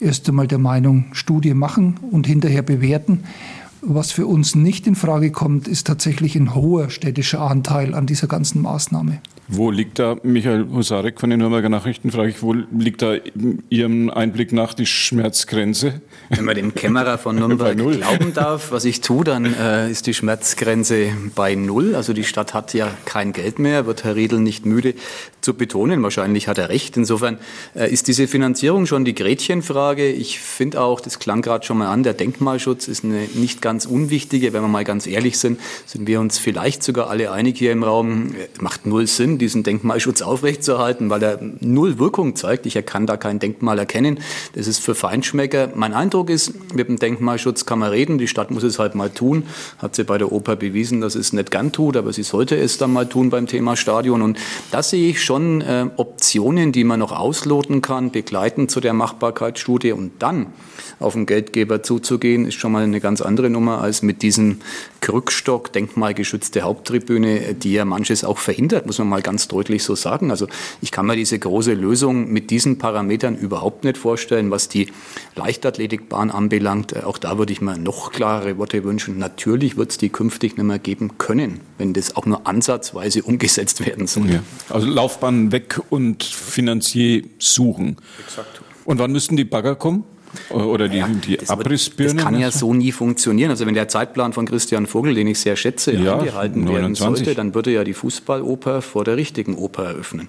erst 0.00 0.28
einmal 0.28 0.48
der 0.48 0.58
Meinung, 0.58 1.06
Studie 1.12 1.54
machen 1.54 1.98
und 2.10 2.26
hinterher 2.26 2.62
bewerten. 2.62 3.24
Was 3.80 4.10
für 4.10 4.26
uns 4.26 4.56
nicht 4.56 4.86
in 4.88 4.96
Frage 4.96 5.30
kommt, 5.30 5.68
ist 5.68 5.86
tatsächlich 5.86 6.34
ein 6.34 6.54
hoher 6.54 6.90
städtischer 6.90 7.40
Anteil 7.40 7.94
an 7.94 8.06
dieser 8.06 8.26
ganzen 8.26 8.62
Maßnahme. 8.62 9.20
Wo 9.48 9.70
liegt 9.70 10.00
da, 10.00 10.16
Michael 10.24 10.66
Husarek 10.72 11.20
von 11.20 11.30
den 11.30 11.38
Nürnberger 11.38 11.68
Nachrichten, 11.68 12.10
frage 12.10 12.30
ich, 12.30 12.42
wo 12.42 12.52
liegt 12.52 13.02
da 13.02 13.14
Ihrem 13.68 14.10
Einblick 14.10 14.52
nach 14.52 14.74
die 14.74 14.86
Schmerzgrenze? 14.86 16.00
Wenn 16.30 16.44
man 16.44 16.56
dem 16.56 16.74
Kämmerer 16.74 17.16
von 17.16 17.36
Nürnberg 17.38 17.76
glauben 17.76 18.34
darf, 18.34 18.72
was 18.72 18.84
ich 18.84 19.02
tue, 19.02 19.24
dann 19.24 19.44
äh, 19.44 19.88
ist 19.88 20.08
die 20.08 20.14
Schmerzgrenze 20.14 21.12
bei 21.36 21.54
Null. 21.54 21.94
Also 21.94 22.12
die 22.12 22.24
Stadt 22.24 22.54
hat 22.54 22.74
ja 22.74 22.90
kein 23.04 23.32
Geld 23.32 23.60
mehr, 23.60 23.86
wird 23.86 24.02
Herr 24.02 24.16
Riedel 24.16 24.40
nicht 24.40 24.66
müde 24.66 24.94
zu 25.40 25.54
betonen. 25.54 26.02
Wahrscheinlich 26.02 26.48
hat 26.48 26.58
er 26.58 26.68
recht. 26.68 26.96
Insofern 26.96 27.38
äh, 27.76 27.88
ist 27.88 28.08
diese 28.08 28.26
Finanzierung 28.26 28.86
schon 28.86 29.04
die 29.04 29.14
Gretchenfrage. 29.14 30.08
Ich 30.10 30.40
finde 30.40 30.80
auch, 30.80 31.00
das 31.00 31.20
klang 31.20 31.40
gerade 31.40 31.64
schon 31.64 31.78
mal 31.78 31.88
an, 31.88 32.02
der 32.02 32.14
Denkmalschutz 32.14 32.88
ist 32.88 33.04
eine 33.04 33.28
nicht 33.34 33.62
ganz 33.62 33.86
unwichtige. 33.86 34.52
Wenn 34.52 34.62
wir 34.62 34.68
mal 34.68 34.84
ganz 34.84 35.06
ehrlich 35.06 35.38
sind, 35.38 35.60
sind 35.86 36.08
wir 36.08 36.18
uns 36.18 36.38
vielleicht 36.38 36.82
sogar 36.82 37.08
alle 37.10 37.30
einig 37.30 37.58
hier 37.58 37.70
im 37.70 37.84
Raum, 37.84 38.34
äh, 38.34 38.48
macht 38.60 38.86
null 38.86 39.06
Sinn 39.06 39.35
diesen 39.38 39.62
Denkmalschutz 39.62 40.22
aufrechtzuerhalten, 40.22 41.10
weil 41.10 41.22
er 41.22 41.38
null 41.60 41.98
Wirkung 41.98 42.36
zeigt. 42.36 42.66
Ich 42.66 42.74
kann 42.86 43.06
da 43.06 43.16
kein 43.16 43.38
Denkmal 43.38 43.78
erkennen. 43.78 44.20
Das 44.54 44.66
ist 44.66 44.78
für 44.78 44.94
Feinschmecker. 44.94 45.70
Mein 45.74 45.94
Eindruck 45.94 46.30
ist, 46.30 46.74
mit 46.74 46.88
dem 46.88 46.96
Denkmalschutz 46.96 47.66
kann 47.66 47.78
man 47.78 47.90
reden. 47.90 48.18
Die 48.18 48.28
Stadt 48.28 48.50
muss 48.50 48.62
es 48.62 48.78
halt 48.78 48.94
mal 48.94 49.10
tun. 49.10 49.44
Hat 49.78 49.96
sie 49.96 50.04
bei 50.04 50.18
der 50.18 50.32
Oper 50.32 50.56
bewiesen, 50.56 51.00
dass 51.00 51.14
es 51.14 51.32
nicht 51.32 51.50
gern 51.50 51.72
tut, 51.72 51.96
aber 51.96 52.12
sie 52.12 52.22
sollte 52.22 52.56
es 52.56 52.78
dann 52.78 52.92
mal 52.92 53.06
tun 53.06 53.30
beim 53.30 53.46
Thema 53.46 53.76
Stadion. 53.76 54.22
Und 54.22 54.38
da 54.70 54.82
sehe 54.82 55.10
ich 55.10 55.22
schon 55.22 55.60
äh, 55.60 55.86
Optionen, 55.96 56.72
die 56.72 56.84
man 56.84 57.00
noch 57.00 57.12
ausloten 57.12 57.82
kann, 57.82 58.10
begleiten 58.10 58.68
zu 58.68 58.80
der 58.80 58.92
Machbarkeitsstudie 58.92 59.92
und 59.92 60.12
dann 60.20 60.46
auf 60.98 61.12
den 61.12 61.26
Geldgeber 61.26 61.82
zuzugehen, 61.82 62.46
ist 62.46 62.54
schon 62.54 62.72
mal 62.72 62.84
eine 62.84 63.00
ganz 63.00 63.20
andere 63.20 63.50
Nummer 63.50 63.80
als 63.80 64.02
mit 64.02 64.22
diesem 64.22 64.60
Krückstock, 65.00 65.72
denkmalgeschützte 65.72 66.62
Haupttribüne, 66.62 67.54
die 67.54 67.72
ja 67.72 67.84
manches 67.84 68.24
auch 68.24 68.38
verhindert, 68.38 68.86
muss 68.86 68.98
man 68.98 69.08
mal 69.08 69.22
ganz 69.26 69.48
deutlich 69.48 69.82
so 69.82 69.96
sagen. 69.96 70.30
Also 70.30 70.46
ich 70.80 70.92
kann 70.92 71.04
mir 71.04 71.16
diese 71.16 71.36
große 71.36 71.74
Lösung 71.74 72.32
mit 72.32 72.50
diesen 72.50 72.78
Parametern 72.78 73.36
überhaupt 73.36 73.82
nicht 73.82 73.98
vorstellen, 73.98 74.52
was 74.52 74.68
die 74.68 74.86
Leichtathletikbahn 75.34 76.30
anbelangt. 76.30 76.92
Äh, 76.92 77.00
auch 77.00 77.18
da 77.18 77.36
würde 77.36 77.52
ich 77.52 77.60
mir 77.60 77.76
noch 77.76 78.12
klarere 78.12 78.56
Worte 78.56 78.84
wünschen. 78.84 79.18
Natürlich 79.18 79.76
wird 79.76 79.90
es 79.90 79.98
die 79.98 80.10
künftig 80.10 80.56
nicht 80.56 80.64
mehr 80.64 80.78
geben 80.78 81.18
können, 81.18 81.60
wenn 81.76 81.92
das 81.92 82.14
auch 82.14 82.24
nur 82.24 82.46
ansatzweise 82.46 83.24
umgesetzt 83.24 83.84
werden 83.84 84.06
soll. 84.06 84.30
Ja. 84.30 84.42
Also 84.68 84.86
Laufbahn 84.86 85.50
weg 85.50 85.80
und 85.90 86.22
Finanzier 86.22 87.24
suchen. 87.40 87.96
Exakt. 88.24 88.62
Und 88.84 89.00
wann 89.00 89.10
müssten 89.10 89.36
die 89.36 89.44
Bagger 89.44 89.74
kommen? 89.74 90.04
Oder 90.50 90.88
die, 90.88 90.98
ja, 90.98 91.08
die 91.08 91.36
das 91.36 91.50
Abrissbirne? 91.50 92.14
Das 92.14 92.24
kann 92.24 92.38
ja 92.38 92.50
so 92.50 92.74
nie 92.74 92.92
funktionieren. 92.92 93.50
Also 93.50 93.66
wenn 93.66 93.74
der 93.74 93.88
Zeitplan 93.88 94.32
von 94.32 94.46
Christian 94.46 94.86
Vogel, 94.86 95.14
den 95.14 95.26
ich 95.26 95.38
sehr 95.38 95.56
schätze, 95.56 95.92
ja, 95.94 96.18
eingehalten 96.18 96.64
29. 96.64 96.76
werden 96.76 96.94
sollte, 96.96 97.34
dann 97.34 97.54
würde 97.54 97.72
ja 97.72 97.84
die 97.84 97.94
Fußballoper 97.94 98.82
vor 98.82 99.04
der 99.04 99.16
richtigen 99.16 99.54
Oper 99.56 99.84
eröffnen 99.84 100.28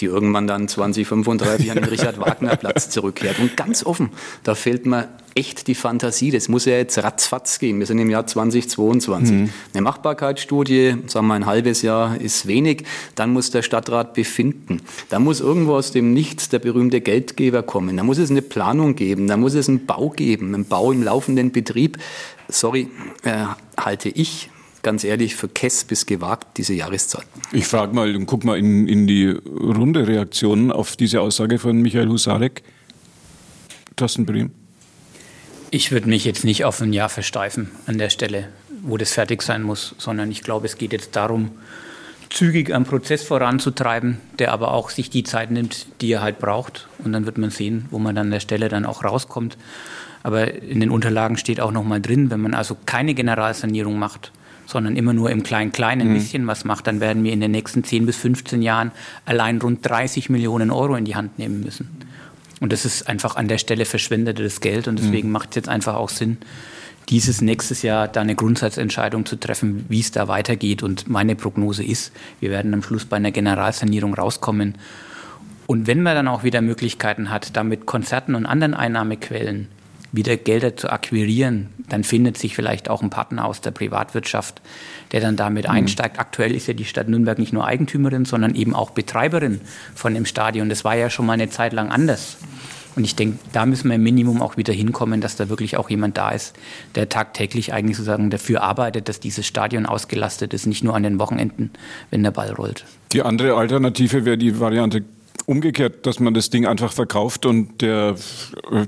die 0.00 0.06
irgendwann 0.06 0.46
dann 0.46 0.68
2035 0.68 1.70
an 1.70 1.76
den 1.76 1.84
Richard-Wagner-Platz 1.84 2.90
zurückkehrt. 2.90 3.38
Und 3.38 3.56
ganz 3.56 3.84
offen, 3.84 4.10
da 4.44 4.54
fehlt 4.54 4.86
mir 4.86 5.08
echt 5.34 5.66
die 5.66 5.74
Fantasie. 5.74 6.30
Das 6.30 6.48
muss 6.48 6.64
ja 6.64 6.74
jetzt 6.74 6.98
ratzfatz 6.98 7.58
gehen. 7.58 7.78
Wir 7.78 7.86
sind 7.86 7.98
im 7.98 8.10
Jahr 8.10 8.26
2022. 8.26 9.34
Mhm. 9.34 9.50
Eine 9.72 9.82
Machbarkeitsstudie, 9.82 10.96
sagen 11.06 11.26
wir 11.28 11.34
ein 11.34 11.46
halbes 11.46 11.82
Jahr 11.82 12.20
ist 12.20 12.46
wenig. 12.46 12.84
Dann 13.14 13.32
muss 13.32 13.50
der 13.50 13.62
Stadtrat 13.62 14.14
befinden. 14.14 14.82
Da 15.08 15.18
muss 15.18 15.40
irgendwo 15.40 15.74
aus 15.74 15.92
dem 15.92 16.12
Nichts 16.12 16.48
der 16.48 16.58
berühmte 16.58 17.00
Geldgeber 17.00 17.62
kommen. 17.62 17.96
Da 17.96 18.02
muss 18.02 18.18
es 18.18 18.30
eine 18.30 18.42
Planung 18.42 18.94
geben. 18.94 19.26
Da 19.26 19.36
muss 19.36 19.54
es 19.54 19.68
einen 19.68 19.86
Bau 19.86 20.10
geben. 20.10 20.54
Einen 20.54 20.64
Bau 20.64 20.92
im 20.92 21.02
laufenden 21.02 21.52
Betrieb. 21.52 21.98
Sorry, 22.48 22.88
äh, 23.22 23.44
halte 23.76 24.08
ich 24.08 24.50
ganz 24.82 25.04
ehrlich 25.04 25.36
für 25.36 25.48
Kess 25.48 25.84
bis 25.84 26.06
gewagt 26.06 26.56
diese 26.56 26.74
Jahreszeit. 26.74 27.26
Ich 27.52 27.66
frage 27.66 27.94
mal 27.94 28.14
und 28.16 28.26
guck 28.26 28.44
mal 28.44 28.58
in, 28.58 28.88
in 28.88 29.06
die 29.06 29.28
Runde 29.28 30.06
Reaktionen 30.06 30.72
auf 30.72 30.96
diese 30.96 31.20
Aussage 31.20 31.58
von 31.58 31.80
Michael 31.80 32.08
Husarek. 32.08 32.62
Thorsten 33.96 34.24
Brehm. 34.24 34.50
Ich 35.72 35.92
würde 35.92 36.08
mich 36.08 36.24
jetzt 36.24 36.44
nicht 36.44 36.64
auf 36.64 36.80
ein 36.80 36.92
Jahr 36.92 37.08
versteifen 37.08 37.70
an 37.86 37.96
der 37.96 38.10
Stelle, 38.10 38.48
wo 38.82 38.96
das 38.96 39.12
fertig 39.12 39.42
sein 39.42 39.62
muss, 39.62 39.94
sondern 39.98 40.30
ich 40.30 40.42
glaube, 40.42 40.66
es 40.66 40.78
geht 40.78 40.92
jetzt 40.92 41.14
darum, 41.14 41.52
zügig 42.28 42.74
einen 42.74 42.84
Prozess 42.84 43.22
voranzutreiben, 43.22 44.18
der 44.38 44.52
aber 44.52 44.72
auch 44.72 44.90
sich 44.90 45.10
die 45.10 45.22
Zeit 45.22 45.52
nimmt, 45.52 45.86
die 46.00 46.12
er 46.12 46.22
halt 46.22 46.40
braucht. 46.40 46.88
Und 47.04 47.12
dann 47.12 47.24
wird 47.24 47.38
man 47.38 47.50
sehen, 47.50 47.86
wo 47.90 48.00
man 48.00 48.16
dann 48.16 48.26
an 48.26 48.32
der 48.32 48.40
Stelle 48.40 48.68
dann 48.68 48.84
auch 48.84 49.04
rauskommt. 49.04 49.56
Aber 50.24 50.52
in 50.54 50.80
den 50.80 50.90
Unterlagen 50.90 51.36
steht 51.36 51.60
auch 51.60 51.72
nochmal 51.72 52.00
drin, 52.00 52.30
wenn 52.30 52.40
man 52.40 52.54
also 52.54 52.76
keine 52.84 53.14
Generalsanierung 53.14 53.96
macht, 53.96 54.32
sondern 54.66 54.96
immer 54.96 55.12
nur 55.12 55.30
im 55.30 55.44
Klein-Kleinen 55.44 56.02
ein 56.02 56.08
mhm. 56.10 56.14
bisschen 56.14 56.46
was 56.48 56.64
macht, 56.64 56.88
dann 56.88 57.00
werden 57.00 57.22
wir 57.22 57.32
in 57.32 57.40
den 57.40 57.50
nächsten 57.52 57.84
10 57.84 58.06
bis 58.06 58.16
15 58.16 58.60
Jahren 58.60 58.90
allein 59.24 59.60
rund 59.60 59.88
30 59.88 60.30
Millionen 60.30 60.70
Euro 60.70 60.96
in 60.96 61.04
die 61.04 61.16
Hand 61.16 61.38
nehmen 61.38 61.60
müssen. 61.60 61.88
Und 62.60 62.72
das 62.72 62.84
ist 62.84 63.08
einfach 63.08 63.36
an 63.36 63.48
der 63.48 63.58
Stelle 63.58 63.86
verschwendetes 63.86 64.60
Geld 64.60 64.86
und 64.86 64.98
deswegen 64.98 65.28
mhm. 65.28 65.32
macht 65.32 65.50
es 65.50 65.56
jetzt 65.56 65.68
einfach 65.68 65.94
auch 65.94 66.10
Sinn, 66.10 66.36
dieses 67.08 67.40
nächstes 67.40 67.82
Jahr 67.82 68.06
da 68.06 68.20
eine 68.20 68.36
Grundsatzentscheidung 68.36 69.26
zu 69.26 69.36
treffen, 69.36 69.86
wie 69.88 70.00
es 70.00 70.12
da 70.12 70.28
weitergeht. 70.28 70.82
Und 70.82 71.08
meine 71.08 71.34
Prognose 71.34 71.82
ist, 71.82 72.12
wir 72.38 72.50
werden 72.50 72.72
am 72.74 72.82
Schluss 72.82 73.04
bei 73.04 73.16
einer 73.16 73.32
Generalsanierung 73.32 74.14
rauskommen. 74.14 74.76
Und 75.66 75.86
wenn 75.86 76.02
man 76.02 76.14
dann 76.14 76.28
auch 76.28 76.44
wieder 76.44 76.60
Möglichkeiten 76.60 77.30
hat, 77.30 77.56
da 77.56 77.64
mit 77.64 77.86
Konzerten 77.86 78.34
und 78.34 78.46
anderen 78.46 78.74
Einnahmequellen 78.74 79.68
wieder 80.12 80.36
Gelder 80.36 80.76
zu 80.76 80.90
akquirieren, 80.90 81.68
dann 81.88 82.04
findet 82.04 82.38
sich 82.38 82.54
vielleicht 82.54 82.88
auch 82.88 83.02
ein 83.02 83.10
Partner 83.10 83.44
aus 83.44 83.60
der 83.60 83.70
Privatwirtschaft, 83.70 84.60
der 85.12 85.20
dann 85.20 85.36
damit 85.36 85.64
mhm. 85.66 85.74
einsteigt. 85.74 86.18
Aktuell 86.18 86.54
ist 86.54 86.66
ja 86.66 86.74
die 86.74 86.84
Stadt 86.84 87.08
Nürnberg 87.08 87.38
nicht 87.38 87.52
nur 87.52 87.66
Eigentümerin, 87.66 88.24
sondern 88.24 88.54
eben 88.54 88.74
auch 88.74 88.90
Betreiberin 88.90 89.60
von 89.94 90.14
dem 90.14 90.26
Stadion. 90.26 90.68
Das 90.68 90.84
war 90.84 90.96
ja 90.96 91.10
schon 91.10 91.26
mal 91.26 91.34
eine 91.34 91.50
Zeit 91.50 91.72
lang 91.72 91.90
anders. 91.90 92.38
Und 92.96 93.04
ich 93.04 93.14
denke, 93.14 93.38
da 93.52 93.66
müssen 93.66 93.88
wir 93.88 93.94
im 93.94 94.02
Minimum 94.02 94.42
auch 94.42 94.56
wieder 94.56 94.72
hinkommen, 94.72 95.20
dass 95.20 95.36
da 95.36 95.48
wirklich 95.48 95.76
auch 95.76 95.88
jemand 95.90 96.18
da 96.18 96.30
ist, 96.30 96.56
der 96.96 97.08
tagtäglich 97.08 97.72
eigentlich 97.72 97.96
sozusagen 97.96 98.30
dafür 98.30 98.62
arbeitet, 98.62 99.08
dass 99.08 99.20
dieses 99.20 99.46
Stadion 99.46 99.86
ausgelastet 99.86 100.52
ist, 100.54 100.66
nicht 100.66 100.82
nur 100.82 100.94
an 100.94 101.04
den 101.04 101.18
Wochenenden, 101.18 101.70
wenn 102.10 102.22
der 102.22 102.32
Ball 102.32 102.52
rollt. 102.52 102.84
Die 103.12 103.22
andere 103.22 103.54
Alternative 103.54 104.24
wäre 104.24 104.38
die 104.38 104.58
Variante 104.58 105.04
umgekehrt, 105.46 106.06
dass 106.06 106.20
man 106.20 106.34
das 106.34 106.50
Ding 106.50 106.66
einfach 106.66 106.92
verkauft 106.92 107.46
und 107.46 107.80
der 107.82 108.14
äh, 108.70 108.86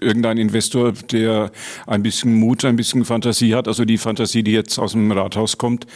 irgendein 0.00 0.38
Investor, 0.38 0.92
der 0.92 1.50
ein 1.86 2.02
bisschen 2.02 2.34
Mut, 2.34 2.64
ein 2.64 2.76
bisschen 2.76 3.04
Fantasie 3.04 3.54
hat, 3.54 3.68
also 3.68 3.84
die 3.84 3.98
Fantasie, 3.98 4.42
die 4.42 4.52
jetzt 4.52 4.78
aus 4.78 4.92
dem 4.92 5.10
Rathaus 5.12 5.58
kommt, 5.58 5.86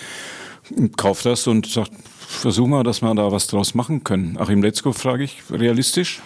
kauft 0.97 1.27
das 1.27 1.47
und 1.47 1.67
sagt, 1.67 1.93
versuch 2.19 2.67
mal, 2.67 2.83
dass 2.83 3.03
wir 3.03 3.15
da 3.15 3.33
was 3.33 3.47
draus 3.47 3.75
machen 3.75 4.05
können. 4.05 4.37
Achim 4.39 4.63
Letzko 4.63 4.93
frage 4.93 5.25
ich, 5.25 5.43
realistisch? 5.51 6.21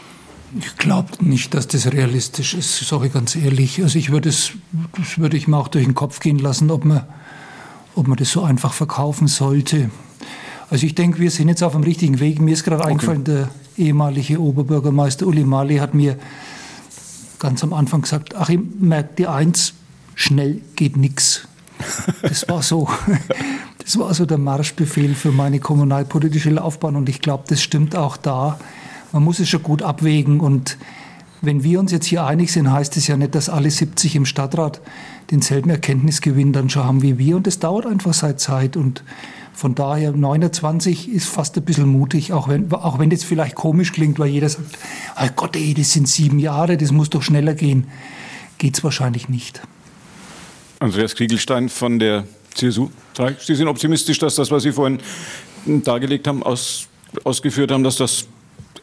Ich 0.59 0.77
glaube 0.77 1.09
nicht, 1.21 1.55
dass 1.55 1.67
das 1.67 1.91
realistisch 1.93 2.55
ist, 2.55 2.79
sage 2.87 3.07
ich 3.07 3.13
ganz 3.13 3.37
ehrlich. 3.37 3.83
Also 3.83 3.99
ich 3.99 4.11
würde 4.11 4.29
es, 4.29 4.53
das 4.97 5.19
würde 5.19 5.37
ich 5.37 5.49
mir 5.49 5.57
auch 5.57 5.69
durch 5.69 5.85
den 5.85 5.95
Kopf 5.95 6.21
gehen 6.21 6.39
lassen, 6.39 6.71
ob 6.71 6.85
man, 6.85 7.07
ob 7.95 8.07
man 8.07 8.19
das 8.19 8.33
so 8.33 8.43
einfach 8.43 8.75
verkaufen 8.75 9.29
sollte. 9.29 9.91
Also 10.73 10.87
ich 10.87 10.95
denke, 10.95 11.19
wir 11.19 11.31
sind 11.31 11.49
jetzt 11.49 11.63
auf 11.63 11.73
dem 11.73 11.83
richtigen 11.83 12.19
Weg. 12.19 12.41
Mir 12.41 12.55
ist 12.55 12.65
gerade 12.65 12.81
okay. 12.81 12.93
eingefallen, 12.93 13.25
der 13.25 13.51
ehemalige 13.77 14.41
Oberbürgermeister 14.41 15.27
Uli 15.27 15.45
Mali 15.45 15.77
hat 15.77 15.93
mir 15.93 16.17
ganz 17.39 17.63
am 17.63 17.75
Anfang 17.75 18.01
gesagt, 18.01 18.35
Achim, 18.35 18.73
merkt 18.81 19.19
dir 19.19 19.31
eins, 19.31 19.75
schnell 20.15 20.63
geht 20.75 20.97
nichts. 20.97 21.47
Das 22.23 22.49
war 22.49 22.63
so, 22.63 22.89
das 23.85 23.99
war 23.99 24.15
so 24.15 24.25
der 24.25 24.39
Marschbefehl 24.39 25.15
für 25.15 25.31
meine 25.31 25.61
kommunalpolitische 25.61 26.49
Laufbahn 26.49 26.97
und 26.97 27.11
ich 27.11 27.21
glaube, 27.21 27.45
das 27.49 27.61
stimmt 27.63 27.95
auch 27.95 28.17
da. 28.17 28.59
Man 29.13 29.25
muss 29.25 29.41
es 29.41 29.51
schon 29.51 29.63
gut 29.63 29.83
abwägen 29.83 30.41
und 30.41 30.79
wenn 31.43 31.65
wir 31.65 31.81
uns 31.81 31.91
jetzt 31.91 32.07
hier 32.07 32.25
einig 32.25 32.53
sind, 32.53 32.71
heißt 32.71 32.97
es 32.97 33.09
ja 33.09 33.17
nicht, 33.17 33.35
dass 33.35 33.49
alle 33.49 33.71
70 33.71 34.17
im 34.17 34.27
Stadtrat 34.27 34.81
denselben 35.31 35.71
Erkenntnisgewinn 35.71 36.53
dann 36.53 36.71
schon 36.71 36.85
haben 36.85 37.03
wie 37.03 37.19
wir 37.19 37.37
und 37.37 37.47
es 37.47 37.59
dauert 37.59 37.85
einfach 37.85 38.15
seit 38.15 38.41
Zeit 38.41 38.77
und 38.77 39.03
von 39.53 39.75
daher 39.75 40.13
29 40.13 41.11
ist 41.11 41.29
fast 41.29 41.57
ein 41.57 41.65
bisschen 41.65 41.89
mutig, 41.89 42.33
auch 42.33 42.49
wenn, 42.49 42.73
auch 42.73 42.99
wenn 42.99 43.11
das 43.11 43.25
vielleicht 43.25 43.55
komisch 43.55 43.93
klingt, 43.93 44.19
weil 44.19 44.29
jeder 44.29 44.49
sagt, 44.49 44.79
oh 45.21 45.29
Gott, 45.37 45.57
ey, 45.57 45.75
das 45.75 45.93
sind 45.93 46.09
sieben 46.09 46.39
Jahre, 46.39 46.77
das 46.77 46.91
muss 46.91 47.11
doch 47.11 47.23
schneller 47.23 47.55
gehen. 47.55 47.87
Geht 48.59 48.77
es 48.77 48.85
wahrscheinlich 48.85 49.29
nicht. 49.29 49.61
Andreas 50.79 51.15
Kriegelstein 51.15 51.69
von 51.69 51.99
der 51.99 52.25
CSU. 52.55 52.89
Sie 53.41 53.55
sind 53.55 53.69
optimistisch, 53.69 54.19
dass 54.19 54.37
das, 54.37 54.51
was 54.51 54.63
Sie 54.63 54.73
vorhin 54.73 54.99
dargelegt 55.67 56.27
haben, 56.27 56.43
aus, 56.43 56.89
ausgeführt 57.25 57.71
haben, 57.71 57.85
dass 57.85 57.97
das 57.97 58.27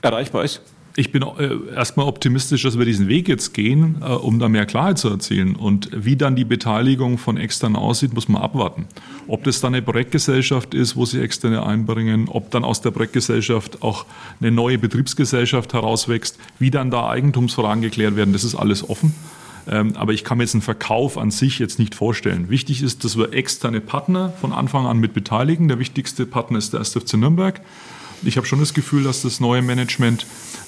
erreichbar 0.01 0.43
ist? 0.43 0.61
Ich 0.99 1.13
bin 1.13 1.23
äh, 1.23 1.73
erstmal 1.73 2.07
optimistisch, 2.07 2.63
dass 2.63 2.77
wir 2.77 2.83
diesen 2.83 3.07
Weg 3.07 3.29
jetzt 3.29 3.53
gehen, 3.53 4.01
äh, 4.01 4.07
um 4.07 4.37
da 4.37 4.49
mehr 4.49 4.65
Klarheit 4.65 4.97
zu 4.97 5.07
erzielen. 5.07 5.55
Und 5.55 5.89
wie 5.95 6.17
dann 6.17 6.35
die 6.35 6.43
Beteiligung 6.43 7.17
von 7.17 7.37
extern 7.37 7.77
aussieht, 7.77 8.13
muss 8.13 8.27
man 8.27 8.41
abwarten. 8.41 8.85
Ob 9.25 9.45
das 9.45 9.61
dann 9.61 9.73
eine 9.73 9.81
Projektgesellschaft 9.81 10.73
ist, 10.73 10.97
wo 10.97 11.05
sie 11.05 11.21
externe 11.21 11.65
einbringen, 11.65 12.27
ob 12.27 12.51
dann 12.51 12.65
aus 12.65 12.81
der 12.81 12.91
Projektgesellschaft 12.91 13.81
auch 13.81 14.07
eine 14.41 14.51
neue 14.51 14.77
Betriebsgesellschaft 14.77 15.71
herauswächst, 15.71 16.37
wie 16.59 16.69
dann 16.69 16.91
da 16.91 17.07
Eigentumsfragen 17.07 17.81
geklärt 17.81 18.17
werden, 18.17 18.33
das 18.33 18.43
ist 18.43 18.55
alles 18.55 18.89
offen. 18.89 19.15
Ähm, 19.69 19.95
aber 19.95 20.11
ich 20.11 20.25
kann 20.25 20.37
mir 20.37 20.43
jetzt 20.43 20.55
einen 20.55 20.61
Verkauf 20.61 21.17
an 21.17 21.31
sich 21.31 21.59
jetzt 21.59 21.79
nicht 21.79 21.95
vorstellen. 21.95 22.49
Wichtig 22.49 22.83
ist, 22.83 23.05
dass 23.05 23.17
wir 23.17 23.31
externe 23.31 23.79
Partner 23.79 24.33
von 24.41 24.51
Anfang 24.51 24.85
an 24.85 24.97
mit 24.97 25.13
beteiligen. 25.13 25.69
Der 25.69 25.79
wichtigste 25.79 26.25
Partner 26.25 26.57
ist 26.57 26.73
der 26.73 26.81
SFC 26.81 27.13
Nürnberg. 27.13 27.61
Ich 28.23 28.37
habe 28.37 28.45
schon 28.45 28.59
das 28.59 28.73
Gefühl, 28.73 29.03
dass 29.03 29.21
das 29.21 29.39
neue 29.39 29.61
Management 29.61 30.25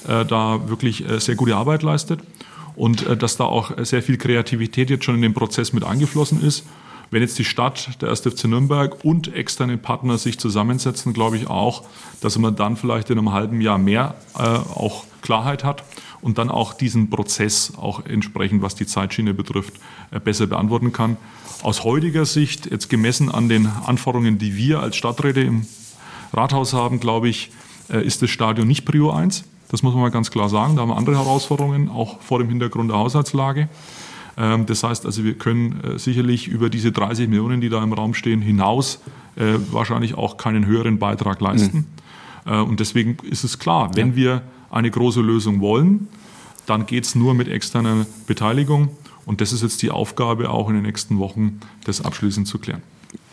äh, 0.08 0.26
da 0.26 0.70
wirklich 0.70 1.08
äh, 1.08 1.20
sehr 1.20 1.36
gute 1.36 1.56
Arbeit 1.56 1.84
leistet 1.84 2.22
und 2.76 3.06
äh, 3.06 3.18
dass 3.18 3.38
da 3.38 3.44
auch 3.46 3.72
sehr 3.84 4.02
viel 4.02 4.18
Kreativität 4.18 4.90
jetzt 4.90 5.06
schon 5.06 5.16
in 5.16 5.22
den 5.22 5.34
Prozess 5.34 5.74
mit 5.74 5.84
eingeflossen 5.84 6.42
ist. 6.42 6.66
Wenn 7.10 7.22
jetzt 7.22 7.38
die 7.38 7.44
Stadt, 7.44 8.02
der 8.02 8.10
1. 8.10 8.22
FC 8.22 8.46
Nürnberg 8.46 9.04
und 9.04 9.34
externe 9.36 9.78
Partner 9.78 10.18
sich 10.18 10.40
zusammensetzen, 10.40 11.12
glaube 11.12 11.36
ich 11.36 11.48
auch, 11.48 11.84
dass 12.22 12.38
man 12.38 12.56
dann 12.56 12.78
vielleicht 12.78 13.10
in 13.10 13.18
einem 13.18 13.34
halben 13.34 13.60
Jahr 13.60 13.78
mehr 13.78 14.16
äh, 14.38 14.44
auch 14.44 15.04
Klarheit 15.22 15.66
hat 15.66 15.84
und 16.22 16.38
dann 16.38 16.50
auch 16.50 16.74
diesen 16.74 17.10
Prozess 17.10 17.74
auch 17.76 18.06
entsprechend, 18.06 18.62
was 18.62 18.76
die 18.76 18.86
Zeitschiene 18.86 19.34
betrifft, 19.34 19.74
äh, 20.12 20.22
besser 20.22 20.48
beantworten 20.48 20.94
kann. 20.94 21.18
Aus 21.64 21.84
heutiger 21.84 22.26
Sicht, 22.26 22.72
jetzt 22.72 22.90
gemessen 22.90 23.30
an 23.30 23.50
den 23.50 23.68
Anforderungen, 23.68 24.38
die 24.38 24.56
wir 24.56 24.80
als 24.80 24.96
Stadträte 24.96 25.42
im 25.42 25.66
Rathaus 26.34 26.74
haben, 26.74 27.00
glaube 27.00 27.30
ich, 27.30 27.52
äh, 27.90 28.06
ist 28.06 28.22
das 28.22 28.30
Stadion 28.30 28.68
nicht 28.68 28.86
Prio 28.86 29.12
1. 29.12 29.44
Das 29.70 29.84
muss 29.84 29.94
man 29.94 30.02
mal 30.02 30.12
ganz 30.12 30.32
klar 30.32 30.50
sagen. 30.50 30.76
Da 30.76 30.82
haben 30.82 30.90
wir 30.90 30.98
andere 30.98 31.18
Herausforderungen, 31.18 31.90
auch 31.90 32.20
vor 32.22 32.40
dem 32.40 32.50
Hintergrund 32.50 32.90
der 32.90 32.98
Haushaltslage. 32.98 33.70
Ähm, 34.38 34.66
das 34.66 34.84
heißt 34.84 35.06
also, 35.06 35.24
wir 35.24 35.36
können 35.36 35.82
äh, 35.84 36.00
sicherlich 36.00 36.48
über 36.48 36.70
diese 36.70 36.92
30 36.92 37.30
Millionen, 37.30 37.62
die 37.62 37.70
da 37.70 37.84
im 37.84 37.94
Raum 37.94 38.14
stehen, 38.14 38.42
hinaus 38.42 39.00
äh, 39.36 39.54
wahrscheinlich 39.72 40.16
auch 40.16 40.38
keinen 40.38 40.66
höheren 40.66 41.00
Beitrag 41.00 41.40
leisten. 41.42 41.78
Mhm. 41.78 41.86
Und 42.44 42.80
deswegen 42.80 43.18
ist 43.22 43.44
es 43.44 43.60
klar, 43.60 43.92
wenn 43.94 44.16
wir 44.16 44.42
eine 44.72 44.90
große 44.90 45.22
Lösung 45.22 45.62
wollen, 45.62 46.08
dann 46.66 46.88
geht 46.88 47.04
es 47.04 47.14
nur 47.14 47.36
mit 47.36 47.48
externer 47.48 48.08
Beteiligung. 48.26 48.90
Und 49.28 49.42
das 49.42 49.54
ist 49.54 49.62
jetzt 49.62 49.84
die 49.84 49.92
Aufgabe, 49.92 50.50
auch 50.50 50.68
in 50.68 50.74
den 50.74 50.84
nächsten 50.84 51.20
Wochen 51.20 51.60
das 51.84 52.04
abschließend 52.04 52.48
zu 52.48 52.58
klären. 52.58 52.82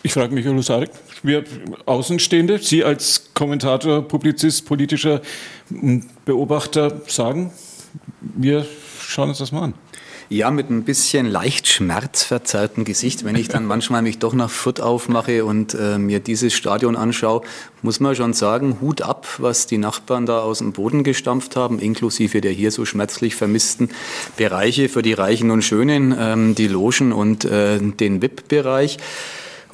Ich 0.02 0.12
frage 0.12 0.34
mich, 0.34 0.44
Lusarek, 0.44 0.90
wir 1.22 1.44
Außenstehende, 1.84 2.58
Sie 2.58 2.84
als 2.84 3.30
Kommentator, 3.34 4.06
Publizist, 4.06 4.64
politischer 4.66 5.20
Beobachter 6.24 7.02
sagen, 7.06 7.52
wir 8.20 8.66
schauen 9.00 9.30
uns 9.30 9.38
das 9.38 9.52
mal 9.52 9.62
an. 9.62 9.74
Ja, 10.30 10.50
mit 10.50 10.68
ein 10.68 10.84
bisschen 10.84 11.26
leicht 11.26 11.66
schmerzverzerrtem 11.68 12.84
Gesicht, 12.84 13.24
wenn 13.24 13.34
ich 13.34 13.48
dann 13.48 13.64
manchmal 13.66 14.02
mich 14.02 14.18
doch 14.18 14.34
nach 14.34 14.50
Fürth 14.50 14.80
aufmache 14.80 15.44
und 15.46 15.74
äh, 15.74 15.98
mir 15.98 16.20
dieses 16.20 16.52
Stadion 16.52 16.96
anschaue, 16.96 17.40
muss 17.80 17.98
man 17.98 18.14
schon 18.14 18.34
sagen, 18.34 18.78
Hut 18.82 19.00
ab, 19.00 19.26
was 19.38 19.66
die 19.66 19.78
Nachbarn 19.78 20.26
da 20.26 20.40
aus 20.40 20.58
dem 20.58 20.72
Boden 20.72 21.02
gestampft 21.02 21.56
haben, 21.56 21.78
inklusive 21.78 22.42
der 22.42 22.52
hier 22.52 22.70
so 22.70 22.84
schmerzlich 22.84 23.36
vermissten 23.36 23.88
Bereiche 24.36 24.90
für 24.90 25.00
die 25.00 25.14
Reichen 25.14 25.50
und 25.50 25.62
Schönen, 25.62 26.14
ähm, 26.18 26.54
die 26.54 26.68
Logen 26.68 27.12
und 27.12 27.46
äh, 27.46 27.78
den 27.78 28.20
VIP-Bereich. 28.20 28.98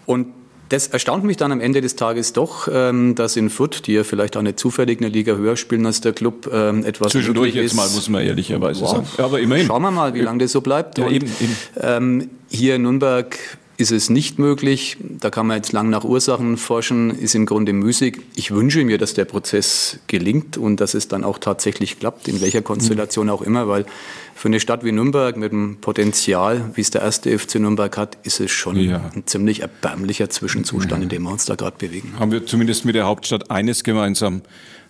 Und 0.06 0.28
das 0.70 0.88
erstaunt 0.88 1.24
mich 1.24 1.36
dann 1.36 1.52
am 1.52 1.60
Ende 1.60 1.80
des 1.80 1.94
Tages 1.94 2.32
doch, 2.32 2.68
ähm, 2.72 3.14
dass 3.14 3.36
in 3.36 3.50
Fürth, 3.50 3.86
die 3.86 3.92
ja 3.92 4.04
vielleicht 4.04 4.36
auch 4.36 4.42
nicht 4.42 4.58
zufällig 4.58 5.00
eine 5.00 5.08
Liga 5.08 5.34
höher 5.34 5.56
spielen 5.56 5.84
als 5.86 6.00
der 6.00 6.12
Club, 6.12 6.50
ähm, 6.52 6.84
etwas 6.84 7.12
Zwischendurch 7.12 7.54
jetzt 7.54 7.72
ist. 7.72 7.74
mal, 7.74 7.88
muss 7.90 8.08
man 8.08 8.22
ehrlicherweise 8.22 8.82
wow. 8.82 8.90
sagen. 8.90 9.06
Aber 9.18 9.40
immerhin. 9.40 9.66
Schauen 9.66 9.82
wir 9.82 9.90
mal, 9.90 10.14
wie 10.14 10.20
lange 10.20 10.38
das 10.38 10.52
so 10.52 10.62
bleibt. 10.62 10.98
Ja, 10.98 11.08
eben, 11.08 11.26
eben. 11.26 11.56
Ähm, 11.80 12.30
hier 12.48 12.76
in 12.76 12.82
Nürnberg 12.82 13.38
ist 13.76 13.92
es 13.92 14.10
nicht 14.10 14.38
möglich. 14.38 14.96
Da 15.00 15.30
kann 15.30 15.46
man 15.46 15.56
jetzt 15.56 15.72
lang 15.72 15.90
nach 15.90 16.04
Ursachen 16.04 16.56
forschen, 16.56 17.10
ist 17.10 17.34
im 17.34 17.46
Grunde 17.46 17.72
müßig. 17.72 18.20
Ich 18.36 18.50
wünsche 18.50 18.84
mir, 18.84 18.98
dass 18.98 19.14
der 19.14 19.24
Prozess 19.24 19.98
gelingt 20.06 20.56
und 20.56 20.80
dass 20.80 20.94
es 20.94 21.08
dann 21.08 21.24
auch 21.24 21.38
tatsächlich 21.38 21.98
klappt, 21.98 22.28
in 22.28 22.40
welcher 22.40 22.62
Konstellation 22.62 23.30
auch 23.30 23.42
immer, 23.42 23.68
weil 23.68 23.86
für 24.34 24.48
eine 24.48 24.60
Stadt 24.60 24.84
wie 24.84 24.92
Nürnberg 24.92 25.36
mit 25.36 25.52
dem 25.52 25.78
Potenzial, 25.80 26.70
wie 26.74 26.80
es 26.80 26.90
der 26.90 27.02
erste 27.02 27.36
FC 27.36 27.56
Nürnberg 27.56 27.96
hat, 27.96 28.18
ist 28.24 28.40
es 28.40 28.50
schon 28.50 28.76
ja. 28.76 29.10
ein 29.14 29.26
ziemlich 29.26 29.60
erbärmlicher 29.60 30.28
Zwischenzustand, 30.28 31.02
in 31.02 31.08
dem 31.08 31.22
wir 31.22 31.30
uns 31.30 31.44
da 31.44 31.54
gerade 31.54 31.76
bewegen. 31.78 32.14
Haben 32.18 32.32
wir 32.32 32.44
zumindest 32.46 32.84
mit 32.84 32.94
der 32.94 33.06
Hauptstadt 33.06 33.50
eines 33.50 33.84
gemeinsam, 33.84 34.42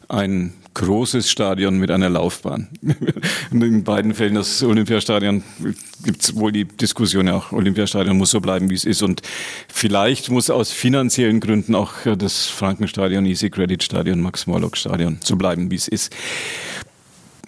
ein 0.09 0.53
großes 0.75 1.31
Stadion 1.31 1.79
mit 1.79 1.91
einer 1.91 2.11
Laufbahn. 2.11 2.69
in 3.53 3.85
beiden 3.85 4.13
Fällen 4.13 4.35
das 4.35 4.63
Olympiastadion 4.63 5.43
gibt 6.05 6.23
es 6.23 6.35
wohl 6.35 6.53
die 6.53 6.65
Diskussion 6.65 7.29
ja 7.29 7.35
auch, 7.35 7.53
Olympiastadion 7.53 8.17
muss 8.17 8.31
so 8.31 8.41
bleiben, 8.41 8.71
wie 8.71 8.75
es 8.75 8.85
ist. 8.85 9.03
Und 9.03 9.23
vielleicht 9.69 10.31
muss 10.31 10.51
aus 10.51 10.73
finanziellen 10.73 11.41
Gründen 11.41 11.75
auch 11.75 11.93
das 12.19 12.47
Frankenstadion, 12.47 13.25
Easy 13.25 13.51
Credit 13.51 13.83
Stadion, 13.83 14.21
Max 14.21 14.47
Morlock 14.47 14.77
Stadion 14.77 15.19
so 15.23 15.37
bleiben, 15.37 15.71
wie 15.71 15.77
es 15.77 15.89
ist. 15.89 16.15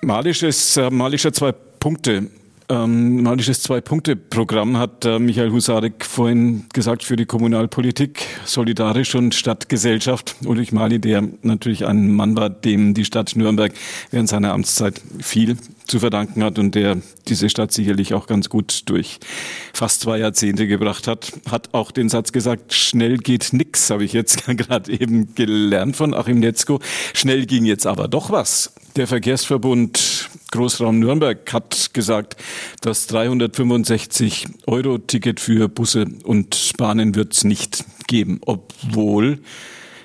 Malisch 0.02 0.42
ist, 0.42 0.76
äh, 0.76 0.90
Malisch 0.90 1.24
hat 1.24 1.34
zwei 1.34 1.52
Punkte. 1.52 2.30
Ähm, 2.68 3.38
Zwei-Punkte-Programm 3.42 4.78
hat 4.78 5.04
äh, 5.04 5.18
Michael 5.18 5.52
Husarek 5.52 6.04
vorhin 6.04 6.66
gesagt 6.72 7.04
für 7.04 7.16
die 7.16 7.26
Kommunalpolitik, 7.26 8.26
solidarisch 8.44 9.14
und 9.14 9.34
Stadtgesellschaft. 9.34 10.36
Ulrich 10.44 10.72
Mali, 10.72 10.98
der 10.98 11.22
natürlich 11.42 11.86
ein 11.86 12.12
Mann 12.12 12.36
war, 12.36 12.50
dem 12.50 12.94
die 12.94 13.04
Stadt 13.04 13.34
Nürnberg 13.36 13.72
während 14.10 14.28
seiner 14.28 14.52
Amtszeit 14.52 15.00
viel 15.20 15.56
zu 15.86 15.98
verdanken 15.98 16.42
hat 16.42 16.58
und 16.58 16.74
der 16.74 16.98
diese 17.28 17.48
Stadt 17.48 17.72
sicherlich 17.72 18.14
auch 18.14 18.26
ganz 18.26 18.48
gut 18.48 18.82
durch 18.86 19.18
fast 19.72 20.00
zwei 20.00 20.18
Jahrzehnte 20.18 20.66
gebracht 20.66 21.06
hat, 21.06 21.32
hat 21.50 21.72
auch 21.72 21.90
den 21.90 22.08
Satz 22.08 22.32
gesagt, 22.32 22.72
schnell 22.72 23.18
geht 23.18 23.52
nix, 23.52 23.90
habe 23.90 24.04
ich 24.04 24.12
jetzt 24.12 24.46
gerade 24.46 24.92
eben 24.92 25.34
gelernt 25.34 25.96
von 25.96 26.14
Achim 26.14 26.40
Netzko. 26.40 26.80
Schnell 27.14 27.46
ging 27.46 27.64
jetzt 27.64 27.86
aber 27.86 28.08
doch 28.08 28.30
was. 28.30 28.72
Der 28.96 29.06
Verkehrsverbund 29.06 30.30
Großraum 30.52 30.98
Nürnberg 30.98 31.52
hat 31.52 31.90
gesagt, 31.92 32.36
das 32.80 33.06
365 33.08 34.46
Euro 34.66 34.98
Ticket 34.98 35.40
für 35.40 35.68
Busse 35.68 36.06
und 36.24 36.72
Bahnen 36.78 37.14
wird 37.14 37.34
es 37.34 37.44
nicht 37.44 37.84
geben, 38.06 38.40
obwohl 38.46 39.40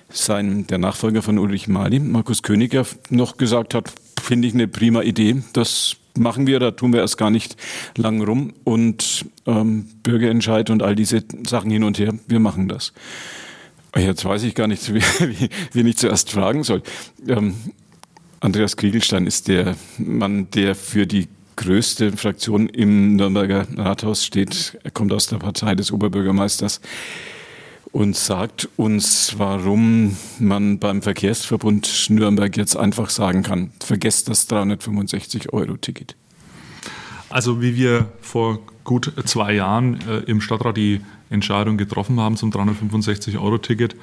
sein, 0.10 0.68
der 0.68 0.78
Nachfolger 0.78 1.22
von 1.22 1.38
Ulrich 1.38 1.68
Mali, 1.68 2.00
Markus 2.00 2.44
Königer, 2.44 2.86
noch 3.10 3.38
gesagt 3.38 3.74
hat, 3.74 3.94
finde 4.22 4.48
ich 4.48 4.54
eine 4.54 4.68
prima 4.68 5.02
Idee. 5.02 5.44
Das 5.54 5.98
machen 6.18 6.48
wir, 6.48 6.60
da 6.60 6.72
tun 6.72 6.94
wir 6.94 7.02
erst 7.02 7.18
gar 7.18 7.30
nicht 7.30 7.56
lang 7.98 8.22
rum. 8.22 8.54
Und 8.64 9.26
ähm, 9.46 9.88
Bürgerentscheid 10.04 10.70
und 10.70 10.84
all 10.84 10.96
diese 10.96 11.24
Sachen 11.48 11.72
hin 11.72 11.84
und 11.84 12.00
her, 12.00 12.14
wir 12.28 12.40
machen 12.40 12.68
das. 12.68 12.94
Jetzt 13.96 14.24
weiß 14.24 14.44
ich 14.44 14.56
gar 14.56 14.68
nicht, 14.68 14.94
wie, 14.94 15.02
wie, 15.02 15.50
wen 15.74 15.88
ich 15.88 15.98
zuerst 15.98 16.32
fragen 16.32 16.64
soll. 16.64 16.82
Ähm, 17.28 17.56
Andreas 18.40 18.76
Kriegelstein 18.76 19.28
ist 19.28 19.48
der 19.48 19.76
Mann, 19.98 20.50
der 20.52 20.76
für 20.76 21.06
die 21.06 21.28
größte 21.58 22.14
Fraktion 22.14 22.68
im 22.68 23.16
Nürnberger 23.18 23.68
Rathaus 23.78 24.26
steht. 24.26 24.80
Er 24.84 24.90
kommt 24.90 25.14
aus 25.14 25.28
der 25.28 25.38
Partei 25.38 25.76
des 25.76 25.92
Oberbürgermeisters 25.92 26.82
und 27.92 28.16
sagt 28.16 28.70
uns, 28.78 29.36
warum 29.38 30.16
man 30.40 30.80
beim 30.80 31.02
Verkehrsverbund 31.02 32.10
Nürnberg 32.10 32.56
jetzt 32.56 32.76
einfach 32.76 33.10
sagen 33.10 33.44
kann, 33.44 33.72
vergesst 33.84 34.30
das 34.30 34.50
365-Euro-Ticket. 34.50 36.16
Also 37.30 37.62
wie 37.62 37.76
wir 37.76 38.12
vor 38.22 38.60
gut 38.84 39.14
zwei 39.26 39.54
Jahren 39.54 40.00
äh, 40.08 40.20
im 40.20 40.42
Stadtrat 40.42 40.78
die 40.78 41.02
Entscheidung 41.30 41.78
getroffen 41.78 42.20
haben 42.20 42.36
zum 42.38 42.52
365-Euro-Ticket, 42.52 43.94
äh, 43.94 43.98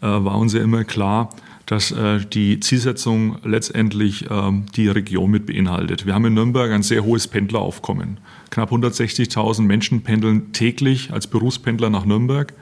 war 0.00 0.36
uns 0.36 0.52
ja 0.52 0.62
immer 0.62 0.84
klar, 0.84 1.30
dass 1.66 1.92
äh, 1.92 2.20
die 2.26 2.60
Zielsetzung 2.60 3.38
letztendlich 3.44 4.30
äh, 4.30 4.52
die 4.74 4.88
Region 4.88 5.30
mit 5.30 5.46
beinhaltet. 5.46 6.06
Wir 6.06 6.14
haben 6.14 6.24
in 6.26 6.34
Nürnberg 6.34 6.72
ein 6.72 6.82
sehr 6.82 7.04
hohes 7.04 7.28
Pendleraufkommen. 7.28 8.18
Knapp 8.50 8.72
160.000 8.72 9.62
Menschen 9.62 10.02
pendeln 10.02 10.52
täglich 10.52 11.12
als 11.12 11.26
Berufspendler 11.26 11.88
nach 11.88 12.04
Nürnberg. 12.04 12.52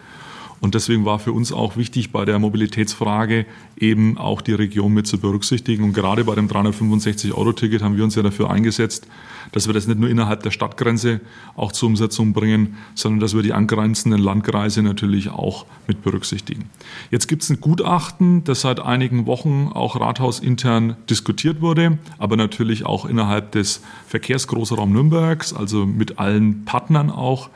Und 0.61 0.75
deswegen 0.75 1.07
war 1.07 1.19
für 1.19 1.33
uns 1.33 1.53
auch 1.53 1.77
wichtig, 1.77 2.13
bei 2.13 2.25
der 2.27 2.39
Mobilitätsfrage 2.39 3.47
eben 3.79 4.19
auch 4.19 4.43
die 4.43 4.53
Region 4.53 4.93
mit 4.93 5.07
zu 5.07 5.19
berücksichtigen. 5.19 5.85
Und 5.85 5.95
gerade 5.95 6.25
bei 6.25 6.35
dem 6.35 6.49
365-Euro-Ticket 6.49 7.83
haben 7.83 7.97
wir 7.97 8.05
uns 8.05 8.15
ja 8.15 8.23
dafür 8.23 8.51
eingesetzt, 8.51 9.07
dass 9.53 9.67
wir 9.67 9.75
das 9.75 9.87
nicht 9.87 9.99
nur 9.99 10.11
innerhalb 10.11 10.43
der 10.43 10.51
Stadtgrenze 10.51 11.21
auch 11.57 11.73
zur 11.73 11.89
Umsetzung 11.89 12.35
bringen, 12.35 12.77
sondern 12.95 13.21
dass 13.21 13.35
wir 13.35 13.43
die 13.43 13.55
angrenzenden 13.55 14.21
Landkreise 14.21 14.83
natürlich 14.83 15.31
auch 15.31 15.65
mit 15.87 16.03
berücksichtigen. 16.03 16.67
Jetzt 17.11 17.27
gibt 17.27 17.43
es 17.43 17.51
ein 17.51 17.61
Gutachten, 17.61 18.45
das 18.45 18.61
seit 18.61 18.81
einigen 18.81 19.25
Wochen 19.25 19.71
auch 19.73 19.99
rathausintern 19.99 20.97
diskutiert 21.09 21.63
wurde, 21.63 21.99
aber 22.19 22.37
natürlich 22.37 22.85
auch 22.85 23.07
innerhalb 23.07 23.53
des 23.53 23.83
Verkehrsgroßraum 24.09 24.93
Nürnbergs, 24.93 25.55
also 25.55 25.87
mit 25.87 26.19
allen 26.19 26.67
Partnern 26.67 27.11
auch 27.11 27.49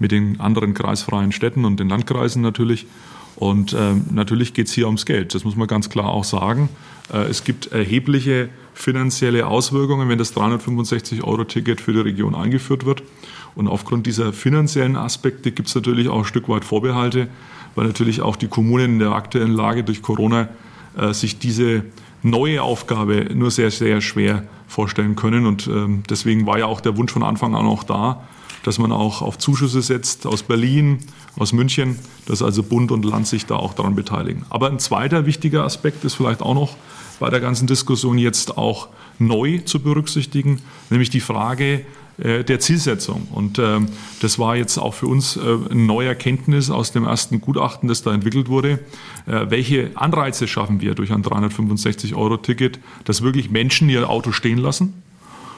mit 0.00 0.10
den 0.10 0.40
anderen 0.40 0.74
kreisfreien 0.74 1.30
Städten 1.30 1.64
und 1.64 1.78
den 1.78 1.88
Landkreisen 1.88 2.42
natürlich. 2.42 2.86
Und 3.36 3.72
äh, 3.72 3.94
natürlich 4.10 4.52
geht 4.52 4.66
es 4.66 4.72
hier 4.72 4.86
ums 4.86 5.06
Geld, 5.06 5.34
das 5.34 5.44
muss 5.44 5.56
man 5.56 5.68
ganz 5.68 5.88
klar 5.88 6.08
auch 6.08 6.24
sagen. 6.24 6.68
Äh, 7.12 7.28
es 7.28 7.44
gibt 7.44 7.72
erhebliche 7.72 8.48
finanzielle 8.74 9.46
Auswirkungen, 9.46 10.08
wenn 10.08 10.18
das 10.18 10.34
365-Euro-Ticket 10.34 11.80
für 11.80 11.92
die 11.92 12.00
Region 12.00 12.34
eingeführt 12.34 12.84
wird. 12.84 13.02
Und 13.54 13.68
aufgrund 13.68 14.06
dieser 14.06 14.32
finanziellen 14.32 14.96
Aspekte 14.96 15.52
gibt 15.52 15.68
es 15.68 15.74
natürlich 15.74 16.08
auch 16.08 16.18
ein 16.18 16.24
Stück 16.24 16.48
weit 16.48 16.64
Vorbehalte, 16.64 17.28
weil 17.74 17.86
natürlich 17.86 18.20
auch 18.22 18.36
die 18.36 18.48
Kommunen 18.48 18.94
in 18.94 18.98
der 18.98 19.12
aktuellen 19.12 19.52
Lage 19.52 19.84
durch 19.84 20.02
Corona 20.02 20.48
äh, 20.96 21.12
sich 21.12 21.38
diese 21.38 21.84
neue 22.22 22.62
Aufgabe 22.62 23.26
nur 23.34 23.50
sehr, 23.50 23.70
sehr 23.70 24.00
schwer 24.00 24.44
vorstellen 24.68 25.16
können. 25.16 25.46
Und 25.46 25.66
ähm, 25.66 26.02
deswegen 26.08 26.46
war 26.46 26.58
ja 26.58 26.66
auch 26.66 26.80
der 26.80 26.96
Wunsch 26.96 27.12
von 27.12 27.22
Anfang 27.22 27.54
an 27.54 27.66
auch 27.66 27.84
da, 27.84 28.22
dass 28.62 28.78
man 28.78 28.92
auch 28.92 29.22
auf 29.22 29.38
Zuschüsse 29.38 29.82
setzt 29.82 30.26
aus 30.26 30.42
Berlin, 30.42 30.98
aus 31.38 31.52
München, 31.52 31.98
dass 32.26 32.42
also 32.42 32.62
Bund 32.62 32.92
und 32.92 33.04
Land 33.04 33.26
sich 33.26 33.46
da 33.46 33.56
auch 33.56 33.74
daran 33.74 33.94
beteiligen. 33.94 34.44
Aber 34.50 34.68
ein 34.68 34.78
zweiter 34.78 35.26
wichtiger 35.26 35.64
Aspekt 35.64 36.04
ist 36.04 36.14
vielleicht 36.14 36.42
auch 36.42 36.54
noch 36.54 36.76
bei 37.18 37.30
der 37.30 37.40
ganzen 37.40 37.66
Diskussion 37.66 38.18
jetzt 38.18 38.56
auch 38.56 38.88
neu 39.18 39.58
zu 39.58 39.80
berücksichtigen, 39.80 40.60
nämlich 40.88 41.10
die 41.10 41.20
Frage 41.20 41.84
äh, 42.18 42.44
der 42.44 42.60
Zielsetzung. 42.60 43.28
Und 43.30 43.58
äh, 43.58 43.80
das 44.20 44.38
war 44.38 44.56
jetzt 44.56 44.78
auch 44.78 44.94
für 44.94 45.06
uns 45.06 45.36
äh, 45.36 45.40
eine 45.40 45.82
neue 45.82 46.08
Erkenntnis 46.08 46.70
aus 46.70 46.92
dem 46.92 47.04
ersten 47.04 47.40
Gutachten, 47.40 47.88
das 47.88 48.02
da 48.02 48.12
entwickelt 48.12 48.48
wurde. 48.48 48.80
Äh, 49.26 49.46
welche 49.50 49.90
Anreize 49.94 50.48
schaffen 50.48 50.80
wir 50.80 50.94
durch 50.94 51.12
ein 51.12 51.22
365-Euro-Ticket, 51.22 52.80
dass 53.04 53.22
wirklich 53.22 53.50
Menschen 53.50 53.88
ihr 53.88 54.08
Auto 54.08 54.32
stehen 54.32 54.58
lassen 54.58 55.02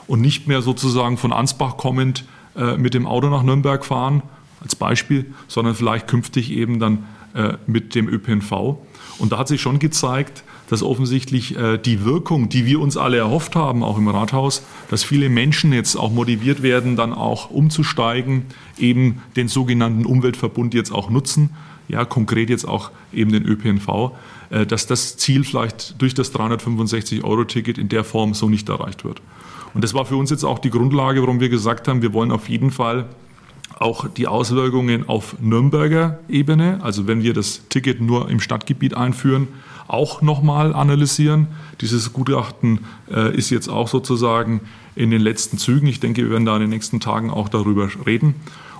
und 0.07 0.21
nicht 0.21 0.49
mehr 0.49 0.63
sozusagen 0.63 1.17
von 1.17 1.33
Ansbach 1.33 1.77
kommend 1.77 2.25
äh, 2.57 2.77
mit 2.77 2.95
dem 2.95 3.07
Auto 3.07 3.29
nach 3.29 3.43
Nürnberg 3.43 3.85
fahren, 3.85 4.23
als 4.61 4.77
Beispiel, 4.77 5.27
sondern 5.49 5.75
vielleicht 5.75 6.09
künftig 6.09 6.53
eben 6.53 6.79
dann 6.79 7.05
äh, 7.35 7.55
mit 7.67 7.95
dem 7.95 8.09
ÖPNV. 8.09 8.77
Und 9.19 9.33
da 9.33 9.39
hat 9.39 9.49
sich 9.49 9.61
schon 9.61 9.79
gezeigt, 9.79 10.45
dass 10.69 10.83
offensichtlich 10.83 11.57
äh, 11.57 11.79
die 11.79 12.05
Wirkung, 12.05 12.49
die 12.49 12.65
wir 12.65 12.81
uns 12.81 12.97
alle 12.97 13.19
erhofft 13.19 13.57
haben, 13.57 13.83
auch 13.83 13.99
im 13.99 14.09
Rathaus, 14.09 14.63
dass 14.89 15.05
viele 15.05 15.29
Menschen 15.29 15.73
jetzt 15.73 15.97
auch 15.97 16.13
motiviert 16.13 16.63
werden, 16.63 16.97
dann 16.97 17.13
auch 17.13 17.51
umzusteigen, 17.51 18.47
eben 18.79 19.21
den 19.37 19.49
sogenannten 19.49 20.07
Umweltverbund 20.07 20.75
jetzt 20.75 20.91
auch 20.91 21.11
nutzen, 21.11 21.51
ja, 21.89 22.05
konkret 22.05 22.51
jetzt 22.51 22.67
auch 22.67 22.91
eben 23.13 23.33
den 23.33 23.45
ÖPNV, 23.45 24.13
äh, 24.51 24.67
dass 24.67 24.87
das 24.87 25.17
Ziel 25.17 25.45
vielleicht 25.45 26.01
durch 26.01 26.15
das 26.15 26.35
365-Euro-Ticket 26.35 27.79
in 27.79 27.89
der 27.89 28.05
Form 28.05 28.35
so 28.35 28.49
nicht 28.49 28.69
erreicht 28.69 29.05
wird. 29.05 29.21
Und 29.75 29.83
das 29.83 29.95
war 29.95 30.05
für 30.05 30.17
uns 30.17 30.31
jetzt 30.31 30.45
auch 30.45 30.59
die 30.59 30.71
Grundlage, 30.71 31.23
warum 31.23 31.41
wir 31.41 31.49
gesagt 31.49 31.89
haben, 31.89 32.03
wir 32.03 32.13
wollen 32.13 32.31
auf 32.31 32.49
jeden 32.49 32.71
Fall 32.71 33.07
auch 33.79 34.09
die 34.09 34.27
Auswirkungen 34.27 35.09
auf 35.09 35.37
Nürnberger 35.41 36.21
Ebene, 36.29 36.79
also 36.83 37.07
wenn 37.07 37.23
wir 37.23 37.33
das 37.33 37.63
Ticket 37.69 38.01
nur 38.01 38.29
im 38.29 38.41
Stadtgebiet 38.41 38.95
einführen, 38.95 39.49
auch 39.89 40.23
nochmal 40.23 40.75
analysieren. 40.75 41.49
Dieses 41.81 42.13
Gutachten 42.13 42.81
äh, 43.11 43.37
ist 43.37 43.51
jetzt 43.51 43.69
auch 43.69 43.89
sozusagen 43.89 44.61
in 44.95 45.11
den 45.11 45.21
letzten 45.21 45.59
Zügen. 45.59 45.87
Ich 45.87 46.01
denke, 46.01 46.23
wir 46.23 46.31
werden 46.31 46.47
da 46.47 46.55
in 46.55 46.63
den 46.63 46.71
nächsten 46.71 47.01
Tagen 47.01 47.31
auch 47.31 47.49
darüber 47.49 47.89
reden. 48.07 48.35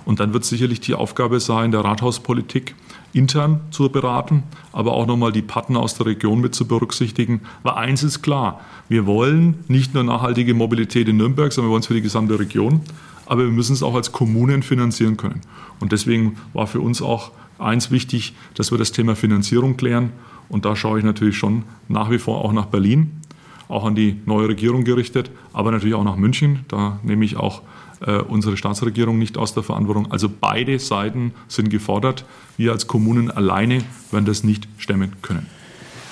Und 0.05 0.19
dann 0.19 0.33
wird 0.33 0.45
sicherlich 0.45 0.81
die 0.81 0.95
Aufgabe 0.95 1.39
sein, 1.39 1.71
der 1.71 1.81
Rathauspolitik 1.81 2.75
intern 3.13 3.61
zu 3.71 3.89
beraten, 3.89 4.43
aber 4.71 4.93
auch 4.93 5.05
nochmal 5.05 5.31
die 5.31 5.41
Partner 5.41 5.79
aus 5.79 5.95
der 5.95 6.07
Region 6.07 6.41
mit 6.41 6.55
zu 6.55 6.67
berücksichtigen. 6.67 7.41
Weil 7.61 7.73
eins 7.73 8.03
ist 8.03 8.21
klar, 8.21 8.61
wir 8.89 9.05
wollen 9.05 9.63
nicht 9.67 9.93
nur 9.93 10.03
nachhaltige 10.03 10.53
Mobilität 10.53 11.07
in 11.07 11.17
Nürnberg, 11.17 11.53
sondern 11.53 11.69
wir 11.69 11.73
wollen 11.73 11.81
es 11.81 11.87
für 11.87 11.93
die 11.93 12.01
gesamte 12.01 12.39
Region, 12.39 12.81
aber 13.25 13.43
wir 13.43 13.51
müssen 13.51 13.73
es 13.73 13.83
auch 13.83 13.95
als 13.95 14.11
Kommunen 14.11 14.63
finanzieren 14.63 15.15
können. 15.15 15.41
Und 15.79 15.91
deswegen 15.91 16.37
war 16.53 16.67
für 16.67 16.81
uns 16.81 17.01
auch 17.01 17.31
eins 17.59 17.91
wichtig, 17.91 18.33
dass 18.55 18.71
wir 18.71 18.77
das 18.77 18.91
Thema 18.91 19.15
Finanzierung 19.15 19.77
klären. 19.77 20.11
Und 20.49 20.65
da 20.65 20.75
schaue 20.75 20.99
ich 20.99 21.05
natürlich 21.05 21.37
schon 21.37 21.63
nach 21.87 22.11
wie 22.11 22.19
vor 22.19 22.43
auch 22.43 22.51
nach 22.51 22.65
Berlin, 22.65 23.21
auch 23.69 23.85
an 23.85 23.95
die 23.95 24.17
neue 24.25 24.49
Regierung 24.49 24.83
gerichtet, 24.83 25.31
aber 25.53 25.71
natürlich 25.71 25.95
auch 25.95 26.03
nach 26.03 26.17
München. 26.17 26.65
Da 26.67 26.99
nehme 27.03 27.23
ich 27.23 27.37
auch 27.37 27.61
äh, 28.05 28.17
unsere 28.17 28.57
Staatsregierung 28.57 29.17
nicht 29.17 29.37
aus 29.37 29.53
der 29.53 29.63
Verantwortung. 29.63 30.11
Also 30.11 30.29
beide 30.29 30.79
Seiten 30.79 31.33
sind 31.47 31.69
gefordert. 31.69 32.25
Wir 32.57 32.71
als 32.71 32.87
Kommunen 32.87 33.31
alleine 33.31 33.83
werden 34.11 34.25
das 34.25 34.43
nicht 34.43 34.67
stemmen 34.77 35.13
können. 35.21 35.47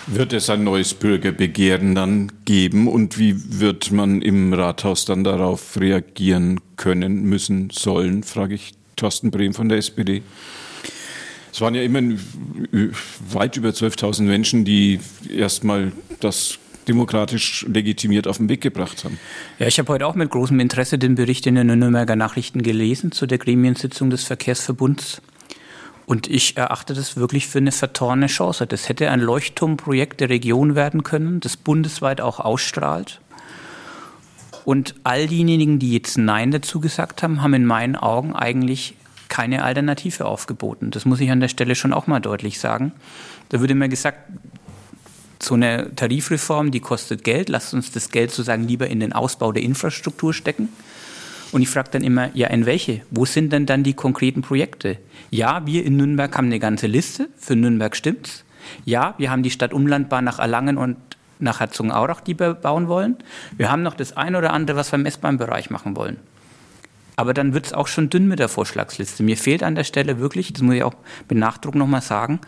Wird 0.07 0.33
es 0.33 0.49
ein 0.49 0.63
neues 0.63 0.93
Bürgerbegehren 0.93 1.93
dann 1.93 2.31
geben 2.45 2.87
und 2.87 3.19
wie 3.19 3.35
wird 3.59 3.91
man 3.91 4.21
im 4.21 4.51
Rathaus 4.53 5.05
dann 5.05 5.23
darauf 5.23 5.79
reagieren 5.79 6.59
können, 6.75 7.23
müssen, 7.23 7.69
sollen, 7.71 8.23
frage 8.23 8.55
ich 8.55 8.73
Thorsten 8.95 9.31
Brehm 9.31 9.53
von 9.53 9.69
der 9.69 9.77
SPD. 9.77 10.23
Es 11.53 11.61
waren 11.61 11.75
ja 11.75 11.83
immer 11.83 12.01
weit 13.31 13.57
über 13.57 13.69
12.000 13.69 14.23
Menschen, 14.23 14.65
die 14.65 14.99
erstmal 15.29 15.91
das 16.19 16.57
demokratisch 16.87 17.65
legitimiert 17.67 18.27
auf 18.27 18.37
den 18.37 18.49
Weg 18.49 18.61
gebracht 18.61 19.03
haben. 19.03 19.19
Ja, 19.59 19.67
ich 19.67 19.79
habe 19.79 19.91
heute 19.93 20.07
auch 20.07 20.15
mit 20.15 20.29
großem 20.29 20.59
Interesse 20.59 20.97
den 20.97 21.15
Bericht 21.15 21.45
in 21.47 21.55
den 21.55 21.67
Nürnberger 21.67 22.15
Nachrichten 22.15 22.61
gelesen 22.63 23.11
zu 23.11 23.25
der 23.25 23.37
Gremiensitzung 23.37 24.09
des 24.09 24.23
Verkehrsverbunds. 24.23 25.21
Und 26.05 26.27
ich 26.27 26.57
erachte 26.57 26.93
das 26.93 27.15
wirklich 27.15 27.47
für 27.47 27.59
eine 27.59 27.71
vertorene 27.71 28.27
Chance. 28.27 28.67
Das 28.67 28.89
hätte 28.89 29.09
ein 29.09 29.21
Leuchtturmprojekt 29.21 30.19
der 30.19 30.29
Region 30.29 30.75
werden 30.75 31.03
können, 31.03 31.39
das 31.39 31.55
bundesweit 31.55 32.19
auch 32.19 32.39
ausstrahlt. 32.39 33.21
Und 34.65 34.95
all 35.03 35.27
diejenigen, 35.27 35.79
die 35.79 35.93
jetzt 35.93 36.17
Nein 36.17 36.51
dazu 36.51 36.79
gesagt 36.79 37.23
haben, 37.23 37.41
haben 37.41 37.53
in 37.53 37.65
meinen 37.65 37.95
Augen 37.95 38.35
eigentlich 38.35 38.95
keine 39.29 39.63
Alternative 39.63 40.25
aufgeboten. 40.25 40.91
Das 40.91 41.05
muss 41.05 41.21
ich 41.21 41.31
an 41.31 41.39
der 41.39 41.47
Stelle 41.47 41.75
schon 41.75 41.93
auch 41.93 42.05
mal 42.05 42.19
deutlich 42.19 42.59
sagen. 42.59 42.91
Da 43.49 43.61
würde 43.61 43.75
mir 43.75 43.87
gesagt, 43.87 44.19
so 45.51 45.55
eine 45.55 45.93
Tarifreform, 45.97 46.71
die 46.71 46.79
kostet 46.79 47.25
Geld, 47.25 47.49
lasst 47.49 47.73
uns 47.73 47.91
das 47.91 48.09
Geld 48.09 48.31
sozusagen 48.31 48.69
lieber 48.69 48.87
in 48.87 49.01
den 49.01 49.11
Ausbau 49.11 49.51
der 49.51 49.63
Infrastruktur 49.63 50.33
stecken. 50.33 50.69
Und 51.51 51.61
ich 51.61 51.67
frage 51.67 51.89
dann 51.91 52.05
immer, 52.05 52.29
ja, 52.33 52.47
in 52.47 52.65
welche? 52.65 53.01
Wo 53.11 53.25
sind 53.25 53.51
denn 53.51 53.65
dann 53.65 53.83
die 53.83 53.93
konkreten 53.93 54.43
Projekte? 54.43 54.97
Ja, 55.29 55.65
wir 55.65 55.83
in 55.85 55.97
Nürnberg 55.97 56.33
haben 56.37 56.45
eine 56.45 56.59
ganze 56.59 56.87
Liste, 56.87 57.27
für 57.35 57.57
Nürnberg 57.57 57.97
stimmt's. 57.97 58.45
Ja, 58.85 59.13
wir 59.17 59.29
haben 59.29 59.43
die 59.43 59.51
Stadtumlandbahn 59.51 60.23
nach 60.23 60.39
Erlangen 60.39 60.77
und 60.77 60.95
nach 61.39 61.59
Herzogenaurach, 61.59 62.21
die 62.21 62.39
wir 62.39 62.53
bauen 62.53 62.87
wollen. 62.87 63.17
Wir 63.57 63.69
haben 63.69 63.83
noch 63.83 63.95
das 63.95 64.15
eine 64.15 64.37
oder 64.37 64.53
andere, 64.53 64.77
was 64.77 64.93
wir 64.93 64.99
im 64.99 65.05
S-Bahn-Bereich 65.05 65.69
machen 65.69 65.97
wollen. 65.97 66.15
Aber 67.17 67.33
dann 67.33 67.53
wird 67.53 67.65
es 67.65 67.73
auch 67.73 67.87
schon 67.87 68.09
dünn 68.09 68.29
mit 68.29 68.39
der 68.39 68.47
Vorschlagsliste. 68.47 69.21
Mir 69.21 69.35
fehlt 69.35 69.63
an 69.63 69.75
der 69.75 69.83
Stelle 69.83 70.19
wirklich, 70.19 70.53
das 70.53 70.61
muss 70.61 70.75
ich 70.75 70.83
auch 70.83 70.95
mit 71.27 71.37
Nachdruck 71.37 71.75
nochmal 71.75 72.01
sagen, 72.01 72.39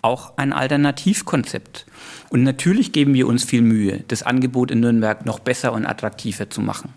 auch 0.00 0.38
ein 0.38 0.54
Alternativkonzept. 0.54 1.84
Und 2.30 2.42
natürlich 2.42 2.92
geben 2.92 3.14
wir 3.14 3.26
uns 3.26 3.44
viel 3.44 3.62
Mühe, 3.62 4.04
das 4.08 4.22
Angebot 4.22 4.70
in 4.70 4.80
Nürnberg 4.80 5.24
noch 5.26 5.38
besser 5.38 5.72
und 5.72 5.86
attraktiver 5.86 6.50
zu 6.50 6.60
machen. 6.60 6.92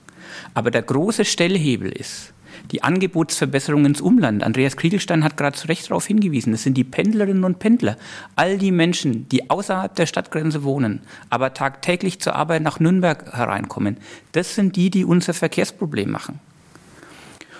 Aber 0.53 0.71
der 0.71 0.81
große 0.81 1.25
Stellhebel 1.25 1.91
ist, 1.91 2.33
die 2.71 2.83
Angebotsverbesserung 2.83 3.85
ins 3.85 4.01
Umland. 4.01 4.43
Andreas 4.43 4.77
Kriegelstein 4.77 5.23
hat 5.23 5.37
gerade 5.37 5.57
zu 5.57 5.67
Recht 5.67 5.89
darauf 5.89 6.05
hingewiesen. 6.05 6.51
Das 6.51 6.63
sind 6.63 6.75
die 6.75 6.83
Pendlerinnen 6.83 7.43
und 7.43 7.59
Pendler. 7.59 7.97
All 8.35 8.57
die 8.57 8.71
Menschen, 8.71 9.27
die 9.29 9.49
außerhalb 9.49 9.95
der 9.95 10.05
Stadtgrenze 10.05 10.63
wohnen, 10.63 11.01
aber 11.29 11.53
tagtäglich 11.53 12.19
zur 12.19 12.35
Arbeit 12.35 12.61
nach 12.61 12.79
Nürnberg 12.79 13.33
hereinkommen. 13.33 13.97
Das 14.33 14.55
sind 14.55 14.75
die, 14.75 14.89
die 14.89 15.05
unser 15.05 15.33
Verkehrsproblem 15.33 16.11
machen. 16.11 16.39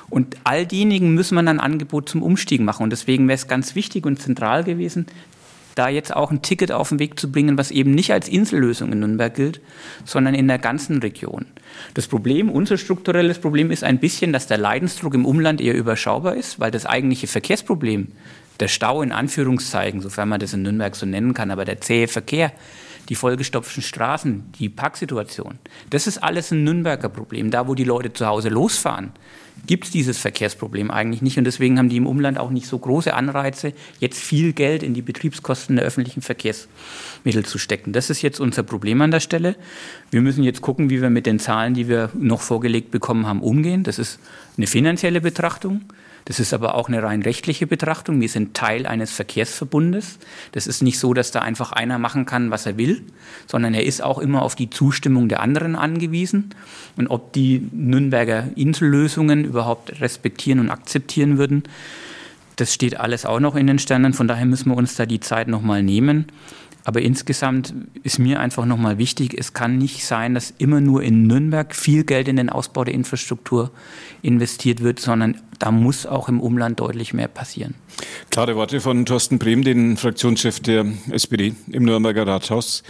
Und 0.10 0.38
all 0.44 0.66
diejenigen 0.66 1.14
müssen 1.14 1.36
wir 1.36 1.48
ein 1.48 1.60
Angebot 1.60 2.10
zum 2.10 2.24
Umstieg 2.24 2.62
machen. 2.62 2.84
Und 2.84 2.90
deswegen 2.90 3.28
wäre 3.28 3.36
es 3.36 3.48
ganz 3.48 3.76
wichtig 3.76 4.06
und 4.06 4.20
zentral 4.20 4.64
gewesen, 4.64 5.06
da 5.76 5.90
jetzt 5.90 6.16
auch 6.16 6.32
ein 6.32 6.42
Ticket 6.42 6.72
auf 6.72 6.90
den 6.90 7.00
Weg 7.00 7.20
zu 7.20 7.32
bringen, 7.32 7.58
was 7.58 7.72
eben 7.72 7.92
nicht 7.92 8.12
als 8.12 8.28
Insellösung 8.28 8.92
in 8.92 9.00
Nürnberg 9.00 9.34
gilt, 9.34 9.62
sondern 10.06 10.34
in 10.34 10.48
der 10.48 10.60
ganzen 10.60 11.00
Region. 11.00 11.46
Das 11.94 12.08
Problem, 12.08 12.50
unser 12.50 12.78
strukturelles 12.78 13.40
Problem 13.40 13.72
ist 13.72 13.84
ein 13.84 14.00
bisschen, 14.00 14.34
dass 14.34 14.48
der 14.48 14.58
Leidensdruck 14.58 15.14
im 15.14 15.26
Umland 15.26 15.62
eher 15.62 15.76
überschaubar 15.76 16.36
ist, 16.36 16.60
weil 16.60 16.72
das 16.72 16.86
eigentliche 16.86 17.28
Verkehrsproblem, 17.28 18.10
der 18.60 18.68
Stau 18.68 19.02
in 19.02 19.12
Anführungszeichen, 19.12 20.02
sofern 20.02 20.30
man 20.30 20.40
das 20.40 20.54
in 20.54 20.64
Nürnberg 20.64 20.96
so 20.96 21.06
nennen 21.06 21.34
kann, 21.34 21.52
aber 21.52 21.66
der 21.66 21.80
zähe 21.80 22.08
Verkehr, 22.08 22.52
die 23.08 23.16
vollgestopften 23.16 23.82
Straßen, 23.82 24.52
die 24.60 24.70
Parksituation. 24.70 25.58
Das 25.90 26.08
ist 26.08 26.18
alles 26.20 26.52
ein 26.52 26.64
Nürnberger 26.64 27.10
Problem. 27.10 27.52
Da, 27.52 27.68
wo 27.68 27.74
die 27.74 27.84
Leute 27.84 28.14
zu 28.14 28.28
Hause 28.28 28.50
losfahren, 28.50 29.12
gibt 29.68 29.86
es 29.86 29.92
dieses 29.92 30.18
Verkehrsproblem 30.18 30.92
eigentlich 30.92 31.22
nicht. 31.22 31.38
Und 31.38 31.44
deswegen 31.44 31.78
haben 31.78 31.90
die 31.90 31.98
im 31.98 32.08
Umland 32.08 32.38
auch 32.38 32.50
nicht 32.50 32.68
so 32.68 32.78
große 32.78 33.14
Anreize, 33.14 33.74
jetzt 34.00 34.20
viel 34.20 34.54
Geld 34.54 34.84
in 34.84 34.94
die 34.94 35.02
Betriebskosten 35.02 35.76
der 35.76 35.86
öffentlichen 35.86 36.22
Verkehrsmittel 36.22 37.46
zu 37.46 37.58
stecken. 37.58 37.94
Das 37.94 38.10
ist 38.10 38.22
jetzt 38.22 38.40
unser 38.40 38.64
Problem 38.64 39.02
an 39.02 39.12
der 39.12 39.20
Stelle. 39.20 39.56
Wir 40.12 40.22
müssen 40.22 40.44
jetzt 40.44 40.62
gucken, 40.62 40.90
wie 40.90 41.02
wir 41.02 41.10
mit 41.10 41.26
den 41.26 41.40
Zahlen, 41.40 41.74
die 41.74 41.88
wir 41.88 42.10
noch 42.14 42.42
vorgelegt 42.42 42.92
bekommen 42.92 43.28
haben, 43.28 43.42
umgehen. 43.42 43.84
Das 43.84 44.00
ist 44.00 44.20
eine 44.58 44.68
finanzielle 44.68 45.22
Betrachtung. 45.22 45.82
Das 46.30 46.40
ist 46.40 46.54
aber 46.54 46.76
auch 46.76 46.90
eine 46.90 47.02
rein 47.02 47.24
rechtliche 47.24 47.66
Betrachtung. 47.66 48.22
Wir 48.22 48.30
sind 48.30 48.54
Teil 48.54 48.86
eines 48.86 49.12
Verkehrsverbundes. 49.12 50.20
Das 50.52 50.68
ist 50.68 50.84
nicht 50.84 51.00
so, 51.00 51.16
dass 51.16 51.32
da 51.32 51.40
einfach 51.40 51.72
einer 51.72 51.98
machen 51.98 52.28
kann, 52.28 52.52
was 52.52 52.68
er 52.68 52.78
will, 52.78 53.02
sondern 53.48 53.74
er 53.74 53.84
ist 53.84 54.04
auch 54.04 54.20
immer 54.20 54.44
auf 54.44 54.54
die 54.54 54.70
Zustimmung 54.70 55.28
der 55.28 55.40
anderen 55.40 55.76
angewiesen. 55.76 56.54
Und 56.96 57.08
ob 57.08 57.34
die 57.34 57.68
Nürnberger 57.72 58.44
Insellösungen 58.56 59.44
überhaupt 59.44 60.02
respektieren 60.02 60.60
und 60.60 60.70
akzeptieren 60.70 61.40
würden, 61.40 61.64
das 62.58 62.76
steht 62.76 63.00
alles 63.00 63.26
auch 63.26 63.40
noch 63.40 63.56
in 63.56 63.66
den 63.66 63.80
Sternen. 63.80 64.14
Von 64.14 64.28
daher 64.28 64.46
müssen 64.46 64.70
wir 64.70 64.78
uns 64.78 64.94
da 64.94 65.08
die 65.08 65.22
Zeit 65.22 65.48
nochmal 65.48 65.82
nehmen. 65.82 66.28
Aber 66.86 67.02
insgesamt 67.02 67.74
ist 68.04 68.20
mir 68.20 68.40
einfach 68.40 68.66
nochmal 68.66 68.98
wichtig, 68.98 69.36
es 69.38 69.54
kann 69.54 69.78
nicht 69.78 70.06
sein, 70.06 70.34
dass 70.34 70.54
immer 70.58 70.82
nur 70.82 71.04
in 71.04 71.28
Nürnberg 71.28 71.76
viel 71.76 72.04
Geld 72.04 72.28
in 72.28 72.38
den 72.38 72.50
Ausbau 72.50 72.84
der 72.84 72.94
Infrastruktur 72.94 73.72
investiert 74.22 74.82
wird, 74.82 75.00
sondern 75.00 75.42
da 75.60 75.72
muss 75.72 76.06
auch 76.06 76.30
im 76.30 76.40
Umland 76.40 76.80
deutlich 76.80 77.14
mehr 77.14 77.28
passieren. 77.28 77.76
Klare 78.30 78.56
Worte 78.56 78.80
von 78.80 79.06
Thorsten 79.06 79.40
Brehm, 79.40 79.64
den 79.64 79.98
Fraktionschef 79.98 80.62
der 80.62 80.86
SPD 81.12 81.54
im 81.70 81.84
Nürnberger 81.84 82.26
Rathaus. 82.26 82.84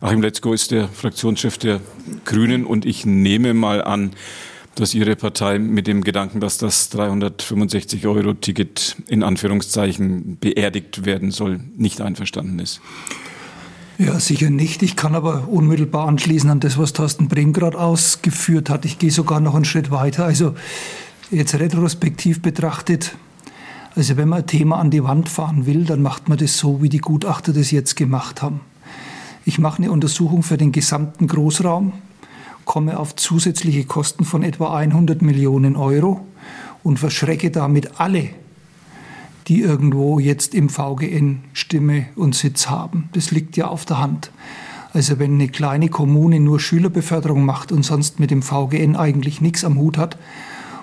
Achim 0.00 0.22
Letzko 0.22 0.52
ist 0.52 0.70
der 0.70 0.88
Fraktionschef 0.88 1.58
der 1.58 1.80
Grünen 2.24 2.64
und 2.64 2.86
ich 2.86 3.04
nehme 3.04 3.54
mal 3.54 3.82
an, 3.82 4.12
dass 4.74 4.94
Ihre 4.94 5.16
Partei 5.16 5.58
mit 5.58 5.86
dem 5.86 6.02
Gedanken, 6.02 6.40
dass 6.40 6.58
das 6.58 6.90
365-Euro-Ticket 6.92 8.96
in 9.06 9.22
Anführungszeichen 9.22 10.38
beerdigt 10.40 11.04
werden 11.04 11.30
soll, 11.30 11.60
nicht 11.76 12.00
einverstanden 12.00 12.58
ist. 12.58 12.80
Ja, 14.04 14.18
sicher 14.18 14.50
nicht. 14.50 14.82
Ich 14.82 14.96
kann 14.96 15.14
aber 15.14 15.46
unmittelbar 15.48 16.08
anschließen 16.08 16.50
an 16.50 16.58
das, 16.58 16.76
was 16.76 16.92
Thorsten 16.92 17.28
Brehm 17.28 17.52
gerade 17.52 17.78
ausgeführt 17.78 18.68
hat. 18.68 18.84
Ich 18.84 18.98
gehe 18.98 19.12
sogar 19.12 19.38
noch 19.38 19.54
einen 19.54 19.64
Schritt 19.64 19.92
weiter. 19.92 20.24
Also 20.24 20.56
jetzt 21.30 21.54
retrospektiv 21.54 22.42
betrachtet, 22.42 23.14
also 23.94 24.16
wenn 24.16 24.28
man 24.28 24.40
ein 24.40 24.46
Thema 24.48 24.80
an 24.80 24.90
die 24.90 25.04
Wand 25.04 25.28
fahren 25.28 25.66
will, 25.66 25.84
dann 25.84 26.02
macht 26.02 26.28
man 26.28 26.36
das 26.36 26.58
so, 26.58 26.82
wie 26.82 26.88
die 26.88 26.98
Gutachter 26.98 27.52
das 27.52 27.70
jetzt 27.70 27.94
gemacht 27.94 28.42
haben. 28.42 28.60
Ich 29.44 29.60
mache 29.60 29.78
eine 29.78 29.92
Untersuchung 29.92 30.42
für 30.42 30.56
den 30.56 30.72
gesamten 30.72 31.28
Großraum, 31.28 31.92
komme 32.64 32.98
auf 32.98 33.14
zusätzliche 33.14 33.84
Kosten 33.84 34.24
von 34.24 34.42
etwa 34.42 34.76
100 34.76 35.22
Millionen 35.22 35.76
Euro 35.76 36.26
und 36.82 36.98
verschrecke 36.98 37.52
damit 37.52 38.00
alle 38.00 38.30
die 39.48 39.60
irgendwo 39.60 40.18
jetzt 40.18 40.54
im 40.54 40.68
VGN 40.68 41.40
Stimme 41.52 42.06
und 42.16 42.34
Sitz 42.34 42.68
haben. 42.68 43.08
Das 43.12 43.30
liegt 43.30 43.56
ja 43.56 43.68
auf 43.68 43.84
der 43.84 43.98
Hand. 43.98 44.30
Also 44.92 45.18
wenn 45.18 45.34
eine 45.34 45.48
kleine 45.48 45.88
Kommune 45.88 46.38
nur 46.38 46.60
Schülerbeförderung 46.60 47.44
macht 47.44 47.72
und 47.72 47.82
sonst 47.82 48.20
mit 48.20 48.30
dem 48.30 48.42
VGN 48.42 48.94
eigentlich 48.96 49.40
nichts 49.40 49.64
am 49.64 49.78
Hut 49.78 49.96
hat 49.96 50.18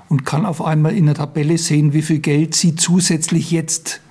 und 0.10 0.26
kann 0.26 0.46
auf 0.46 0.64
einmal 0.64 0.96
in 0.96 1.06
der 1.06 1.16
Tabelle 1.16 1.58
sehen, 1.58 1.94
wie 1.94 2.02
viel 2.02 2.20
Geld 2.20 2.56
sie 2.56 2.76
zusätzlich 2.76 3.52
jetzt 3.52 4.02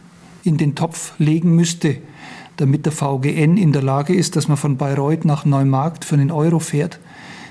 in 0.44 0.56
den 0.56 0.76
Topf 0.76 1.14
legen 1.18 1.54
müsste, 1.56 1.98
damit 2.56 2.86
der 2.86 2.92
VGN 2.92 3.56
in 3.56 3.72
der 3.72 3.82
Lage 3.82 4.14
ist, 4.14 4.36
dass 4.36 4.46
man 4.46 4.56
von 4.56 4.76
Bayreuth 4.76 5.24
nach 5.24 5.44
Neumarkt 5.44 6.04
für 6.04 6.14
einen 6.14 6.30
Euro 6.30 6.60
fährt. 6.60 7.00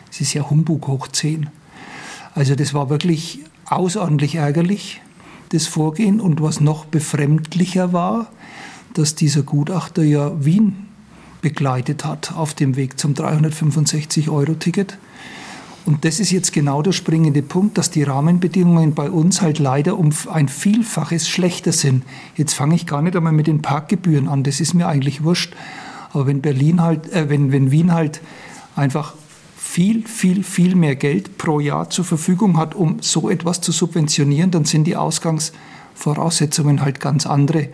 Das 0.08 0.22
ist 0.22 0.34
ja 0.34 0.50
Humbug 0.50 0.88
hoch 0.88 1.10
10. 1.10 1.50
Also 2.34 2.56
das 2.56 2.74
war 2.74 2.90
wirklich 2.90 3.40
außerordentlich 3.66 4.36
ärgerlich 4.36 5.02
das 5.50 5.68
Vorgehen. 5.68 6.20
Und 6.20 6.42
was 6.42 6.60
noch 6.60 6.86
befremdlicher 6.86 7.94
war, 7.94 8.28
dass 8.94 9.16
dieser 9.16 9.44
Gutachter 9.44 10.04
ja 10.04 10.44
Wien 10.44 10.88
begleitet 11.42 12.04
hat 12.04 12.34
auf 12.36 12.54
dem 12.54 12.76
Weg 12.76 13.00
zum 13.00 13.14
365-Euro-Ticket. 13.14 14.98
Und 15.86 16.04
das 16.04 16.20
ist 16.20 16.32
jetzt 16.32 16.52
genau 16.52 16.82
der 16.82 16.92
springende 16.92 17.42
Punkt, 17.42 17.78
dass 17.78 17.90
die 17.90 18.04
Rahmenbedingungen 18.04 18.94
bei 18.94 19.10
uns 19.10 19.42
halt 19.42 19.58
leider 19.58 19.98
um 19.98 20.10
ein 20.30 20.50
Vielfaches 20.50 21.30
schlechter 21.30 21.72
sind. 21.72 22.04
Jetzt 22.36 22.54
fange 22.56 22.76
ich 22.76 22.86
gar 22.86 23.02
nicht 23.02 23.16
einmal 23.16 23.32
mit 23.32 23.48
den 23.48 23.62
Parkgebühren 23.62 24.28
an, 24.28 24.44
das 24.44 24.60
ist 24.60 24.74
mir 24.74 24.88
eigentlich 24.88 25.24
wurscht. 25.24 25.56
Aber 26.12 26.28
wenn 26.28 26.42
Berlin 26.42 26.82
halt, 26.82 27.12
äh, 27.14 27.30
wenn, 27.30 27.54
wenn 27.54 27.72
Wien 27.72 27.94
halt 27.94 28.20
einfach 28.76 29.14
viel, 29.68 30.08
viel, 30.08 30.44
viel 30.44 30.76
mehr 30.76 30.96
Geld 30.96 31.38
pro 31.38 31.60
Jahr 31.60 31.90
zur 31.90 32.06
Verfügung 32.06 32.58
hat, 32.58 32.74
um 32.74 32.98
so 33.02 33.30
etwas 33.30 33.62
zu 33.62 33.72
subventionieren, 33.72 34.50
dann 34.50 34.66
sind 34.66 34.86
die 34.86 34.96
Ausgangsvoraussetzungen 34.96 36.82
halt 36.82 37.00
ganz 37.00 37.28
andere. 37.28 37.68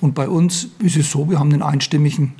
Und 0.00 0.14
bei 0.14 0.28
uns 0.28 0.68
ist 0.78 0.96
es 0.96 1.10
so, 1.10 1.28
wir 1.28 1.40
haben 1.40 1.52
einen 1.52 1.62
einstimmigen 1.62 2.34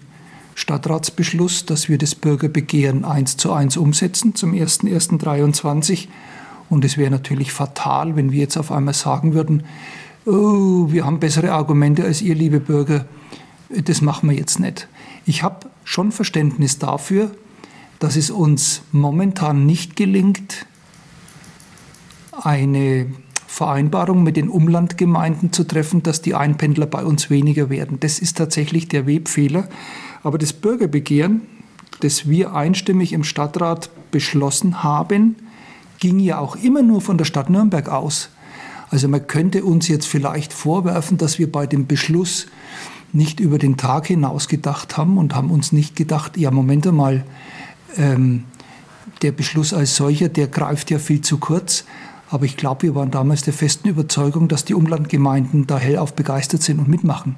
Stadtratsbeschluss, 0.55 1.67
dass 1.67 1.89
wir 1.89 1.99
das 1.99 2.15
Bürgerbegehren 2.15 3.05
eins 3.05 3.37
zu 3.37 3.53
eins 3.53 3.77
umsetzen 3.77 4.37
zum 4.37 4.53
01.01.23. 4.53 6.07
Und 6.71 6.85
es 6.85 6.97
wäre 6.97 7.11
natürlich 7.11 7.53
fatal, 7.53 8.17
wenn 8.17 8.31
wir 8.31 8.39
jetzt 8.39 8.57
auf 8.57 8.71
einmal 8.71 8.95
sagen 8.95 9.35
würden, 9.35 9.65
oh, 10.25 10.91
wir 10.91 11.05
haben 11.05 11.19
bessere 11.19 11.53
Argumente 11.53 12.05
als 12.05 12.23
ihr, 12.23 12.37
liebe 12.37 12.61
Bürger. 12.61 13.07
Das 13.69 14.01
machen 14.01 14.31
wir 14.31 14.37
jetzt 14.37 14.61
nicht. 14.61 14.89
Ich 15.27 15.43
habe 15.43 15.67
schon 15.83 16.13
Verständnis 16.13 16.79
dafür, 16.79 17.33
dass 18.05 18.17
es 18.17 18.31
uns 18.31 18.83
momentan 18.93 19.65
nicht 19.65 19.97
gelingt, 19.97 20.67
eine 22.33 23.07
Vereinbarung 23.47 24.23
mit 24.23 24.37
den 24.37 24.51
Umlandgemeinden 24.51 25.55
zu 25.55 25.65
treffen, 25.65 26.03
dass 26.03 26.21
die 26.21 26.35
Einpendler 26.35 26.85
bei 26.85 27.03
uns 27.03 27.31
weniger 27.31 27.71
werden. 27.71 27.99
Das 28.01 28.19
ist 28.19 28.37
tatsächlich 28.37 28.89
der 28.89 29.07
Webfehler. 29.07 29.71
Aber 30.23 30.37
das 30.37 30.53
Bürgerbegehren, 30.53 31.41
das 32.01 32.29
wir 32.29 32.55
einstimmig 32.55 33.15
im 33.15 33.25
Stadtrat 33.25 33.89
beschlossen 34.11 34.83
haben, 34.83 35.37
ging 35.99 36.19
ja 36.19 36.41
auch 36.41 36.57
immer 36.57 36.83
nur 36.83 37.01
von 37.01 37.17
der 37.17 37.25
Stadt 37.25 37.49
Nürnberg 37.49 37.89
aus. 37.89 38.29
Also 38.91 39.09
man 39.09 39.27
könnte 39.27 39.65
uns 39.65 39.89
jetzt 39.89 40.07
vielleicht 40.07 40.53
vorwerfen, 40.53 41.17
dass 41.17 41.39
wir 41.39 41.51
bei 41.51 41.67
dem 41.67 41.87
Beschluss 41.87 42.49
nicht 43.15 43.41
über 43.41 43.57
den 43.57 43.79
Tag 43.79 44.09
hinaus 44.09 44.49
gedacht 44.49 44.99
haben 44.99 45.17
und 45.17 45.35
haben 45.35 45.51
uns 45.51 45.73
nicht 45.73 45.97
gedacht, 45.97 46.37
ja, 46.37 46.51
Moment 46.51 46.87
einmal, 46.87 47.25
ähm, 47.97 48.45
der 49.23 49.33
Beschluss 49.33 49.73
als 49.73 49.97
solcher, 49.97 50.29
der 50.29 50.49
greift 50.49 50.91
ja 50.91 50.99
viel 50.99 51.21
zu 51.21 51.39
kurz. 51.39 51.85
Aber 52.31 52.45
ich 52.47 52.57
glaube, 52.57 52.83
wir 52.83 52.95
waren 52.95 53.11
damals 53.11 53.43
der 53.43 53.53
festen 53.53 53.89
Überzeugung, 53.89 54.49
dass 54.49 54.65
die 54.65 54.75
Umlandgemeinden 54.75 55.67
da 55.67 55.79
hellauf 55.79 56.15
begeistert 56.15 56.63
sind 56.63 56.79
und 56.79 56.89
mitmachen. 56.89 57.37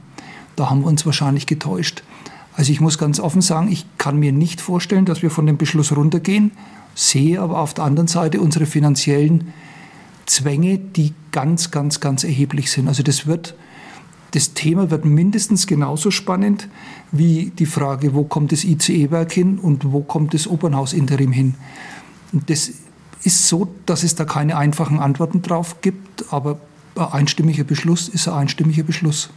Da 0.54 0.70
haben 0.70 0.80
wir 0.80 0.86
uns 0.86 1.04
wahrscheinlich 1.04 1.46
getäuscht. 1.46 2.02
Also 2.56 2.72
ich 2.72 2.80
muss 2.80 2.96
ganz 2.96 3.20
offen 3.20 3.42
sagen, 3.42 3.70
ich 3.70 3.84
kann 3.98 4.18
mir 4.18 4.32
nicht 4.32 4.60
vorstellen, 4.60 5.04
dass 5.04 5.22
wir 5.22 5.30
von 5.30 5.46
dem 5.46 5.58
Beschluss 5.58 5.94
runtergehen, 5.94 6.52
sehe 6.94 7.40
aber 7.40 7.58
auf 7.58 7.74
der 7.74 7.84
anderen 7.84 8.08
Seite 8.08 8.40
unsere 8.40 8.64
finanziellen 8.64 9.52
Zwänge, 10.24 10.78
die 10.78 11.12
ganz, 11.32 11.70
ganz, 11.70 12.00
ganz 12.00 12.24
erheblich 12.24 12.70
sind. 12.70 12.88
Also 12.88 13.02
das 13.02 13.26
wird, 13.26 13.54
das 14.36 14.52
Thema 14.52 14.90
wird 14.90 15.06
mindestens 15.06 15.66
genauso 15.66 16.10
spannend 16.10 16.68
wie 17.10 17.52
die 17.58 17.64
Frage, 17.64 18.12
wo 18.12 18.24
kommt 18.24 18.52
das 18.52 18.64
ICE-Werk 18.64 19.32
hin 19.32 19.58
und 19.58 19.92
wo 19.92 20.02
kommt 20.02 20.34
das 20.34 20.46
Opernhaus-Interim 20.46 21.32
hin. 21.32 21.54
Und 22.34 22.50
das 22.50 22.70
ist 23.22 23.48
so, 23.48 23.74
dass 23.86 24.02
es 24.02 24.14
da 24.14 24.26
keine 24.26 24.58
einfachen 24.58 25.00
Antworten 25.00 25.40
drauf 25.40 25.80
gibt, 25.80 26.30
aber 26.30 26.60
ein 26.96 27.06
einstimmiger 27.06 27.64
Beschluss 27.64 28.10
ist 28.10 28.28
ein 28.28 28.34
einstimmiger 28.34 28.82
Beschluss. 28.82 29.30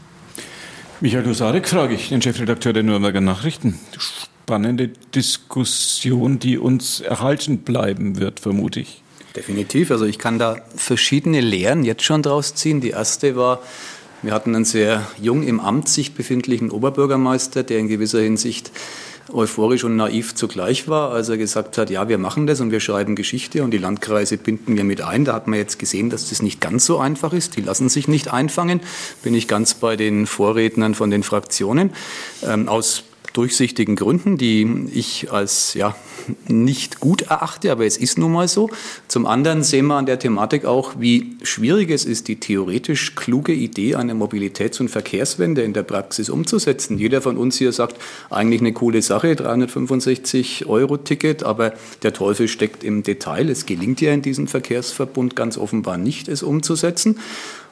Michael 0.99 1.25
Husarek 1.27 1.69
frage 1.69 1.95
ich, 1.95 2.09
den 2.09 2.21
Chefredakteur 2.21 2.73
der 2.73 2.83
Nürnberger 2.83 3.21
Nachrichten. 3.21 3.79
Spannende 3.97 4.89
Diskussion, 5.15 6.39
die 6.39 6.57
uns 6.57 6.99
erhalten 6.99 7.59
bleiben 7.59 8.19
wird, 8.19 8.41
vermute 8.41 8.81
ich. 8.81 9.01
Definitiv. 9.33 9.91
Also 9.91 10.03
ich 10.03 10.19
kann 10.19 10.39
da 10.39 10.57
verschiedene 10.75 11.39
Lehren 11.39 11.85
jetzt 11.85 12.03
schon 12.03 12.21
draus 12.21 12.53
ziehen. 12.55 12.81
Die 12.81 12.89
erste 12.89 13.37
war, 13.37 13.59
wir 14.21 14.33
hatten 14.33 14.55
einen 14.55 14.65
sehr 14.65 15.07
jung 15.21 15.43
im 15.43 15.59
Amt 15.59 15.89
sich 15.89 16.13
befindlichen 16.13 16.71
Oberbürgermeister, 16.71 17.63
der 17.63 17.79
in 17.79 17.87
gewisser 17.87 18.19
Hinsicht 18.19 18.71
euphorisch 19.31 19.83
und 19.83 19.95
naiv 19.95 20.35
zugleich 20.35 20.87
war, 20.87 21.11
als 21.11 21.29
er 21.29 21.37
gesagt 21.37 21.77
hat, 21.77 21.89
ja, 21.89 22.09
wir 22.09 22.17
machen 22.17 22.47
das 22.47 22.61
und 22.61 22.71
wir 22.71 22.79
schreiben 22.79 23.15
Geschichte 23.15 23.63
und 23.63 23.71
die 23.71 23.77
Landkreise 23.77 24.37
binden 24.37 24.75
wir 24.75 24.83
mit 24.83 25.01
ein. 25.01 25.25
Da 25.25 25.33
hat 25.33 25.47
man 25.47 25.59
jetzt 25.59 25.79
gesehen, 25.79 26.09
dass 26.09 26.29
das 26.29 26.41
nicht 26.41 26.61
ganz 26.61 26.85
so 26.85 26.97
einfach 26.97 27.33
ist. 27.33 27.55
Die 27.55 27.61
lassen 27.61 27.89
sich 27.89 28.07
nicht 28.07 28.33
einfangen. 28.33 28.81
Bin 29.23 29.33
ich 29.33 29.47
ganz 29.47 29.75
bei 29.75 29.95
den 29.95 30.25
Vorrednern 30.25 30.95
von 30.95 31.11
den 31.11 31.23
Fraktionen. 31.23 31.91
Ähm, 32.43 32.67
aus 32.67 33.03
durchsichtigen 33.33 33.95
Gründen, 33.95 34.37
die 34.37 34.87
ich 34.93 35.31
als 35.31 35.73
ja, 35.73 35.95
nicht 36.47 36.99
gut 36.99 37.23
erachte, 37.23 37.71
aber 37.71 37.85
es 37.85 37.97
ist 37.97 38.17
nun 38.17 38.31
mal 38.31 38.47
so. 38.47 38.69
Zum 39.07 39.25
anderen 39.25 39.63
sehen 39.63 39.87
wir 39.87 39.95
an 39.95 40.05
der 40.05 40.19
Thematik 40.19 40.65
auch, 40.65 40.93
wie 40.99 41.37
schwierig 41.43 41.91
es 41.91 42.05
ist, 42.05 42.27
die 42.27 42.39
theoretisch 42.39 43.15
kluge 43.15 43.53
Idee 43.53 43.95
einer 43.95 44.13
Mobilitäts- 44.13 44.79
und 44.79 44.89
Verkehrswende 44.89 45.61
in 45.61 45.73
der 45.73 45.83
Praxis 45.83 46.29
umzusetzen. 46.29 46.97
Jeder 46.97 47.21
von 47.21 47.37
uns 47.37 47.57
hier 47.57 47.71
sagt, 47.71 47.97
eigentlich 48.29 48.61
eine 48.61 48.73
coole 48.73 49.01
Sache, 49.01 49.35
365 49.35 50.65
Euro 50.67 50.97
Ticket, 50.97 51.43
aber 51.43 51.73
der 52.03 52.13
Teufel 52.13 52.47
steckt 52.47 52.83
im 52.83 53.03
Detail. 53.03 53.49
Es 53.49 53.65
gelingt 53.65 54.01
ja 54.01 54.13
in 54.13 54.21
diesem 54.21 54.47
Verkehrsverbund 54.47 55.35
ganz 55.35 55.57
offenbar 55.57 55.97
nicht, 55.97 56.27
es 56.27 56.43
umzusetzen. 56.43 57.19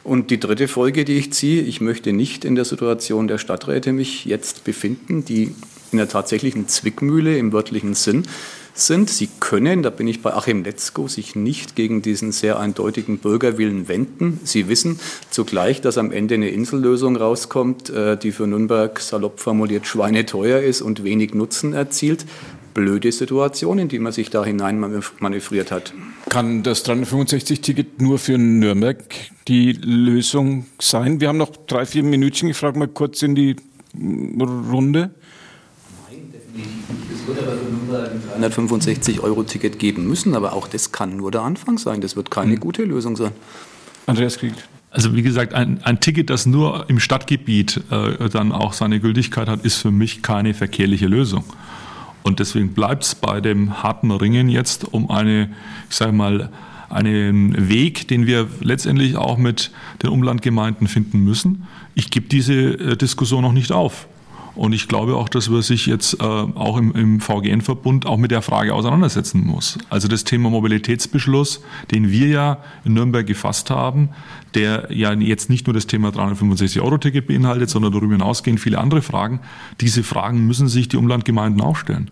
Und 0.07 0.31
die 0.31 0.39
dritte 0.39 0.69
Folge, 0.69 1.03
die 1.03 1.17
ich 1.17 1.33
ziehe, 1.33 1.61
ich 1.61 1.81
möchte 1.81 2.13
nicht 2.13 2.45
in 2.45 2.55
der 2.55 2.63
Situation 2.63 3.27
der 3.27 3.37
Stadträte 3.37 3.91
mich 3.91 4.23
jetzt 4.23 4.63
befinden, 4.63 5.25
die 5.25 5.53
in 5.91 5.97
der 5.97 6.07
tatsächlichen 6.07 6.69
Zwickmühle 6.69 7.37
im 7.37 7.51
wörtlichen 7.51 7.93
Sinn 7.93 8.23
sind. 8.73 9.09
Sie 9.09 9.27
können, 9.41 9.83
da 9.83 9.89
bin 9.89 10.07
ich 10.07 10.21
bei 10.21 10.33
Achim 10.33 10.63
Letzko, 10.63 11.09
sich 11.09 11.35
nicht 11.35 11.75
gegen 11.75 12.01
diesen 12.01 12.31
sehr 12.31 12.57
eindeutigen 12.57 13.17
Bürgerwillen 13.17 13.89
wenden. 13.89 14.39
Sie 14.45 14.69
wissen 14.69 14.97
zugleich, 15.29 15.81
dass 15.81 15.97
am 15.97 16.13
Ende 16.13 16.35
eine 16.35 16.51
Insellösung 16.51 17.17
rauskommt, 17.17 17.89
äh, 17.89 18.15
die 18.15 18.31
für 18.31 18.47
Nürnberg 18.47 19.01
salopp 19.01 19.41
formuliert 19.41 19.87
schweineteuer 19.87 20.61
ist 20.61 20.81
und 20.81 21.03
wenig 21.03 21.33
Nutzen 21.33 21.73
erzielt 21.73 22.25
blöde 22.77 23.11
Situation, 23.11 23.79
in 23.79 23.87
die 23.89 23.97
man 23.97 24.13
sich 24.13 24.29
da 24.29 24.45
hinein 24.45 24.79
manövriert 25.19 25.71
hat. 25.71 25.93
Kann 26.29 26.61
das 26.61 26.85
365-Ticket 26.85 27.99
nur 28.01 28.19
für 28.19 28.37
Nürnberg 28.37 29.03
die 29.47 29.71
Lösung 29.73 30.67
sein? 30.79 31.19
Wir 31.19 31.29
haben 31.29 31.37
noch 31.37 31.49
drei, 31.65 31.87
vier 31.87 32.03
Minütchen. 32.03 32.49
Ich 32.49 32.57
frage 32.57 32.77
mal 32.77 32.87
kurz 32.87 33.23
in 33.23 33.33
die 33.33 33.55
Runde. 33.95 35.09
Nein, 36.07 36.31
definitiv 36.31 36.89
nicht. 36.89 37.19
Es 37.19 37.27
wird 37.27 37.39
aber 37.39 37.57
für 37.57 37.65
Nürnberg 37.65 38.11
ein 38.35 38.43
365-Euro-Ticket 38.43 39.79
geben 39.79 40.07
müssen, 40.07 40.35
aber 40.35 40.53
auch 40.53 40.67
das 40.67 40.91
kann 40.91 41.17
nur 41.17 41.31
der 41.31 41.41
Anfang 41.41 41.79
sein. 41.79 41.99
Das 42.01 42.15
wird 42.15 42.29
keine 42.29 42.53
mhm. 42.53 42.59
gute 42.59 42.83
Lösung 42.83 43.15
sein. 43.15 43.31
Andreas 44.05 44.37
Krieg. 44.37 44.53
Also 44.91 45.15
wie 45.15 45.23
gesagt, 45.23 45.55
ein, 45.55 45.83
ein, 45.83 45.99
Ticket, 45.99 46.29
das 46.29 46.45
nur 46.45 46.85
im 46.89 46.99
Stadtgebiet 46.99 47.81
äh, 47.89 48.29
dann 48.29 48.51
auch 48.51 48.73
seine 48.73 48.99
Gültigkeit 48.99 49.47
hat, 49.47 49.65
ist 49.65 49.77
für 49.77 49.91
mich 49.91 50.21
keine 50.21 50.53
verkehrliche 50.53 51.07
Lösung. 51.07 51.43
Und 52.27 52.39
deswegen 52.39 52.73
bleibt 52.73 53.05
es 53.05 53.15
bei 53.15 53.39
dem 53.39 53.81
harten 53.81 54.11
Ringen 54.11 54.49
jetzt 54.49 54.83
um 54.83 55.09
eine, 55.09 55.49
ich 55.89 55.95
sage 55.95 56.11
mal, 56.11 56.49
einen 56.89 57.69
Weg, 57.69 58.09
den 58.09 58.27
wir 58.27 58.49
letztendlich 58.59 59.15
auch 59.15 59.37
mit 59.37 59.71
den 60.03 60.09
Umlandgemeinden 60.09 60.89
finden 60.89 61.23
müssen. 61.23 61.67
Ich 61.95 62.11
gebe 62.11 62.27
diese 62.27 62.53
äh, 62.53 62.97
Diskussion 62.97 63.43
noch 63.43 63.53
nicht 63.53 63.71
auf. 63.71 64.09
Und 64.57 64.73
ich 64.73 64.87
glaube 64.87 65.15
auch, 65.15 65.29
dass 65.29 65.49
man 65.49 65.61
sich 65.61 65.85
jetzt 65.85 66.15
äh, 66.19 66.23
auch 66.23 66.77
im, 66.77 66.91
im 66.93 67.19
VGN-Verbund 67.19 68.07
auch 68.07 68.17
mit 68.17 68.31
der 68.31 68.41
Frage 68.41 68.73
auseinandersetzen 68.73 69.45
muss. 69.45 69.77
Also 69.91 70.07
das 70.07 70.23
Thema 70.23 70.49
Mobilitätsbeschluss, 70.49 71.61
den 71.91 72.09
wir 72.09 72.27
ja 72.27 72.57
in 72.83 72.95
Nürnberg 72.95 73.27
gefasst 73.27 73.69
haben, 73.69 74.09
der 74.55 74.87
ja 74.89 75.13
jetzt 75.13 75.51
nicht 75.51 75.67
nur 75.67 75.75
das 75.75 75.85
Thema 75.85 76.09
365-Euro-Ticket 76.09 77.27
beinhaltet, 77.27 77.69
sondern 77.69 77.91
darüber 77.91 78.13
hinausgehend 78.13 78.59
viele 78.59 78.79
andere 78.79 79.03
Fragen. 79.03 79.41
Diese 79.79 80.01
Fragen 80.01 80.47
müssen 80.47 80.67
sich 80.67 80.87
die 80.87 80.97
Umlandgemeinden 80.97 81.61
auch 81.61 81.75
stellen. 81.75 82.09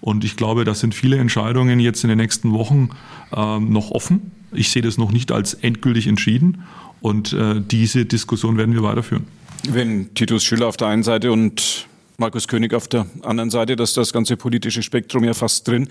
Und 0.00 0.24
ich 0.24 0.36
glaube, 0.36 0.64
das 0.64 0.80
sind 0.80 0.94
viele 0.94 1.18
Entscheidungen 1.18 1.78
jetzt 1.78 2.04
in 2.04 2.08
den 2.08 2.18
nächsten 2.18 2.52
Wochen 2.52 2.88
äh, 3.36 3.58
noch 3.60 3.90
offen. 3.90 4.32
Ich 4.50 4.70
sehe 4.70 4.80
das 4.80 4.96
noch 4.96 5.12
nicht 5.12 5.30
als 5.30 5.52
endgültig 5.52 6.06
entschieden. 6.06 6.62
Und 7.02 7.34
äh, 7.34 7.60
diese 7.60 8.06
Diskussion 8.06 8.56
werden 8.56 8.72
wir 8.72 8.82
weiterführen. 8.82 9.26
Wenn 9.68 10.12
Titus 10.14 10.42
Schüler 10.42 10.66
auf 10.66 10.76
der 10.76 10.88
einen 10.88 11.02
Seite 11.02 11.30
und 11.30 11.86
Markus 12.18 12.48
König 12.48 12.74
auf 12.74 12.88
der 12.88 13.06
anderen 13.22 13.50
Seite, 13.50 13.76
dass 13.76 13.94
das 13.94 14.12
ganze 14.12 14.36
politische 14.36 14.82
Spektrum 14.82 15.24
ja 15.24 15.34
fast 15.34 15.66
drin, 15.68 15.88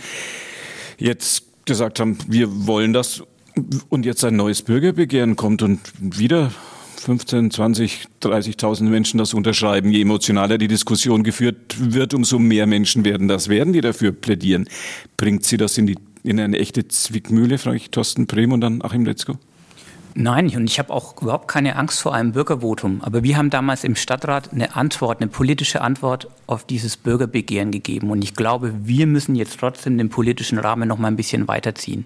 jetzt 0.98 1.44
gesagt 1.66 2.00
haben, 2.00 2.18
wir 2.28 2.68
wollen 2.68 2.94
das 2.94 3.24
und 3.90 4.06
jetzt 4.06 4.24
ein 4.24 4.36
neues 4.36 4.62
Bürgerbegehren 4.62 5.36
kommt 5.36 5.62
und 5.62 5.80
wieder 6.00 6.52
15, 6.98 7.50
20, 7.50 8.08
30.000 8.22 8.84
Menschen 8.84 9.18
das 9.18 9.34
unterschreiben. 9.34 9.90
Je 9.90 10.02
emotionaler 10.02 10.58
die 10.58 10.68
Diskussion 10.68 11.24
geführt 11.24 11.76
wird, 11.80 12.14
umso 12.14 12.40
mehr 12.40 12.68
Menschen 12.68 13.04
werden 13.06 13.28
das 13.28 13.50
werden, 13.50 13.74
die 13.74 13.82
dafür 13.82 14.12
plädieren. 14.12 14.68
Bringt 15.18 15.44
sie 15.46 15.58
das 15.58 15.78
in, 15.78 15.88
die, 15.88 15.98
in 16.24 16.40
eine 16.40 16.60
echte 16.60 16.88
Zwickmühle, 16.88 17.58
frage 17.58 17.78
ich 17.78 17.90
Thorsten 17.90 18.28
Brehm 18.28 18.52
und 18.52 18.62
dann 18.62 18.82
Achim 18.84 19.06
Letzko? 19.06 19.40
Nein, 20.14 20.54
und 20.56 20.66
ich 20.66 20.78
habe 20.78 20.92
auch 20.92 21.22
überhaupt 21.22 21.48
keine 21.48 21.78
Angst 21.78 22.02
vor 22.02 22.14
einem 22.14 22.34
Bürgervotum. 22.34 23.02
Aber 23.02 23.24
wir 23.24 23.38
haben 23.38 23.50
damals 23.50 23.86
im 23.86 23.96
Stadtrat 23.96 24.52
eine 24.52 24.76
Antwort, 24.76 25.22
eine 25.22 25.30
politische 25.30 25.82
Antwort 25.82 26.28
auf 26.48 26.66
dieses 26.66 26.98
Bürgerbegehren 26.98 27.72
gegeben. 27.72 28.12
Und 28.12 28.22
ich 28.22 28.36
glaube, 28.36 28.74
wir 28.84 29.08
müssen 29.08 29.36
jetzt 29.36 29.60
trotzdem 29.60 29.98
den 29.98 30.10
politischen 30.10 30.58
Rahmen 30.58 30.90
noch 30.90 30.98
mal 30.98 31.08
ein 31.08 31.16
bisschen 31.16 31.48
weiterziehen. 31.48 32.06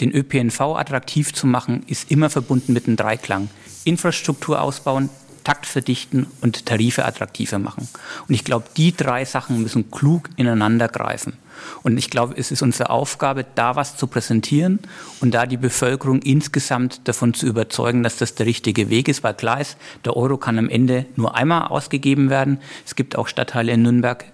Den 0.00 0.10
ÖPNV 0.10 0.60
attraktiv 0.60 1.34
zu 1.34 1.46
machen, 1.46 1.82
ist 1.86 2.10
immer 2.10 2.30
verbunden 2.30 2.72
mit 2.72 2.86
einem 2.86 2.96
Dreiklang. 2.96 3.50
Infrastruktur 3.84 4.62
ausbauen, 4.62 5.10
Takt 5.44 5.66
verdichten 5.66 6.26
und 6.40 6.64
Tarife 6.64 7.04
attraktiver 7.04 7.58
machen. 7.58 7.86
Und 8.26 8.34
ich 8.34 8.44
glaube, 8.44 8.64
die 8.78 8.96
drei 8.96 9.26
Sachen 9.26 9.60
müssen 9.60 9.90
klug 9.90 10.30
ineinander 10.36 10.88
greifen. 10.88 11.34
Und 11.82 11.98
ich 11.98 12.10
glaube, 12.10 12.34
es 12.36 12.50
ist 12.50 12.62
unsere 12.62 12.90
Aufgabe, 12.90 13.44
da 13.54 13.76
was 13.76 13.96
zu 13.96 14.06
präsentieren 14.06 14.80
und 15.20 15.34
da 15.34 15.46
die 15.46 15.56
Bevölkerung 15.56 16.20
insgesamt 16.22 17.06
davon 17.08 17.34
zu 17.34 17.46
überzeugen, 17.46 18.02
dass 18.02 18.16
das 18.16 18.34
der 18.34 18.46
richtige 18.46 18.90
Weg 18.90 19.08
ist, 19.08 19.22
weil 19.22 19.34
klar 19.34 19.60
ist, 19.60 19.76
der 20.04 20.16
Euro 20.16 20.36
kann 20.36 20.58
am 20.58 20.68
Ende 20.68 21.06
nur 21.16 21.34
einmal 21.34 21.68
ausgegeben 21.68 22.30
werden. 22.30 22.60
Es 22.86 22.94
gibt 22.94 23.16
auch 23.16 23.28
Stadtteile 23.28 23.72
in 23.72 23.82
Nürnberg, 23.82 24.24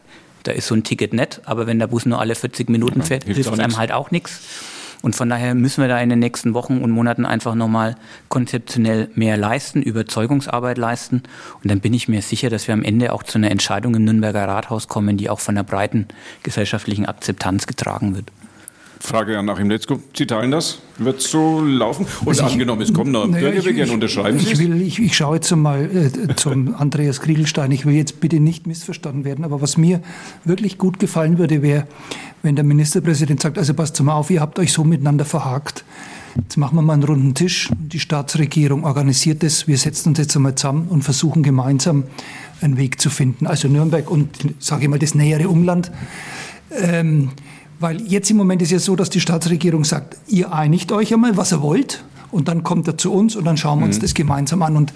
da 0.42 0.52
ist 0.52 0.66
so 0.66 0.74
ein 0.74 0.84
Ticket 0.84 1.12
nett, 1.12 1.42
aber 1.44 1.66
wenn 1.66 1.78
der 1.78 1.86
Bus 1.86 2.06
nur 2.06 2.18
alle 2.18 2.34
40 2.34 2.70
Minuten 2.70 3.02
fährt, 3.02 3.24
hilft 3.24 3.40
es 3.40 3.58
einem 3.58 3.76
halt 3.76 3.92
auch 3.92 4.10
nichts. 4.10 4.40
Und 5.03 5.16
von 5.16 5.28
daher 5.28 5.55
müssen 5.55 5.80
wir 5.80 5.88
da 5.88 5.98
in 6.01 6.11
den 6.11 6.18
nächsten 6.18 6.53
Wochen 6.55 6.78
und 6.78 6.90
Monaten 6.90 7.24
einfach 7.24 7.55
nochmal 7.55 7.96
konzeptionell 8.28 9.09
mehr 9.14 9.36
leisten, 9.36 9.82
Überzeugungsarbeit 9.82 10.78
leisten. 10.78 11.22
Und 11.62 11.70
dann 11.70 11.80
bin 11.80 11.94
ich 11.94 12.09
mir 12.09 12.22
sicher, 12.22 12.51
dass 12.51 12.68
wir 12.68 12.74
am 12.74 12.82
Ende 12.82 13.12
auch 13.12 13.22
zu 13.22 13.38
einer 13.38 13.51
Entscheidung 13.51 13.94
im 13.94 14.05
Nürnberger 14.05 14.46
Rathaus 14.46 14.88
kommen, 14.88 15.16
die 15.16 15.30
auch 15.30 15.40
von 15.40 15.57
einer 15.57 15.64
breiten 15.64 16.09
gesellschaftlichen 16.42 17.07
Akzeptanz 17.07 17.66
getragen 17.66 18.14
wird. 18.14 18.30
Frage 19.03 19.38
an 19.38 19.48
Achim 19.48 19.70
Letzko. 19.70 19.98
Sie 20.16 20.26
teilen 20.26 20.51
das? 20.51 20.78
Wird 20.98 21.22
so 21.22 21.61
laufen? 21.61 22.07
Und 22.20 22.28
also 22.28 22.44
angenommen, 22.44 22.82
es 22.82 22.92
kommen 22.92 23.11
noch 23.11 23.26
naja, 23.26 23.48
Bürgerbegehren, 23.48 23.90
unterschreiben 23.90 24.38
Sie 24.38 24.53
ich, 24.53 24.59
will, 24.59 24.80
ich, 24.82 24.98
ich 25.01 25.16
schaue 25.16 25.36
jetzt 25.36 25.51
mal 25.57 25.84
äh, 25.84 26.34
zum 26.36 26.74
Andreas 26.74 27.20
Kriegelstein. 27.20 27.72
Ich 27.72 27.86
will 27.86 27.94
jetzt 27.94 28.20
bitte 28.20 28.40
nicht 28.40 28.66
missverstanden 28.66 29.24
werden, 29.24 29.44
aber 29.44 29.62
was 29.62 29.78
mir 29.78 30.03
wirklich 30.44 30.76
gut 30.76 30.98
gefallen 30.98 31.38
würde, 31.38 31.62
wäre, 31.62 31.86
wenn 32.42 32.57
der 32.57 32.64
Ministerpräsident 32.64 33.40
sagt, 33.40 33.57
also 33.57 33.72
passt 33.72 34.01
mal 34.03 34.12
auf, 34.12 34.30
ihr 34.30 34.42
habt 34.42 34.59
euch 34.59 34.72
so 34.72 34.84
miteinander 34.84 35.24
verhakt. 35.24 35.84
Jetzt 36.36 36.59
machen 36.59 36.76
wir 36.76 36.82
mal 36.82 36.92
einen 36.92 37.03
runden 37.03 37.34
Tisch. 37.34 37.70
Die 37.78 37.98
Staatsregierung 37.98 38.84
organisiert 38.84 39.42
es. 39.42 39.66
Wir 39.66 39.78
setzen 39.78 40.11
uns 40.11 40.18
jetzt 40.18 40.36
einmal 40.36 40.55
zusammen 40.55 40.88
und 40.88 41.03
versuchen 41.03 41.42
gemeinsam 41.42 42.05
einen 42.61 42.76
Weg 42.76 43.01
zu 43.01 43.09
finden. 43.11 43.46
Also 43.46 43.66
Nürnberg 43.66 44.11
und, 44.11 44.28
sage 44.59 44.84
ich 44.84 44.88
mal, 44.88 44.98
das 44.98 45.14
nähere 45.14 45.48
Umland. 45.48 45.90
Ähm, 46.70 47.30
Weil 47.80 48.02
jetzt 48.02 48.30
im 48.30 48.36
Moment 48.36 48.60
ist 48.60 48.70
ja 48.70 48.78
so, 48.78 48.94
dass 48.94 49.08
die 49.08 49.20
Staatsregierung 49.20 49.84
sagt, 49.84 50.18
ihr 50.28 50.52
einigt 50.52 50.92
euch 50.92 51.12
einmal, 51.14 51.38
was 51.38 51.52
ihr 51.52 51.62
wollt. 51.62 52.04
Und 52.30 52.46
dann 52.46 52.62
kommt 52.62 52.86
er 52.86 52.96
zu 52.96 53.12
uns 53.12 53.34
und 53.34 53.44
dann 53.44 53.56
schauen 53.56 53.80
wir 53.80 53.86
uns 53.86 53.96
mhm. 53.96 54.02
das 54.02 54.14
gemeinsam 54.14 54.62
an. 54.62 54.76
Und 54.76 54.92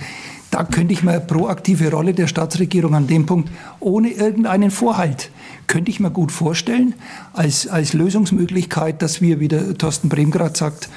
da 0.50 0.62
könnte 0.62 0.92
ich 0.92 1.02
mir 1.02 1.12
eine 1.12 1.20
proaktive 1.20 1.90
Rolle 1.90 2.12
der 2.14 2.28
Staatsregierung 2.28 2.94
an 2.94 3.06
dem 3.08 3.26
Punkt 3.26 3.50
ohne 3.80 4.10
irgendeinen 4.10 4.70
Vorhalt, 4.70 5.30
könnte 5.66 5.90
ich 5.90 5.98
mir 5.98 6.10
gut 6.10 6.30
vorstellen, 6.30 6.94
als, 7.32 7.66
als 7.66 7.94
Lösungsmöglichkeit, 7.94 9.02
dass 9.02 9.20
wir, 9.20 9.40
wie 9.40 9.48
der 9.48 9.76
Thorsten 9.76 10.08
Brehm 10.08 10.30
gerade 10.30 10.56
sagt, 10.56 10.90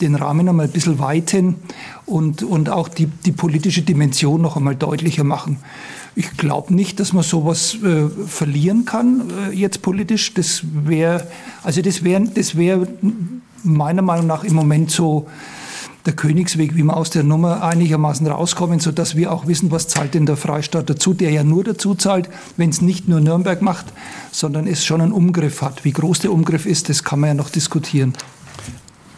den 0.00 0.14
Rahmen 0.14 0.48
einmal 0.48 0.66
ein 0.66 0.72
bisschen 0.72 0.98
weiten 0.98 1.56
und, 2.04 2.42
und 2.42 2.68
auch 2.68 2.88
die, 2.88 3.06
die 3.06 3.32
politische 3.32 3.82
Dimension 3.82 4.42
noch 4.42 4.56
einmal 4.56 4.74
deutlicher 4.74 5.24
machen. 5.24 5.58
Ich 6.18 6.38
glaube 6.38 6.74
nicht, 6.74 6.98
dass 6.98 7.12
man 7.12 7.22
sowas 7.22 7.76
äh, 7.84 8.08
verlieren 8.26 8.86
kann 8.86 9.30
äh, 9.50 9.54
jetzt 9.54 9.82
politisch. 9.82 10.32
Das 10.32 10.62
wäre, 10.64 11.26
also 11.62 11.82
das 11.82 12.02
wäre, 12.04 12.24
das 12.24 12.56
wäre 12.56 12.88
meiner 13.62 14.00
Meinung 14.00 14.26
nach 14.26 14.42
im 14.42 14.54
Moment 14.54 14.90
so 14.90 15.26
der 16.06 16.14
Königsweg, 16.14 16.74
wie 16.74 16.84
wir 16.84 16.96
aus 16.96 17.10
der 17.10 17.22
Nummer 17.22 17.62
einigermaßen 17.62 18.26
rauskommen, 18.26 18.80
sodass 18.80 19.14
wir 19.14 19.30
auch 19.30 19.46
wissen, 19.46 19.70
was 19.70 19.88
zahlt 19.88 20.14
denn 20.14 20.24
der 20.24 20.38
Freistaat 20.38 20.88
dazu, 20.88 21.12
der 21.12 21.32
ja 21.32 21.44
nur 21.44 21.64
dazu 21.64 21.94
zahlt, 21.94 22.30
wenn 22.56 22.70
es 22.70 22.80
nicht 22.80 23.08
nur 23.08 23.20
Nürnberg 23.20 23.60
macht, 23.60 23.86
sondern 24.30 24.66
es 24.66 24.86
schon 24.86 25.02
einen 25.02 25.12
Umgriff 25.12 25.60
hat. 25.60 25.84
Wie 25.84 25.92
groß 25.92 26.20
der 26.20 26.32
Umgriff 26.32 26.64
ist, 26.64 26.88
das 26.88 27.04
kann 27.04 27.20
man 27.20 27.28
ja 27.28 27.34
noch 27.34 27.50
diskutieren. 27.50 28.14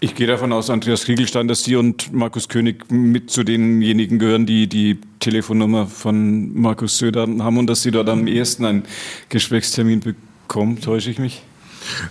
Ich 0.00 0.14
gehe 0.14 0.28
davon 0.28 0.52
aus, 0.52 0.70
Andreas 0.70 1.04
Kriegelstein, 1.04 1.48
dass 1.48 1.64
Sie 1.64 1.74
und 1.74 2.12
Markus 2.12 2.48
König 2.48 2.88
mit 2.92 3.32
zu 3.32 3.42
denjenigen 3.42 4.20
gehören, 4.20 4.46
die 4.46 4.68
die 4.68 4.98
Telefonnummer 5.18 5.88
von 5.88 6.54
Markus 6.54 6.98
Söder 6.98 7.22
haben 7.22 7.58
und 7.58 7.66
dass 7.66 7.82
Sie 7.82 7.90
dort 7.90 8.08
am 8.08 8.28
ehesten 8.28 8.64
einen 8.64 8.82
Gesprächstermin 9.28 10.00
bekommen. 10.00 10.80
Täusche 10.80 11.10
ich 11.10 11.18
mich? 11.18 11.42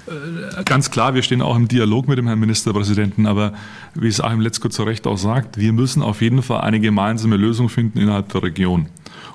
Äh, 0.07 0.63
ganz 0.65 0.91
klar, 0.91 1.13
wir 1.13 1.21
stehen 1.21 1.41
auch 1.41 1.55
im 1.55 1.69
Dialog 1.69 2.09
mit 2.09 2.17
dem 2.17 2.27
Herrn 2.27 2.39
Ministerpräsidenten, 2.39 3.25
aber 3.25 3.53
wie 3.95 4.07
es 4.07 4.19
Achim 4.19 4.41
Letzko 4.41 4.67
zu 4.67 4.83
Recht 4.83 5.07
auch 5.07 5.17
sagt, 5.17 5.57
wir 5.57 5.71
müssen 5.71 6.01
auf 6.01 6.21
jeden 6.21 6.43
Fall 6.43 6.61
eine 6.61 6.81
gemeinsame 6.81 7.37
Lösung 7.37 7.69
finden 7.69 7.99
innerhalb 7.99 8.27
der 8.33 8.43
Region. 8.43 8.87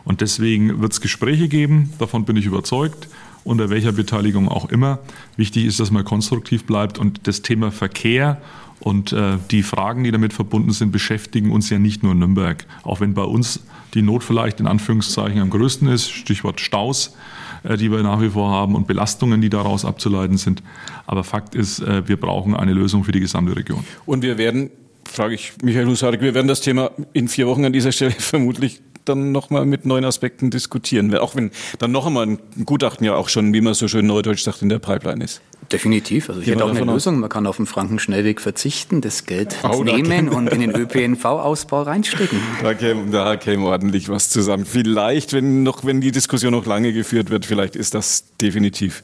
Und 0.05 0.21
deswegen 0.21 0.83
wird 0.83 0.93
es 0.93 1.01
Gespräche 1.01 1.49
geben, 1.49 1.91
davon 1.99 2.27
bin 2.27 2.37
ich 2.37 2.45
überzeugt, 2.45 3.09
unter 3.45 3.71
welcher 3.71 3.93
Beteiligung 3.93 4.49
auch 4.49 4.69
immer. 4.69 4.99
Wichtig 5.37 5.67
ist, 5.67 5.81
dass 5.81 5.91
man 5.91 6.05
konstruktiv 6.05 6.65
bleibt 6.65 6.99
und 6.99 7.27
das 7.27 7.43
Thema 7.43 7.71
Verkehr 7.71 8.41
und 8.83 9.13
äh, 9.13 9.39
die 9.51 9.63
Fragen, 9.63 10.05
die 10.05 10.11
damit 10.11 10.33
verbunden 10.33 10.73
sind, 10.73 10.91
beschäftigen 10.91 11.53
uns 11.53 11.71
ja 11.71 11.79
nicht 11.79 12.03
nur 12.03 12.13
in 12.13 12.19
Nürnberg. 12.19 12.67
Auch 12.83 13.01
wenn 13.01 13.15
bei 13.15 13.23
uns 13.23 13.61
die 13.95 14.03
Not 14.03 14.25
vielleicht 14.25 14.59
in 14.59 14.67
Anführungszeichen 14.67 15.41
am 15.41 15.51
größten 15.51 15.87
ist, 15.89 16.11
Stichwort 16.11 16.61
Staus, 16.61 17.15
äh, 17.63 17.77
die 17.77 17.91
wir 17.91 18.03
nach 18.03 18.21
wie 18.21 18.31
vor 18.31 18.51
haben 18.51 18.75
und 18.75 18.87
Belastungen, 18.87 19.41
die 19.41 19.51
daraus 19.51 19.85
abzuleiten 19.85 20.37
sind. 20.37 20.63
Aber 21.07 21.23
Fakt 21.23 21.55
ist, 21.55 21.81
äh, 21.81 22.09
wir 22.09 22.17
brauchen 22.17 22.57
eine 22.57 22.73
Lösung 22.73 23.05
für 23.05 23.13
die 23.13 23.21
gesamte 23.21 23.55
Region. 23.55 23.85
Und 24.05 24.23
wir 24.23 24.37
werden, 24.37 24.71
frage 25.13 25.35
ich 25.35 25.53
Michael 25.63 25.87
Husarek, 25.87 26.21
wir 26.21 26.35
werden 26.35 26.49
das 26.49 26.61
Thema 26.61 26.91
in 27.13 27.29
vier 27.29 27.47
Wochen 27.47 27.65
an 27.65 27.73
dieser 27.73 27.93
Stelle 27.93 28.11
vermutlich 28.19 28.81
dann 29.05 29.33
nochmal 29.33 29.67
mit 29.67 29.85
neuen 29.85 30.05
Aspekten 30.05 30.51
diskutieren. 30.51 31.13
Auch 31.17 31.35
wenn 31.35 31.51
dann 31.79 31.91
noch 31.91 32.07
einmal 32.07 32.27
ein 32.27 32.39
Gutachten 32.65 33.05
ja 33.05 33.15
auch 33.15 33.29
schon, 33.29 33.53
wie 33.53 33.61
man 33.61 33.75
so 33.75 33.89
schön 33.89 34.07
neudeutsch 34.07 34.43
sagt, 34.43 34.63
in 34.63 34.69
der 34.69 34.79
Pipeline 34.79 35.25
ist. 35.25 35.41
Definitiv. 35.71 36.29
Also 36.29 36.41
ich 36.41 36.47
hätte 36.47 36.65
auch 36.65 36.71
eine 36.71 36.85
Lösung. 36.85 37.19
Man 37.19 37.29
kann 37.29 37.47
auf 37.47 37.57
den 37.57 37.67
Frankenschnellweg 37.67 38.41
verzichten, 38.41 39.01
das 39.01 39.27
Geld 39.27 39.57
oh, 39.65 39.83
nehmen 39.83 40.29
und 40.29 40.49
in 40.49 40.61
den 40.61 40.71
ÖPNV-Ausbau 40.75 41.83
reinstecken. 41.83 42.39
Da 42.63 42.75
käme, 42.75 43.11
da 43.11 43.37
käme 43.37 43.67
ordentlich 43.67 44.09
was 44.09 44.31
zusammen. 44.31 44.67
Vielleicht, 44.67 45.33
wenn 45.33 45.63
noch, 45.63 45.85
wenn 45.85 46.01
die 46.01 46.13
Diskussion 46.13 46.53
noch 46.53 46.67
lange 46.67 46.93
geführt 46.93 47.31
wird, 47.31 47.45
vielleicht 47.45 47.75
ist 47.75 47.95
das 47.95 48.25
definitiv 48.41 49.03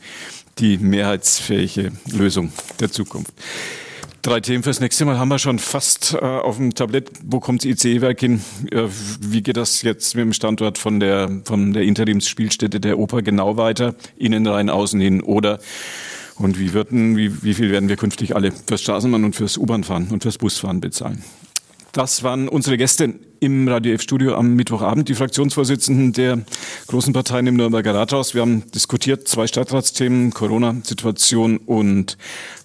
die 0.59 0.79
mehrheitsfähige 0.79 1.93
Lösung 2.13 2.53
der 2.79 2.91
Zukunft. 2.93 3.33
Drei 4.23 4.41
Themen 4.41 4.65
fürs 4.65 4.81
nächste 4.81 5.05
Mal 5.05 5.19
haben 5.19 5.29
wir 5.29 5.39
schon 5.39 5.61
fast 5.61 6.15
äh, 6.15 6.25
auf 6.25 6.57
dem 6.57 6.75
Tablett. 6.75 7.11
Wo 7.25 7.39
kommt 7.39 7.63
das 7.63 7.71
ICE-Werk 7.71 8.19
hin? 8.19 8.41
Äh, 8.71 8.89
wie 9.21 9.43
geht 9.43 9.57
das 9.57 9.83
jetzt 9.83 10.17
mit 10.17 10.25
dem 10.25 10.33
Standort 10.33 10.77
von 10.77 10.99
der, 10.99 11.43
von 11.45 11.73
der 11.73 11.85
Interimsspielstätte 11.85 12.81
der 12.81 12.99
Oper 12.99 13.23
genau 13.23 13.57
weiter? 13.57 13.95
Innen 14.17 14.47
rein, 14.47 14.71
außen 14.71 15.01
hin? 15.01 15.23
Oder 15.23 15.61
und 16.35 16.59
wie, 16.59 16.73
würden, 16.73 17.17
wie, 17.17 17.43
wie 17.43 17.55
viel 17.55 17.71
werden 17.71 17.89
wir 17.89 17.97
künftig 17.97 18.35
alle 18.35 18.53
fürs 18.67 18.83
Straßenbahn 18.83 19.25
und 19.25 19.37
fürs 19.37 19.57
U-Bahn-Fahren 19.57 20.09
und 20.11 20.23
fürs 20.23 20.39
Busfahren 20.39 20.81
bezahlen? 20.81 21.23
Das 21.93 22.23
waren 22.23 22.49
unsere 22.49 22.77
Gäste 22.77 23.15
im 23.41 23.67
Radio 23.67 23.95
F-Studio 23.95 24.35
am 24.35 24.55
Mittwochabend, 24.55 25.09
die 25.09 25.15
Fraktionsvorsitzenden 25.15 26.13
der 26.13 26.43
großen 26.87 27.13
Parteien 27.13 27.47
im 27.47 27.57
Nürnberger 27.57 27.95
Rathaus. 27.95 28.35
Wir 28.35 28.43
haben 28.43 28.71
diskutiert 28.73 29.27
zwei 29.27 29.47
Stadtratsthemen, 29.47 30.33
Corona-Situation 30.33 31.57
und 31.57 32.19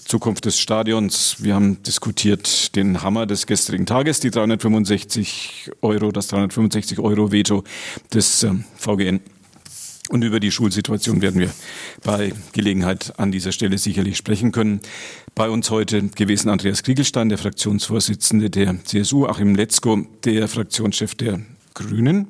Zukunft 0.06 0.46
des 0.46 0.60
Stadions. 0.60 1.38
Wir 1.40 1.56
haben 1.56 1.82
diskutiert 1.84 2.76
den 2.76 3.02
Hammer 3.02 3.26
des 3.26 3.48
gestrigen 3.48 3.86
Tages, 3.86 4.20
die 4.20 4.30
365 4.30 5.72
Euro, 5.82 6.12
das 6.12 6.28
365 6.28 7.00
Euro 7.00 7.32
Veto 7.32 7.64
des 8.14 8.44
ähm, 8.44 8.66
VGN. 8.76 9.22
Und 10.10 10.24
über 10.24 10.40
die 10.40 10.52
Schulsituation 10.52 11.22
werden 11.22 11.40
wir 11.40 11.50
bei 12.04 12.34
Gelegenheit 12.52 13.14
an 13.18 13.32
dieser 13.32 13.52
Stelle 13.52 13.78
sicherlich 13.78 14.18
sprechen 14.18 14.52
können. 14.52 14.82
Bei 15.34 15.50
uns 15.50 15.70
heute 15.70 16.04
gewesen 16.04 16.50
Andreas 16.50 16.84
Kriegelstein, 16.84 17.30
der 17.30 17.38
Fraktionsvorsitzende 17.38 18.50
der 18.50 18.84
CSU, 18.84 19.26
Achim 19.28 19.56
Letzko, 19.56 20.06
der 20.26 20.48
Fraktionschef 20.48 21.16
der 21.16 21.40
Grünen, 21.74 22.28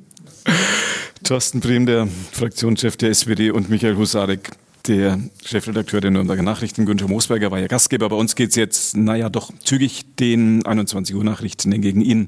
Thorsten 1.23 1.61
Brehm, 1.61 1.85
der 1.85 2.07
Fraktionschef 2.31 2.95
der 2.95 3.09
SPD 3.09 3.49
und 3.49 3.69
Michael 3.69 3.97
Husarek, 3.97 4.51
der 4.87 5.19
Chefredakteur 5.43 6.01
der 6.01 6.11
Nürnberger 6.11 6.43
Nachrichten, 6.43 6.85
Günther 6.85 7.07
Moosberger, 7.07 7.51
war 7.51 7.59
ja 7.59 7.67
Gastgeber. 7.67 8.09
Bei 8.09 8.17
uns 8.17 8.35
geht 8.35 8.49
es 8.49 8.55
jetzt, 8.55 8.97
naja, 8.97 9.29
doch 9.29 9.51
zügig 9.63 10.03
den 10.19 10.65
21 10.65 11.15
Uhr 11.15 11.23
Nachrichten 11.23 11.79
gegen 11.81 12.01
ihn. 12.01 12.27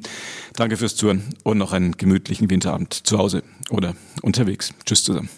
Danke 0.56 0.78
fürs 0.78 0.96
Zuhören 0.96 1.24
und 1.44 1.58
noch 1.58 1.74
einen 1.74 1.98
gemütlichen 1.98 2.50
Winterabend 2.50 2.94
zu 2.94 3.18
Hause 3.18 3.44
oder 3.70 3.96
unterwegs. 4.22 4.74
Tschüss 4.86 5.04
zusammen. 5.04 5.30